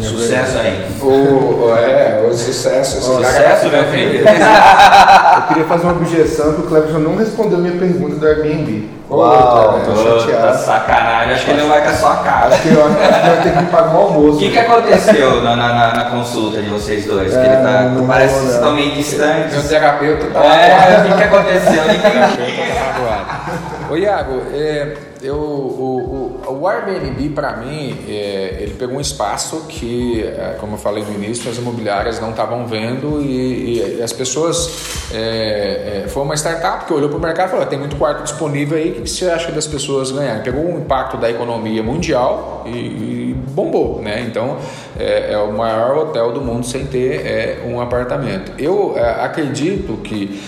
Sucesso 0.00 0.58
aí. 0.58 0.86
O, 1.02 1.74
é, 1.76 2.07
o 2.42 2.52
sucesso. 2.52 2.98
esse 2.98 3.10
cara- 3.10 3.26
Sucesso, 3.26 3.68
meu 3.68 3.84
filho. 3.84 4.18
Eu 4.28 5.42
queria 5.48 5.64
fazer 5.64 5.82
uma 5.84 5.92
objeção 5.92 6.52
que 6.54 6.60
o 6.60 6.64
Cleverson 6.64 6.98
não 6.98 7.16
respondeu 7.16 7.58
minha 7.58 7.78
pergunta 7.78 8.16
do 8.16 8.26
Airbnb. 8.26 8.88
Uau, 9.10 9.72
Outra, 9.78 9.94
né? 9.94 10.00
Ô, 10.00 10.14
tá 10.14 10.20
chateado. 10.20 10.58
sacanagem, 10.58 11.32
acho 11.32 11.44
que 11.46 11.50
ele 11.52 11.62
não 11.62 11.68
vai 11.70 11.82
com 11.82 11.88
a 11.88 11.92
sua 11.94 12.16
cara. 12.16 12.46
Acho 12.48 12.62
que 12.62 12.68
eu 12.68 12.84
acho 12.84 12.94
que 12.94 13.00
vai 13.26 13.42
ter 13.42 13.52
que 13.52 13.58
me 13.58 13.66
pagar 13.70 13.88
um 13.94 13.96
almoço. 13.96 14.36
O 14.36 14.38
que, 14.38 14.50
que 14.50 14.58
aconteceu 14.58 15.42
na, 15.42 15.56
na, 15.56 15.68
na- 15.74 15.92
na 15.94 16.04
consulta 16.10 16.60
de 16.60 16.68
vocês 16.68 17.06
dois? 17.06 17.32
Que 17.32 17.38
É, 17.38 17.46
ele 17.46 17.56
tá, 17.62 17.82
não 17.94 18.06
parece 18.06 18.34
que 18.34 18.40
vocês 18.40 18.54
estão 18.54 18.72
meio 18.74 18.92
distantes. 18.92 19.52
Meu 19.54 19.62
terapeuta 19.68 20.26
tá 20.26 20.44
É, 20.44 20.98
o 21.00 21.04
que, 21.04 21.16
que 21.16 21.22
aconteceu? 21.22 21.82
Ninguém- 21.84 22.68
Ô 23.90 23.96
Iago, 23.96 24.42
é, 24.52 24.88
eu, 25.22 25.36
o, 25.36 26.40
o, 26.46 26.60
o 26.60 26.68
Airbnb 26.68 27.30
para 27.30 27.56
mim, 27.56 27.96
é, 28.08 28.58
ele 28.60 28.74
pegou 28.74 28.96
um 28.96 29.00
espaço 29.00 29.64
que, 29.68 30.22
é, 30.22 30.56
como 30.60 30.74
eu 30.74 30.78
falei 30.78 31.04
no 31.04 31.12
início, 31.12 31.50
as 31.50 31.56
imobiliárias 31.56 32.20
não 32.20 32.30
estavam 32.30 32.66
vendo 32.66 33.20
e, 33.20 33.96
e 33.98 34.02
as 34.02 34.12
pessoas. 34.12 35.08
É, 35.12 36.04
é, 36.04 36.08
foi 36.08 36.22
uma 36.22 36.34
startup 36.36 36.84
que 36.84 36.92
olhou 36.92 37.08
para 37.08 37.18
o 37.18 37.20
mercado 37.20 37.48
e 37.48 37.50
falou: 37.50 37.66
tem 37.66 37.78
muito 37.78 37.96
quarto 37.96 38.22
disponível 38.22 38.76
aí, 38.76 38.90
o 38.90 39.02
que 39.02 39.10
você 39.10 39.28
acha 39.28 39.50
das 39.50 39.66
pessoas 39.66 40.10
ganharem? 40.10 40.42
Pegou 40.42 40.64
um 40.64 40.78
impacto 40.78 41.16
da 41.16 41.30
economia 41.30 41.82
mundial 41.82 42.64
e, 42.66 42.70
e 42.70 43.36
bombou, 43.50 44.00
né? 44.00 44.24
Então 44.28 44.58
é, 44.98 45.32
é 45.32 45.38
o 45.38 45.52
maior 45.52 45.96
hotel 45.96 46.32
do 46.32 46.40
mundo 46.40 46.66
sem 46.66 46.86
ter 46.86 47.26
é, 47.26 47.64
um 47.66 47.80
apartamento. 47.80 48.52
Eu 48.58 48.94
acredito 49.20 49.96
que 50.02 50.40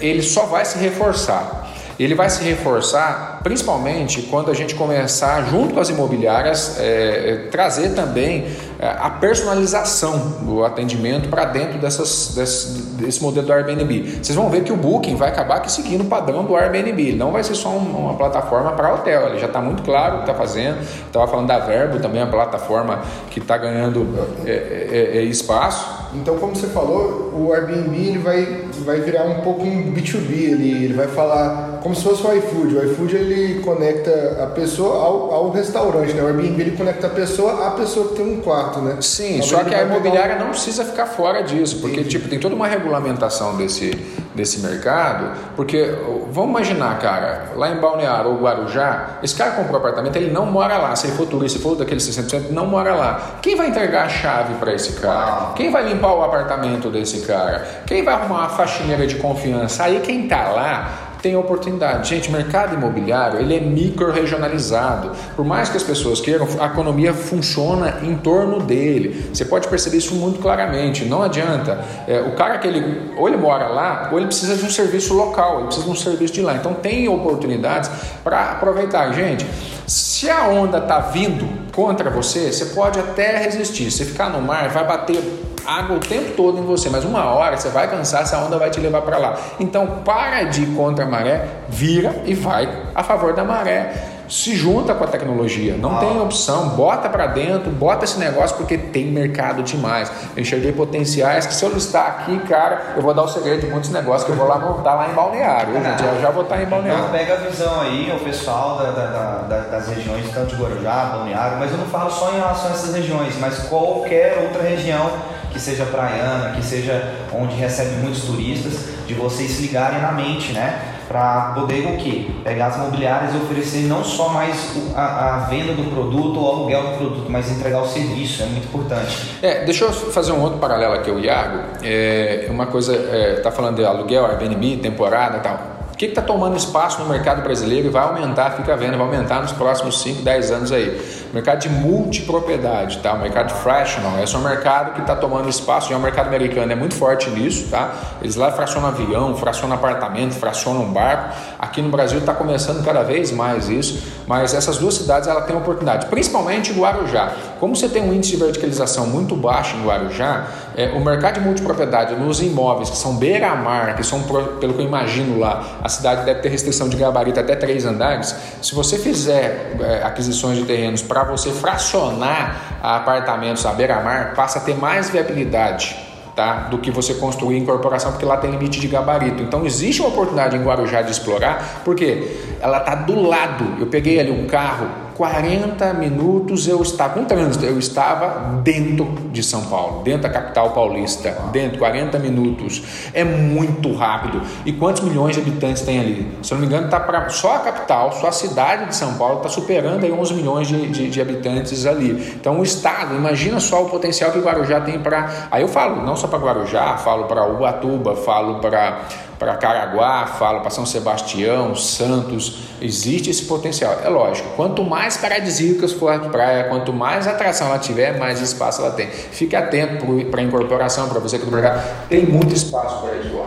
ele 0.00 0.22
só 0.22 0.44
vai 0.44 0.64
se 0.64 0.78
reforçar. 0.78 1.67
Ele 1.98 2.14
vai 2.14 2.30
se 2.30 2.44
reforçar 2.44 3.40
principalmente 3.42 4.22
quando 4.22 4.50
a 4.50 4.54
gente 4.54 4.74
começar, 4.74 5.42
junto 5.50 5.78
as 5.80 5.88
imobiliárias, 5.88 6.78
é, 6.78 6.84
é, 6.84 7.36
trazer 7.50 7.90
também 7.94 8.46
é, 8.78 8.86
a 8.86 9.10
personalização 9.10 10.36
do 10.42 10.64
atendimento 10.64 11.28
para 11.28 11.44
dentro 11.44 11.78
dessas, 11.78 12.34
desse, 12.34 12.82
desse 13.02 13.22
modelo 13.22 13.46
do 13.46 13.52
Airbnb. 13.52 14.20
Vocês 14.22 14.36
vão 14.36 14.48
ver 14.48 14.62
que 14.62 14.72
o 14.72 14.76
Booking 14.76 15.16
vai 15.16 15.28
acabar 15.28 15.56
aqui 15.56 15.72
seguindo 15.72 16.02
o 16.02 16.04
padrão 16.04 16.44
do 16.44 16.54
Airbnb. 16.56 17.02
Ele 17.02 17.16
não 17.16 17.32
vai 17.32 17.42
ser 17.42 17.54
só 17.54 17.70
um- 17.70 17.96
uma 17.96 18.14
plataforma 18.14 18.72
para 18.72 18.94
hotel. 18.94 19.28
Ele 19.30 19.38
já 19.38 19.46
está 19.46 19.60
muito 19.60 19.82
claro 19.82 20.14
o 20.14 20.18
que 20.18 20.30
está 20.30 20.34
fazendo. 20.34 20.78
Estava 20.80 21.26
falando 21.26 21.48
da 21.48 21.58
Verbo, 21.58 21.98
também 21.98 22.22
a 22.22 22.26
plataforma 22.26 23.00
que 23.30 23.40
está 23.40 23.56
ganhando 23.56 24.06
é, 24.46 24.50
é, 24.50 25.18
é, 25.18 25.22
espaço. 25.22 25.98
Então, 26.14 26.38
como 26.38 26.54
você 26.54 26.68
falou, 26.68 27.32
o 27.34 27.52
Airbnb 27.52 27.96
ele 27.96 28.18
vai, 28.18 28.64
vai 28.84 29.00
virar 29.00 29.24
um 29.24 29.40
pouco 29.40 29.62
um 29.62 29.92
B2B, 29.92 30.30
ele, 30.32 30.84
ele 30.84 30.94
vai 30.94 31.06
falar 31.06 31.67
como 31.82 31.94
se 31.94 32.02
fosse 32.02 32.26
o 32.26 32.32
iFood. 32.36 32.76
O 32.76 32.84
iFood 32.92 33.16
ele 33.16 33.60
conecta 33.60 34.42
a 34.42 34.46
pessoa 34.46 34.94
ao, 35.04 35.32
ao 35.32 35.50
restaurante, 35.50 36.12
né? 36.12 36.22
O 36.22 36.26
Airbnb 36.26 36.60
ele 36.60 36.76
conecta 36.76 37.06
a 37.06 37.10
pessoa 37.10 37.66
à 37.66 37.70
pessoa 37.72 38.08
que 38.08 38.14
tem 38.16 38.26
um 38.38 38.40
quarto, 38.40 38.80
né? 38.80 38.96
Sim, 39.00 39.40
só 39.42 39.58
que 39.64 39.74
a 39.74 39.78
pegar 39.78 39.84
um- 39.84 39.96
imobiliária 39.96 40.36
não 40.38 40.48
precisa 40.50 40.84
ficar 40.84 41.06
fora 41.06 41.42
disso, 41.42 41.78
porque 41.80 42.04
tipo, 42.04 42.28
tem 42.28 42.38
toda 42.38 42.54
uma 42.54 42.66
regulamentação 42.66 43.56
desse, 43.56 43.90
desse 44.34 44.60
mercado, 44.60 45.32
porque 45.56 45.94
vamos 46.30 46.50
imaginar, 46.50 46.98
cara, 46.98 47.52
lá 47.56 47.70
em 47.70 47.76
Balneário 47.80 48.30
ou 48.30 48.38
Guarujá, 48.40 49.18
esse 49.22 49.34
cara 49.34 49.52
comprou 49.52 49.78
apartamento, 49.78 50.16
ele 50.16 50.30
não 50.30 50.46
mora 50.46 50.76
lá, 50.78 50.94
se 50.96 51.06
ele 51.06 51.16
for 51.16 51.26
turista, 51.26 51.58
se 51.58 51.62
for 51.64 51.74
daqueles 51.76 52.02
60%, 52.04 52.50
não 52.50 52.66
mora 52.66 52.94
lá. 52.94 53.38
Quem 53.42 53.56
vai 53.56 53.68
entregar 53.68 54.04
a 54.06 54.08
chave 54.08 54.54
para 54.54 54.72
esse 54.72 54.92
cara? 54.94 55.52
Quem 55.54 55.70
vai 55.70 55.88
limpar 55.88 56.12
o 56.14 56.22
apartamento 56.22 56.88
desse 56.90 57.20
cara? 57.26 57.66
Quem 57.86 58.02
vai 58.04 58.14
arrumar 58.14 58.40
uma 58.40 58.48
faxineira 58.48 59.06
de 59.06 59.16
confiança? 59.16 59.84
Aí 59.84 60.00
quem 60.00 60.28
tá 60.28 60.48
lá 60.50 61.07
tem 61.22 61.36
oportunidade. 61.36 62.08
Gente, 62.08 62.30
mercado 62.30 62.74
imobiliário, 62.74 63.40
ele 63.40 63.56
é 63.56 63.60
micro-regionalizado. 63.60 65.12
Por 65.34 65.44
mais 65.44 65.68
que 65.68 65.76
as 65.76 65.82
pessoas 65.82 66.20
queiram, 66.20 66.46
a 66.60 66.66
economia 66.66 67.12
funciona 67.12 67.98
em 68.02 68.16
torno 68.16 68.60
dele. 68.60 69.30
Você 69.32 69.44
pode 69.44 69.68
perceber 69.68 69.98
isso 69.98 70.14
muito 70.14 70.40
claramente. 70.40 71.04
Não 71.04 71.22
adianta. 71.22 71.84
É, 72.06 72.20
o 72.20 72.34
cara 72.34 72.58
que 72.58 72.66
ele, 72.66 73.12
ou 73.16 73.28
ele 73.28 73.36
mora 73.36 73.68
lá, 73.68 74.08
ou 74.12 74.18
ele 74.18 74.26
precisa 74.26 74.56
de 74.56 74.64
um 74.64 74.70
serviço 74.70 75.14
local, 75.14 75.58
ele 75.58 75.66
precisa 75.66 75.86
de 75.86 75.92
um 75.92 75.96
serviço 75.96 76.34
de 76.34 76.42
lá. 76.42 76.54
Então 76.54 76.74
tem 76.74 77.08
oportunidades 77.08 77.90
para 78.22 78.52
aproveitar. 78.52 79.12
Gente, 79.12 79.46
se 79.86 80.28
a 80.30 80.48
onda 80.48 80.80
tá 80.80 80.98
vindo 81.00 81.48
contra 81.74 82.10
você, 82.10 82.52
você 82.52 82.66
pode 82.66 82.98
até 82.98 83.38
resistir. 83.38 83.90
Se 83.90 84.04
ficar 84.04 84.30
no 84.30 84.40
mar, 84.40 84.68
vai 84.68 84.86
bater 84.86 85.22
água 85.68 85.96
o 85.96 86.00
tempo 86.00 86.32
todo 86.36 86.58
em 86.58 86.64
você, 86.64 86.88
mas 86.88 87.04
uma 87.04 87.24
hora 87.26 87.56
você 87.56 87.68
vai 87.68 87.88
cansar, 87.88 88.22
essa 88.22 88.38
onda 88.38 88.56
vai 88.58 88.70
te 88.70 88.80
levar 88.80 89.02
para 89.02 89.18
lá. 89.18 89.36
Então 89.60 89.86
para 90.04 90.44
de 90.44 90.62
ir 90.62 90.74
contra 90.74 91.04
a 91.04 91.08
maré, 91.08 91.44
vira 91.68 92.22
e 92.24 92.32
vai 92.34 92.66
a 92.94 93.02
favor 93.02 93.34
da 93.34 93.44
maré. 93.44 93.92
Se 94.28 94.54
junta 94.54 94.94
com 94.94 95.04
a 95.04 95.06
tecnologia, 95.06 95.74
não 95.78 95.96
tem 95.96 96.20
opção, 96.20 96.68
bota 96.70 97.08
para 97.08 97.26
dentro, 97.28 97.70
bota 97.70 98.04
esse 98.04 98.18
negócio 98.18 98.56
porque 98.58 98.76
tem 98.76 99.06
mercado 99.06 99.62
demais. 99.62 100.12
Eu 100.36 100.42
enxerguei 100.42 100.70
potenciais 100.70 101.46
que 101.46 101.54
se 101.54 101.64
eu 101.64 101.70
listar 101.70 102.06
aqui, 102.06 102.38
cara, 102.40 102.92
eu 102.96 103.00
vou 103.02 103.14
dar 103.14 103.22
o 103.22 103.28
segredo 103.28 103.60
de 103.64 103.72
muitos 103.72 103.88
negócios 103.88 104.24
que 104.24 104.30
eu 104.30 104.36
vou 104.36 104.46
lá 104.46 104.58
montar 104.58 104.92
lá 104.96 105.08
em 105.08 105.14
Balneário. 105.14 105.72
viu, 105.72 105.82
gente? 105.82 106.02
Eu 106.04 106.20
já 106.20 106.28
vou 106.30 106.42
estar 106.42 106.58
em 106.58 106.64
Então 106.64 106.78
Balneário. 106.78 107.08
pega 107.10 107.34
a 107.34 107.36
visão 107.38 107.80
aí, 107.80 108.12
o 108.14 108.22
pessoal 108.22 108.76
da- 108.76 108.90
da- 108.90 109.42
da- 109.48 109.60
das 109.70 109.88
regiões, 109.88 110.28
tanto 110.34 110.54
de 110.54 110.62
Guarujá, 110.62 111.04
Balneário, 111.14 111.56
mas 111.58 111.70
eu 111.70 111.78
não 111.78 111.86
falo 111.86 112.10
só 112.10 112.30
em 112.30 112.34
relação 112.36 112.70
a 112.70 112.74
essas 112.74 112.94
regiões, 112.94 113.34
mas 113.40 113.58
qualquer 113.60 114.42
outra 114.42 114.62
região 114.62 115.10
que 115.52 115.60
seja 115.60 115.84
praiana, 115.86 116.54
que 116.54 116.64
seja 116.64 117.14
onde 117.32 117.54
recebe 117.54 117.96
muitos 117.96 118.22
turistas, 118.22 118.88
de 119.06 119.14
vocês 119.14 119.58
ligarem 119.60 120.00
na 120.00 120.12
mente, 120.12 120.52
né? 120.52 120.96
Para 121.08 121.52
poder 121.54 121.86
o 121.86 121.96
quê? 121.96 122.26
Pegar 122.44 122.66
as 122.66 122.76
imobiliárias 122.76 123.32
e 123.32 123.38
oferecer 123.38 123.84
não 123.84 124.04
só 124.04 124.28
mais 124.28 124.76
a, 124.94 125.36
a 125.36 125.38
venda 125.46 125.72
do 125.72 125.90
produto 125.90 126.38
ou 126.38 126.44
o 126.44 126.56
aluguel 126.56 126.82
do 126.82 126.96
produto, 126.98 127.30
mas 127.30 127.50
entregar 127.50 127.80
o 127.80 127.86
serviço, 127.86 128.42
é 128.42 128.46
muito 128.46 128.66
importante. 128.66 129.38
É, 129.42 129.64
deixa 129.64 129.86
eu 129.86 129.92
fazer 129.92 130.32
um 130.32 130.42
outro 130.42 130.58
paralelo 130.58 130.92
aqui, 130.92 131.10
o 131.10 131.18
Iago. 131.18 131.60
É, 131.82 132.46
uma 132.50 132.66
coisa, 132.66 132.94
é, 132.94 133.40
tá 133.42 133.50
falando 133.50 133.76
de 133.76 133.84
aluguel, 133.86 134.26
Airbnb, 134.26 134.76
temporada 134.76 135.38
e 135.38 135.40
tal. 135.40 135.78
O 135.94 135.96
que 135.96 136.06
está 136.06 136.20
tomando 136.20 136.56
espaço 136.56 137.00
no 137.02 137.08
mercado 137.08 137.42
brasileiro 137.42 137.88
e 137.88 137.90
vai 137.90 138.02
aumentar, 138.04 138.50
fica 138.50 138.76
vendo, 138.76 138.98
vai 138.98 139.06
aumentar 139.06 139.40
nos 139.40 139.52
próximos 139.52 140.00
5, 140.02 140.22
10 140.22 140.50
anos 140.50 140.72
aí. 140.72 141.00
Mercado 141.32 141.60
de 141.60 141.68
multipropriedade, 141.68 142.98
tá? 142.98 143.12
O 143.12 143.20
mercado 143.20 143.52
fractional, 143.52 144.22
esse 144.22 144.34
é 144.34 144.38
um 144.38 144.42
mercado 144.42 144.94
que 144.94 145.00
está 145.00 145.14
tomando 145.14 145.48
espaço, 145.48 145.90
já 145.90 145.96
o 145.96 146.00
mercado 146.00 146.28
americano 146.28 146.72
é 146.72 146.74
muito 146.74 146.94
forte 146.94 147.28
nisso, 147.30 147.68
tá? 147.70 147.92
Eles 148.22 148.34
lá 148.36 148.50
fracionam 148.50 148.88
avião, 148.88 149.36
fracionam 149.36 149.76
apartamento, 149.76 150.32
fracionam 150.32 150.86
barco. 150.86 151.34
Aqui 151.58 151.82
no 151.82 151.90
Brasil 151.90 152.18
está 152.18 152.32
começando 152.32 152.84
cada 152.84 153.02
vez 153.02 153.30
mais 153.30 153.68
isso, 153.68 154.02
mas 154.26 154.54
essas 154.54 154.78
duas 154.78 154.94
cidades 154.94 155.28
ela 155.28 155.42
tem 155.42 155.56
oportunidade, 155.56 156.06
principalmente 156.06 156.72
Guarujá. 156.72 157.32
Como 157.60 157.76
você 157.76 157.88
tem 157.88 158.02
um 158.02 158.12
índice 158.12 158.32
de 158.32 158.44
verticalização 158.44 159.06
muito 159.06 159.36
baixo 159.36 159.76
em 159.76 159.84
Guarujá, 159.84 160.46
é, 160.76 160.90
o 160.90 161.04
mercado 161.04 161.34
de 161.34 161.40
multipropriedade 161.40 162.14
nos 162.14 162.40
imóveis 162.40 162.88
que 162.88 162.96
são 162.96 163.16
beira-mar, 163.16 163.96
que 163.96 164.02
são, 164.04 164.22
pelo 164.22 164.74
que 164.74 164.80
eu 164.80 164.86
imagino 164.86 165.38
lá, 165.38 165.78
a 165.82 165.88
cidade 165.88 166.24
deve 166.24 166.40
ter 166.40 166.48
restrição 166.48 166.88
de 166.88 166.96
gabarito 166.96 167.40
até 167.40 167.56
três 167.56 167.84
andares. 167.84 168.34
Se 168.62 168.74
você 168.74 168.96
fizer 168.98 169.76
é, 169.80 170.02
aquisições 170.04 170.56
de 170.56 170.64
terrenos 170.64 171.02
para 171.02 171.17
você 171.24 171.50
fracionar 171.50 172.78
apartamentos 172.82 173.64
à 173.66 173.72
beira-mar, 173.72 174.34
passa 174.34 174.58
a 174.58 174.62
ter 174.62 174.76
mais 174.76 175.10
viabilidade. 175.10 176.08
Tá? 176.34 176.68
do 176.70 176.78
que 176.78 176.88
você 176.88 177.14
construir 177.14 177.58
em 177.58 177.64
corporação, 177.64 178.12
porque 178.12 178.24
lá 178.24 178.36
tem 178.36 178.48
limite 178.52 178.78
de 178.78 178.86
gabarito. 178.86 179.42
Então 179.42 179.66
existe 179.66 180.00
uma 180.00 180.08
oportunidade 180.10 180.56
em 180.56 180.62
Guarujá 180.62 181.02
de 181.02 181.10
explorar, 181.10 181.80
porque 181.84 182.30
ela 182.60 182.78
está 182.78 182.94
do 182.94 183.20
lado. 183.20 183.74
Eu 183.80 183.88
peguei 183.88 184.20
ali 184.20 184.30
um 184.30 184.46
carro 184.46 184.86
40 185.18 185.94
minutos 185.94 186.68
eu 186.68 186.80
estava 186.80 187.14
com 187.14 187.24
trânsito, 187.24 187.64
eu 187.64 187.76
estava 187.76 188.60
dentro 188.62 189.04
de 189.32 189.42
São 189.42 189.62
Paulo, 189.64 190.04
dentro 190.04 190.22
da 190.22 190.30
capital 190.30 190.70
paulista, 190.70 191.36
dentro 191.50 191.76
40 191.76 192.20
minutos. 192.20 192.80
É 193.12 193.24
muito 193.24 193.92
rápido. 193.96 194.40
E 194.64 194.72
quantos 194.72 195.02
milhões 195.02 195.34
de 195.34 195.42
habitantes 195.42 195.82
tem 195.82 195.98
ali? 195.98 196.38
Se 196.40 196.52
eu 196.52 196.56
não 196.56 196.60
me 196.60 196.72
engano, 196.72 196.88
tá 196.88 197.00
para 197.00 197.28
só 197.30 197.56
a 197.56 197.58
capital, 197.58 198.12
só 198.12 198.28
a 198.28 198.32
cidade 198.32 198.86
de 198.86 198.94
São 198.94 199.14
Paulo 199.14 199.38
está 199.38 199.48
superando 199.48 200.04
aí 200.04 200.12
11 200.12 200.34
milhões 200.34 200.68
de, 200.68 200.86
de, 200.86 201.10
de, 201.10 201.20
habitantes 201.20 201.84
ali. 201.84 202.34
Então 202.40 202.60
o 202.60 202.62
estado, 202.62 203.16
imagina 203.16 203.58
só 203.58 203.82
o 203.82 203.90
potencial 203.90 204.30
que 204.30 204.38
Guarujá 204.38 204.80
tem 204.82 205.00
para. 205.00 205.48
Aí 205.50 205.62
eu 205.62 205.68
falo 205.68 206.00
não 206.00 206.14
só 206.14 206.28
para 206.28 206.38
Guarujá, 206.38 206.96
falo 206.96 207.24
para 207.24 207.44
Ubatuba, 207.44 208.14
falo 208.14 208.60
para 208.60 209.00
para 209.38 209.56
Caraguá, 209.56 210.26
falo 210.26 210.60
para 210.60 210.70
São 210.70 210.84
Sebastião, 210.84 211.74
Santos, 211.74 212.58
existe 212.82 213.30
esse 213.30 213.44
potencial. 213.44 214.00
É 214.04 214.08
lógico, 214.08 214.48
quanto 214.56 214.82
mais 214.82 215.07
paradisíacas 215.16 215.92
for 215.92 216.12
a 216.12 216.18
praia, 216.18 216.64
quanto 216.64 216.92
mais 216.92 217.26
atração 217.26 217.68
ela 217.68 217.78
tiver, 217.78 218.18
mais 218.18 218.40
espaço 218.40 218.82
ela 218.82 218.90
tem. 218.90 219.08
Fique 219.08 219.56
atento 219.56 220.06
para 220.30 220.40
a 220.40 220.44
incorporação, 220.44 221.08
para 221.08 221.20
você 221.20 221.38
que 221.38 221.44
do 221.44 221.52
mercado, 221.52 221.82
tem 222.08 222.26
muito 222.26 222.54
espaço 222.54 223.02
para 223.02 223.16
ir 223.16 223.32
lá. 223.32 223.46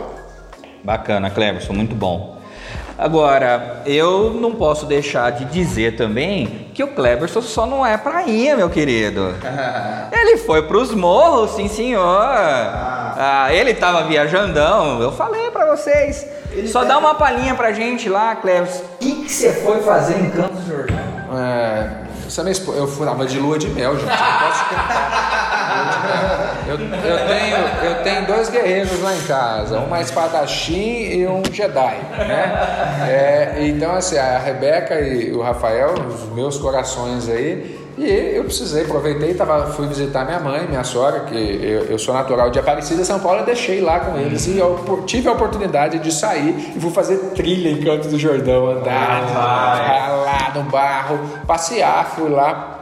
Bacana, 0.82 1.30
Cleverson, 1.30 1.72
muito 1.72 1.94
bom. 1.94 2.42
Agora, 2.98 3.82
eu 3.86 4.34
não 4.34 4.54
posso 4.54 4.86
deixar 4.86 5.30
de 5.30 5.44
dizer 5.46 5.96
também 5.96 6.68
que 6.74 6.84
o 6.84 6.88
Cleberson 6.88 7.40
só 7.40 7.66
não 7.66 7.84
é 7.84 7.96
prainha, 7.96 8.56
meu 8.56 8.68
querido. 8.68 9.34
ele 10.12 10.36
foi 10.36 10.62
para 10.62 10.76
os 10.76 10.94
morros, 10.94 11.52
sim 11.52 11.68
senhor. 11.68 12.02
Ah, 12.04 13.48
ele 13.50 13.70
estava 13.70 14.04
viajandão, 14.04 15.02
eu 15.02 15.10
falei 15.10 15.50
para 15.50 15.74
vocês. 15.74 16.26
Ele 16.52 16.68
só 16.68 16.84
dá 16.84 16.98
uma 16.98 17.14
palhinha 17.14 17.54
pra 17.54 17.72
gente 17.72 18.08
lá, 18.08 18.36
Cleberson. 18.36 18.84
O 18.84 18.98
que 18.98 19.28
você 19.28 19.52
foi 19.52 19.80
fazer 19.80 20.18
em 20.18 20.30
Campos 20.30 20.64
Jordão? 20.66 21.11
É, 21.38 22.42
minha 22.42 22.52
esposa, 22.52 22.78
eu 22.78 22.86
fui 22.86 23.06
de 23.26 23.38
lua 23.38 23.58
de 23.58 23.68
mel, 23.68 23.96
gente. 23.98 24.06
Não 24.06 24.16
posso 24.16 24.64
eu, 26.66 26.78
eu, 26.78 27.26
tenho, 27.26 27.56
eu 27.84 28.02
tenho 28.02 28.26
dois 28.26 28.48
guerreiros 28.48 29.02
lá 29.02 29.14
em 29.14 29.20
casa, 29.22 29.78
uma 29.80 30.00
espadachim 30.00 31.10
e 31.10 31.26
um 31.26 31.42
Jedi. 31.50 31.98
Né? 32.18 33.04
É, 33.08 33.66
então, 33.66 33.94
assim, 33.94 34.16
a 34.16 34.38
Rebeca 34.38 35.00
e 35.00 35.32
o 35.32 35.42
Rafael, 35.42 35.94
os 35.94 36.32
meus 36.32 36.58
corações 36.58 37.28
aí, 37.28 37.81
e 37.98 38.36
eu 38.36 38.44
precisei, 38.44 38.84
aproveitei, 38.84 39.34
tava, 39.34 39.66
fui 39.72 39.86
visitar 39.86 40.24
minha 40.24 40.40
mãe, 40.40 40.66
minha 40.66 40.84
sogra, 40.84 41.20
que 41.20 41.34
eu, 41.34 41.84
eu 41.84 41.98
sou 41.98 42.14
natural 42.14 42.50
de 42.50 42.58
Aparecida, 42.58 43.04
São 43.04 43.20
Paulo, 43.20 43.42
e 43.42 43.44
deixei 43.44 43.80
lá 43.80 44.00
com 44.00 44.18
eles. 44.18 44.46
E 44.46 44.58
eu 44.58 45.02
tive 45.06 45.28
a 45.28 45.32
oportunidade 45.32 45.98
de 45.98 46.12
sair 46.12 46.72
e 46.76 46.80
fui 46.80 46.90
fazer 46.90 47.18
trilha 47.34 47.68
em 47.68 47.80
Canto 47.82 48.08
do 48.08 48.18
Jordão, 48.18 48.70
andar, 48.70 49.34
lá 50.24 50.52
no 50.54 50.62
barro, 50.64 51.18
passear, 51.46 52.12
fui 52.14 52.28
lá 52.28 52.81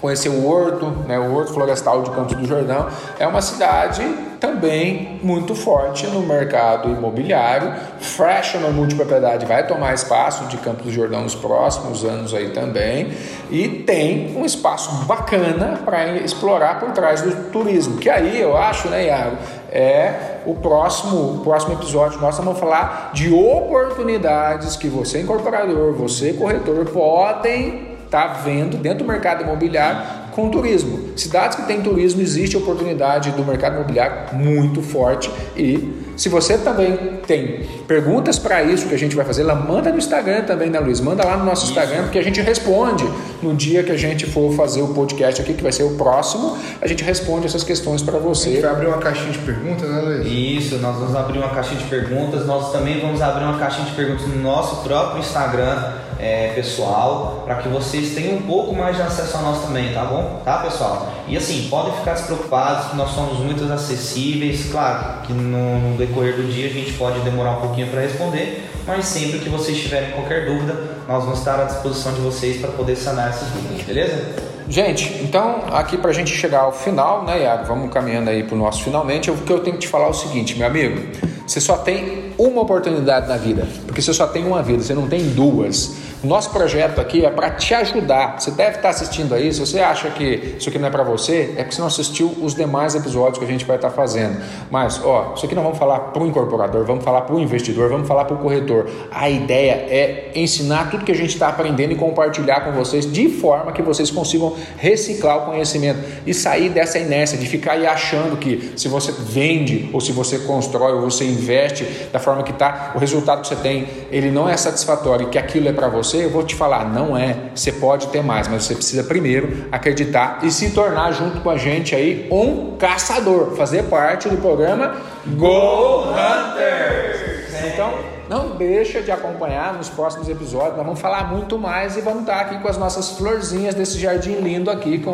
conhecer 0.00 0.28
o 0.28 0.46
Horto, 0.46 0.86
né, 1.06 1.18
o 1.18 1.34
Horto 1.34 1.52
Florestal 1.52 2.02
de 2.02 2.10
Campos 2.10 2.36
do 2.36 2.46
Jordão. 2.46 2.86
É 3.18 3.26
uma 3.26 3.42
cidade 3.42 4.02
também 4.40 5.18
muito 5.22 5.54
forte 5.54 6.06
no 6.06 6.20
mercado 6.20 6.90
imobiliário. 6.90 7.74
Fractional 7.98 8.70
multipropriedade 8.72 9.46
vai 9.46 9.66
tomar 9.66 9.94
espaço 9.94 10.44
de 10.44 10.56
Campos 10.58 10.84
do 10.84 10.92
Jordão 10.92 11.22
nos 11.22 11.34
próximos 11.34 12.04
anos 12.04 12.34
aí 12.34 12.50
também. 12.50 13.12
E 13.50 13.68
tem 13.68 14.36
um 14.36 14.44
espaço 14.44 15.04
bacana 15.06 15.80
para 15.84 16.16
explorar 16.18 16.78
por 16.78 16.92
trás 16.92 17.22
do 17.22 17.50
turismo. 17.50 17.96
Que 17.98 18.10
aí 18.10 18.40
eu 18.40 18.56
acho, 18.56 18.88
né, 18.88 19.06
Iago, 19.06 19.36
é 19.70 20.40
o 20.46 20.54
próximo, 20.54 21.40
próximo 21.42 21.74
episódio. 21.74 22.20
Nós 22.20 22.36
vamos 22.36 22.58
falar 22.58 23.10
de 23.12 23.32
oportunidades 23.32 24.76
que 24.76 24.88
você, 24.88 25.20
incorporador, 25.20 25.92
você, 25.92 26.32
corretor, 26.32 26.84
podem 26.86 27.85
está 28.06 28.28
vendo 28.28 28.76
dentro 28.78 29.04
do 29.04 29.04
mercado 29.04 29.42
imobiliário 29.42 30.26
com 30.32 30.50
turismo. 30.50 31.10
Cidades 31.16 31.56
que 31.56 31.66
têm 31.66 31.82
turismo, 31.82 32.20
existe 32.20 32.56
oportunidade 32.56 33.30
do 33.32 33.44
mercado 33.44 33.74
imobiliário 33.76 34.34
muito 34.34 34.82
forte 34.82 35.30
e 35.56 36.04
se 36.16 36.30
você 36.30 36.56
também 36.56 36.96
tem 37.26 37.66
perguntas 37.86 38.38
para 38.38 38.62
isso 38.62 38.88
que 38.88 38.94
a 38.94 38.98
gente 38.98 39.14
vai 39.14 39.24
fazer, 39.24 39.42
ela 39.42 39.54
manda 39.54 39.90
no 39.90 39.98
Instagram 39.98 40.44
também, 40.44 40.70
né, 40.70 40.80
Luiz? 40.80 40.98
Manda 40.98 41.24
lá 41.24 41.36
no 41.36 41.44
nosso 41.44 41.64
isso. 41.64 41.72
Instagram, 41.72 42.04
porque 42.04 42.18
a 42.18 42.22
gente 42.22 42.40
responde 42.40 43.04
no 43.42 43.54
dia 43.54 43.82
que 43.82 43.92
a 43.92 43.96
gente 43.98 44.26
for 44.26 44.50
fazer 44.54 44.80
o 44.80 44.88
podcast 44.88 45.42
aqui, 45.42 45.52
que 45.52 45.62
vai 45.62 45.72
ser 45.72 45.82
o 45.82 45.90
próximo, 45.90 46.56
a 46.80 46.86
gente 46.86 47.04
responde 47.04 47.46
essas 47.46 47.62
questões 47.62 48.02
para 48.02 48.18
você. 48.18 48.48
A 48.48 48.52
gente 48.52 48.62
vai 48.62 48.70
abrir 48.70 48.86
uma 48.86 48.98
caixinha 48.98 49.30
de 49.30 49.38
perguntas, 49.40 49.88
né, 49.90 50.00
Luiz? 50.00 50.26
Isso, 50.64 50.76
nós 50.78 50.96
vamos 50.96 51.14
abrir 51.14 51.38
uma 51.38 51.50
caixinha 51.50 51.80
de 51.80 51.86
perguntas, 51.86 52.46
nós 52.46 52.72
também 52.72 52.98
vamos 52.98 53.20
abrir 53.20 53.44
uma 53.44 53.58
caixinha 53.58 53.86
de 53.86 53.92
perguntas 53.92 54.26
no 54.26 54.42
nosso 54.42 54.82
próprio 54.82 55.20
Instagram 55.20 56.05
é, 56.18 56.52
pessoal, 56.54 57.42
para 57.44 57.56
que 57.56 57.68
vocês 57.68 58.14
tenham 58.14 58.36
um 58.36 58.42
pouco 58.42 58.74
mais 58.74 58.96
de 58.96 59.02
acesso 59.02 59.36
a 59.36 59.40
nós 59.40 59.62
também, 59.62 59.92
tá 59.92 60.04
bom? 60.04 60.40
Tá, 60.44 60.58
pessoal? 60.58 61.12
E 61.28 61.36
assim, 61.36 61.68
podem 61.68 61.92
ficar 61.94 62.14
despreocupados 62.14 62.90
que 62.90 62.96
nós 62.96 63.10
somos 63.10 63.38
muito 63.38 63.64
acessíveis, 63.72 64.70
claro 64.70 65.22
que 65.22 65.32
no, 65.32 65.80
no 65.80 65.96
decorrer 65.96 66.36
do 66.36 66.50
dia 66.50 66.66
a 66.66 66.72
gente 66.72 66.92
pode 66.94 67.20
demorar 67.20 67.52
um 67.52 67.60
pouquinho 67.60 67.88
para 67.88 68.00
responder, 68.00 68.70
mas 68.86 69.04
sempre 69.04 69.40
que 69.40 69.48
vocês 69.48 69.78
tiverem 69.78 70.12
qualquer 70.12 70.46
dúvida, 70.46 70.96
nós 71.06 71.24
vamos 71.24 71.38
estar 71.38 71.60
à 71.60 71.64
disposição 71.64 72.12
de 72.12 72.20
vocês 72.20 72.60
para 72.60 72.70
poder 72.70 72.96
sanar 72.96 73.30
essas 73.30 73.48
dúvidas, 73.48 73.82
beleza? 73.82 74.56
Gente, 74.68 75.22
então 75.22 75.62
aqui 75.70 75.96
para 75.96 76.10
a 76.10 76.12
gente 76.12 76.30
chegar 76.30 76.62
ao 76.62 76.72
final, 76.72 77.24
né, 77.24 77.42
Iago? 77.42 77.66
Vamos 77.66 77.92
caminhando 77.92 78.30
aí 78.30 78.42
para 78.42 78.56
o 78.56 78.58
nosso 78.58 78.82
finalmente. 78.82 79.30
O 79.30 79.36
que 79.36 79.52
eu 79.52 79.60
tenho 79.60 79.76
que 79.76 79.82
te 79.82 79.88
falar 79.88 80.06
é 80.06 80.10
o 80.10 80.14
seguinte, 80.14 80.56
meu 80.56 80.66
amigo: 80.66 81.00
você 81.46 81.60
só 81.60 81.76
tem 81.76 82.32
uma 82.38 82.62
oportunidade 82.62 83.28
na 83.28 83.36
vida, 83.36 83.66
porque 83.86 84.02
você 84.02 84.12
só 84.12 84.26
tem 84.26 84.46
uma 84.46 84.62
vida, 84.62 84.82
você 84.82 84.94
não 84.94 85.08
tem 85.08 85.22
duas. 85.30 85.96
Nosso 86.24 86.50
projeto 86.50 86.98
aqui 86.98 87.24
é 87.24 87.30
para 87.30 87.50
te 87.50 87.74
ajudar. 87.74 88.40
Você 88.40 88.50
deve 88.50 88.76
estar 88.76 88.88
assistindo 88.88 89.34
aí. 89.34 89.52
Se 89.52 89.60
você 89.60 89.80
acha 89.80 90.10
que 90.10 90.56
isso 90.58 90.68
aqui 90.68 90.78
não 90.78 90.88
é 90.88 90.90
para 90.90 91.04
você, 91.04 91.54
é 91.56 91.62
porque 91.62 91.74
você 91.74 91.80
não 91.80 91.88
assistiu 91.88 92.34
os 92.40 92.54
demais 92.54 92.94
episódios 92.94 93.38
que 93.38 93.44
a 93.44 93.48
gente 93.48 93.64
vai 93.64 93.76
estar 93.76 93.90
fazendo. 93.90 94.40
Mas, 94.70 95.00
ó, 95.04 95.34
isso 95.36 95.44
aqui 95.44 95.54
não 95.54 95.62
vamos 95.62 95.78
falar 95.78 96.00
para 96.00 96.22
o 96.22 96.26
incorporador, 96.26 96.84
vamos 96.84 97.04
falar 97.04 97.20
para 97.22 97.34
o 97.34 97.38
investidor, 97.38 97.90
vamos 97.90 98.08
falar 98.08 98.24
para 98.24 98.34
o 98.34 98.38
corretor. 98.38 98.90
A 99.10 99.28
ideia 99.28 99.72
é 99.72 100.32
ensinar 100.34 100.90
tudo 100.90 101.04
que 101.04 101.12
a 101.12 101.14
gente 101.14 101.34
está 101.34 101.48
aprendendo 101.48 101.92
e 101.92 101.96
compartilhar 101.96 102.62
com 102.62 102.72
vocês 102.72 103.10
de 103.10 103.28
forma 103.28 103.70
que 103.70 103.82
vocês 103.82 104.10
consigam 104.10 104.56
reciclar 104.78 105.38
o 105.38 105.46
conhecimento 105.46 106.00
e 106.26 106.32
sair 106.32 106.70
dessa 106.70 106.98
inércia 106.98 107.38
de 107.38 107.46
ficar 107.46 107.72
aí 107.72 107.86
achando 107.86 108.36
que 108.36 108.72
se 108.76 108.88
você 108.88 109.12
vende 109.12 109.90
ou 109.92 110.00
se 110.00 110.12
você 110.12 110.38
constrói 110.40 110.94
ou 110.94 111.02
você 111.02 111.24
investe 111.24 111.84
da 112.12 112.18
forma 112.26 112.42
que 112.42 112.50
está, 112.50 112.90
o 112.96 112.98
resultado 112.98 113.42
que 113.42 113.48
você 113.48 113.54
tem 113.54 113.88
ele 114.10 114.32
não 114.32 114.48
é 114.48 114.56
satisfatório 114.56 115.28
e 115.28 115.30
que 115.30 115.38
aquilo 115.38 115.68
é 115.68 115.72
para 115.72 115.88
você 115.88 116.24
eu 116.24 116.30
vou 116.30 116.42
te 116.42 116.56
falar, 116.56 116.84
não 116.84 117.16
é. 117.16 117.50
Você 117.54 117.70
pode 117.70 118.08
ter 118.08 118.22
mais, 118.22 118.48
mas 118.48 118.64
você 118.64 118.74
precisa 118.74 119.04
primeiro 119.04 119.66
acreditar 119.70 120.40
e 120.42 120.50
se 120.50 120.70
tornar 120.70 121.12
junto 121.12 121.40
com 121.40 121.50
a 121.50 121.56
gente 121.56 121.94
aí 121.94 122.28
um 122.30 122.76
caçador, 122.76 123.54
fazer 123.56 123.84
parte 123.84 124.28
do 124.28 124.36
programa 124.38 124.96
Go 125.24 126.10
Hunters. 126.10 127.35
Então, 127.64 127.98
não 128.28 128.56
deixa 128.56 129.00
de 129.00 129.10
acompanhar 129.10 129.74
nos 129.74 129.88
próximos 129.88 130.28
episódios. 130.28 130.76
Nós 130.76 130.84
vamos 130.84 131.00
falar 131.00 131.30
muito 131.32 131.58
mais 131.58 131.96
e 131.96 132.00
vamos 132.00 132.20
estar 132.20 132.40
aqui 132.40 132.58
com 132.58 132.68
as 132.68 132.76
nossas 132.76 133.10
florzinhas 133.10 133.74
desse 133.74 133.98
jardim 133.98 134.36
lindo 134.36 134.70
aqui 134.70 134.98
com 134.98 135.10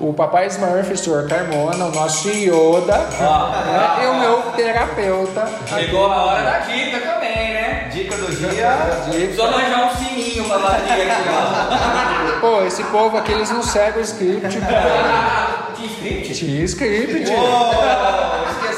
o, 0.00 0.08
o 0.08 0.14
papai 0.14 0.46
Smurf, 0.46 0.92
o 0.92 0.96
senhor 0.96 1.28
Carmona, 1.28 1.86
o 1.86 1.90
nosso 1.90 2.28
Yoda 2.30 2.94
ah, 3.20 3.96
né? 3.98 4.04
e 4.04 4.06
o 4.06 4.20
meu 4.20 4.42
terapeuta. 4.52 5.48
Chegou 5.66 6.06
aqui. 6.06 6.14
a 6.14 6.22
hora 6.22 6.42
da 6.42 6.58
dica 6.60 6.98
também, 7.00 7.52
né? 7.52 7.88
Dica 7.92 8.16
do 8.16 8.26
dia. 8.26 8.76
Dica. 9.10 9.34
Só 9.34 9.50
manjar 9.50 9.92
um 9.92 9.96
sininho 9.96 10.44
pra 10.44 10.58
bater 10.58 11.10
aqui, 11.10 11.28
ó. 11.28 12.40
Pô, 12.40 12.62
esse 12.64 12.84
povo 12.84 13.16
aqui, 13.16 13.32
eles 13.32 13.50
não 13.50 13.62
seguem 13.62 14.00
o 14.00 14.04
script. 14.04 14.58
Tinha 15.74 15.86
script? 15.88 16.34
Tinha 16.34 16.64
script. 16.64 17.32
Oh. 17.32 18.71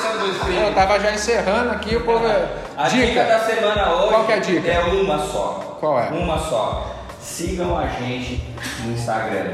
Eu 0.53 0.75
tava 0.75 1.01
já 1.01 1.13
encerrando 1.13 1.71
aqui, 1.71 1.97
o 1.97 2.01
povo... 2.05 2.25
A 2.77 2.89
dica. 2.89 3.07
dica 3.07 3.25
da 3.25 3.39
semana 3.39 3.95
hoje 3.95 4.09
Qual 4.09 4.25
que 4.25 4.33
é 4.33 4.35
a 4.35 4.39
dica? 4.39 4.69
é 4.69 4.81
uma 4.81 5.19
só. 5.19 5.77
Qual 5.81 5.99
é? 5.99 6.09
Uma 6.09 6.39
só. 6.39 6.95
Sigam 7.21 7.79
a 7.79 7.87
gente 7.87 8.43
no 8.85 8.93
Instagram. 8.93 9.47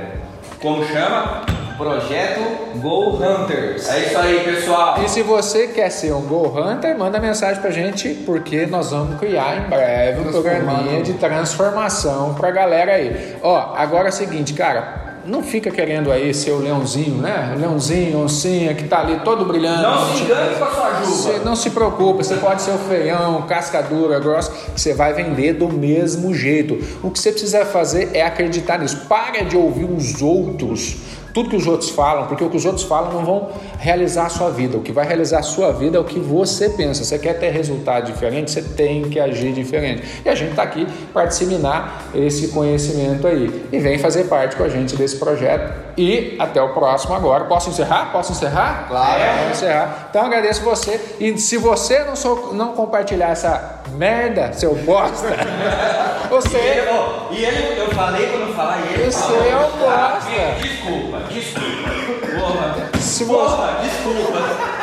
Como 0.61 0.85
chama? 0.87 1.43
Projeto 1.77 2.41
Go 2.77 3.17
Hunters. 3.17 3.89
É 3.89 3.99
isso 4.01 4.19
aí, 4.19 4.41
pessoal. 4.45 5.03
E 5.03 5.09
se 5.09 5.23
você 5.23 5.69
quer 5.69 5.91
ser 5.91 6.13
um 6.13 6.23
Go 6.23 6.47
Hunter, 6.49 6.99
manda 6.99 7.19
mensagem 7.19 7.61
pra 7.61 7.71
gente, 7.71 8.11
porque 8.27 8.67
nós 8.67 8.91
vamos 8.91 9.19
criar 9.19 9.57
em 9.57 9.69
breve 9.69 10.21
um 10.21 10.25
programinha 10.25 11.03
de 11.03 11.15
transformação 11.15 12.35
pra 12.35 12.51
galera 12.51 12.93
aí. 12.93 13.37
Ó, 13.43 13.75
agora 13.75 14.09
é 14.09 14.11
o 14.11 14.13
seguinte, 14.13 14.53
cara 14.53 15.10
não 15.31 15.43
fica 15.43 15.71
querendo 15.71 16.11
aí 16.11 16.35
ser 16.35 16.51
o 16.51 16.59
leãozinho, 16.59 17.17
né? 17.17 17.55
O 17.57 17.61
leãozinho, 17.61 18.19
oncinha, 18.19 18.75
que 18.75 18.85
tá 18.85 19.01
ali 19.01 19.21
todo 19.21 19.45
brilhando. 19.45 19.83
Não 19.83 20.15
se 20.15 20.25
engane 20.25 20.57
com 20.57 20.65
a 20.65 20.71
sua 20.71 20.91
juba. 20.95 21.07
Você 21.07 21.39
não 21.45 21.57
se 21.57 21.71
preocupe, 21.71 22.25
você 22.25 22.37
pode 22.37 22.63
ser 22.63 22.73
o 22.73 22.79
feião, 22.79 23.43
casca 23.43 23.81
dura, 23.81 24.19
grossa, 24.19 24.51
que 24.75 24.81
você 24.81 24.93
vai 24.93 25.13
vender 25.13 25.55
do 25.55 25.69
mesmo 25.69 26.35
jeito. 26.35 26.79
O 27.03 27.11
que 27.11 27.19
você 27.19 27.31
precisa 27.31 27.65
fazer 27.65 28.11
é 28.13 28.23
acreditar 28.23 28.79
nisso. 28.79 29.07
Para 29.09 29.45
de 29.45 29.57
ouvir 29.57 29.85
os 29.85 30.21
outros 30.21 30.97
tudo 31.33 31.49
que 31.51 31.57
os 31.57 31.67
outros 31.67 31.91
falam, 31.91 32.27
porque 32.27 32.43
o 32.45 32.51
que 32.51 32.57
os 32.57 32.65
outros 32.65 32.85
falam 32.85 33.13
não 33.13 33.25
vão 33.25 33.49
realizar 33.79 34.27
a 34.27 34.29
sua 34.29 34.51
vida. 34.51 34.77
O 34.77 34.83
que 34.83 34.93
vai 34.93 35.07
realizar 35.07 35.39
a 35.39 35.43
sua 35.43 35.73
vida 35.73 35.97
é 35.97 36.01
o 36.01 36.05
que 36.05 36.19
você 36.19 36.69
pensa. 36.71 37.05
Você 37.05 37.19
quer 37.19 37.35
ter 37.39 37.51
resultado 37.51 38.07
diferente, 38.07 38.51
você 38.51 38.63
tem 38.63 39.03
que 39.09 39.19
agir 39.21 39.53
diferente. 39.53 40.03
E 40.25 40.29
a 40.29 40.35
gente 40.35 40.51
está 40.51 40.63
aqui 40.63 40.87
para 41.13 41.27
disseminar 41.27 42.05
esse 42.15 42.49
conhecimento 42.49 43.27
aí. 43.27 43.67
E 43.73 43.79
vem 43.79 43.99
fazer 43.99 44.25
parte 44.25 44.57
com 44.57 44.65
a 44.65 44.69
gente 44.69 44.97
desse 44.97 45.17
projeto. 45.17 45.73
E 45.97 46.37
até 46.39 46.61
o 46.63 46.71
próximo 46.71 47.15
agora. 47.15 47.45
Posso 47.45 47.71
encerrar? 47.71 48.11
Posso 48.13 48.33
encerrar? 48.33 48.87
Claro. 48.89 49.21
É, 49.23 49.43
vou 49.43 49.51
encerrar. 49.51 50.07
Então 50.11 50.23
agradeço 50.25 50.63
você. 50.63 51.01
E 51.21 51.37
se 51.39 51.57
você 51.57 52.05
não, 52.05 52.17
sou, 52.17 52.55
não 52.55 52.73
compartilhar 52.73 53.31
essa 53.31 53.81
merda, 53.93 54.53
seu 54.53 54.75
bosta, 54.75 55.29
você. 56.31 56.59
e 57.31 57.45
ele, 57.45 57.81
eu 57.81 57.91
falei 57.93 58.27
quando 58.29 58.55
falar 58.55 58.79
e 58.81 58.95
ele 58.95 59.11
Você 59.11 59.21
falou. 59.21 59.45
é 59.45 59.57
um 59.57 59.91
Ah, 59.91 60.19
bosta. 60.21 60.63
Desculpa. 60.63 61.10
Se 63.21 63.27
Porra, 63.27 63.83
desculpa. 63.83 64.80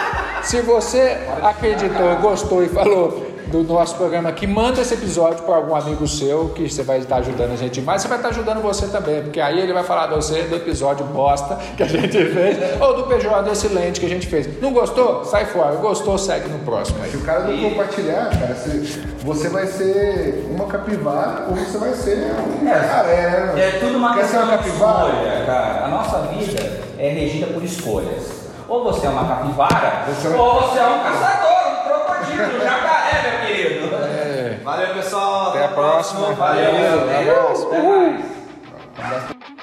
Se 0.48 0.62
você 0.62 1.18
acreditou, 1.44 2.16
gostou 2.22 2.64
e 2.64 2.70
falou 2.70 3.28
do 3.48 3.64
nosso 3.64 3.96
programa 3.96 4.30
aqui, 4.30 4.48
manda 4.48 4.80
esse 4.80 4.94
episódio 4.94 5.44
para 5.44 5.56
algum 5.58 5.76
amigo 5.76 6.08
seu 6.08 6.48
que 6.56 6.70
você 6.70 6.84
vai 6.84 7.00
estar 7.00 7.18
ajudando 7.18 7.52
a 7.52 7.58
gente 7.58 7.82
mais. 7.82 8.02
Você 8.02 8.08
vai 8.08 8.18
estar 8.18 8.30
ajudando 8.30 8.62
você 8.62 8.88
também, 8.88 9.24
porque 9.24 9.42
aí 9.42 9.60
ele 9.60 9.74
vai 9.74 9.84
falar 9.84 10.08
de 10.08 10.16
você 10.16 10.44
do 10.44 10.56
episódio 10.56 11.06
bosta 11.08 11.58
que 11.76 11.84
a 11.84 11.86
gente 11.86 12.12
fez 12.12 12.80
ou 12.80 12.96
do 12.96 13.04
PJ 13.04 13.52
excelente 13.52 14.00
que 14.00 14.06
a 14.06 14.10
gente 14.10 14.26
fez. 14.26 14.48
Não 14.62 14.72
gostou? 14.72 15.26
Sai 15.26 15.44
fora. 15.48 15.76
Gostou? 15.76 16.18
Segue 16.18 16.48
no 16.48 16.60
próximo 16.60 17.04
aí. 17.04 17.12
Se 17.12 17.18
o 17.18 17.22
cara 17.26 17.42
não 17.42 17.70
compartilhar, 17.70 18.30
cara, 18.30 18.56
você, 18.56 19.02
você 19.26 19.50
vai 19.50 19.68
ser 19.68 20.48
uma 20.50 20.66
capivara 20.68 21.48
ou 21.50 21.58
você 21.58 21.78
vai 21.78 21.94
ser 21.94 22.34
um 22.62 22.66
jacaré, 22.66 23.52
né? 23.54 23.68
É 23.68 23.80
tudo 23.82 23.98
uma 23.98 24.14
Quer 24.14 24.24
ser 24.24 24.38
uma 24.38 24.48
capivara? 24.58 25.10
escolha, 25.10 25.46
cara. 25.46 25.86
A 25.86 25.88
nossa 25.90 26.20
vida 26.28 26.80
é 26.98 27.10
regida 27.10 27.48
por 27.48 27.62
escolhas. 27.62 28.47
Ou 28.68 28.84
você 28.84 29.08
é 29.08 29.10
uma 29.10 29.26
capivara, 29.26 30.04
Você 30.08 30.28
é 30.28 30.32
ou 30.32 30.62
você 30.62 30.80
é 30.80 30.86
um 30.86 31.00
caçador, 31.00 31.72
um 31.72 31.88
crocodilo, 31.88 32.58
um 32.58 32.62
jacaré, 32.62 33.22
meu 33.22 33.48
querido. 33.48 34.64
Valeu, 34.64 34.94
pessoal. 34.94 35.50
Até 35.50 35.66
a 35.66 35.68
próxima. 35.70 36.34
Valeu. 36.34 36.72
Valeu. 36.72 37.48
Abraço. 37.48 37.68
Até 37.68 37.82
mais. 37.82 39.57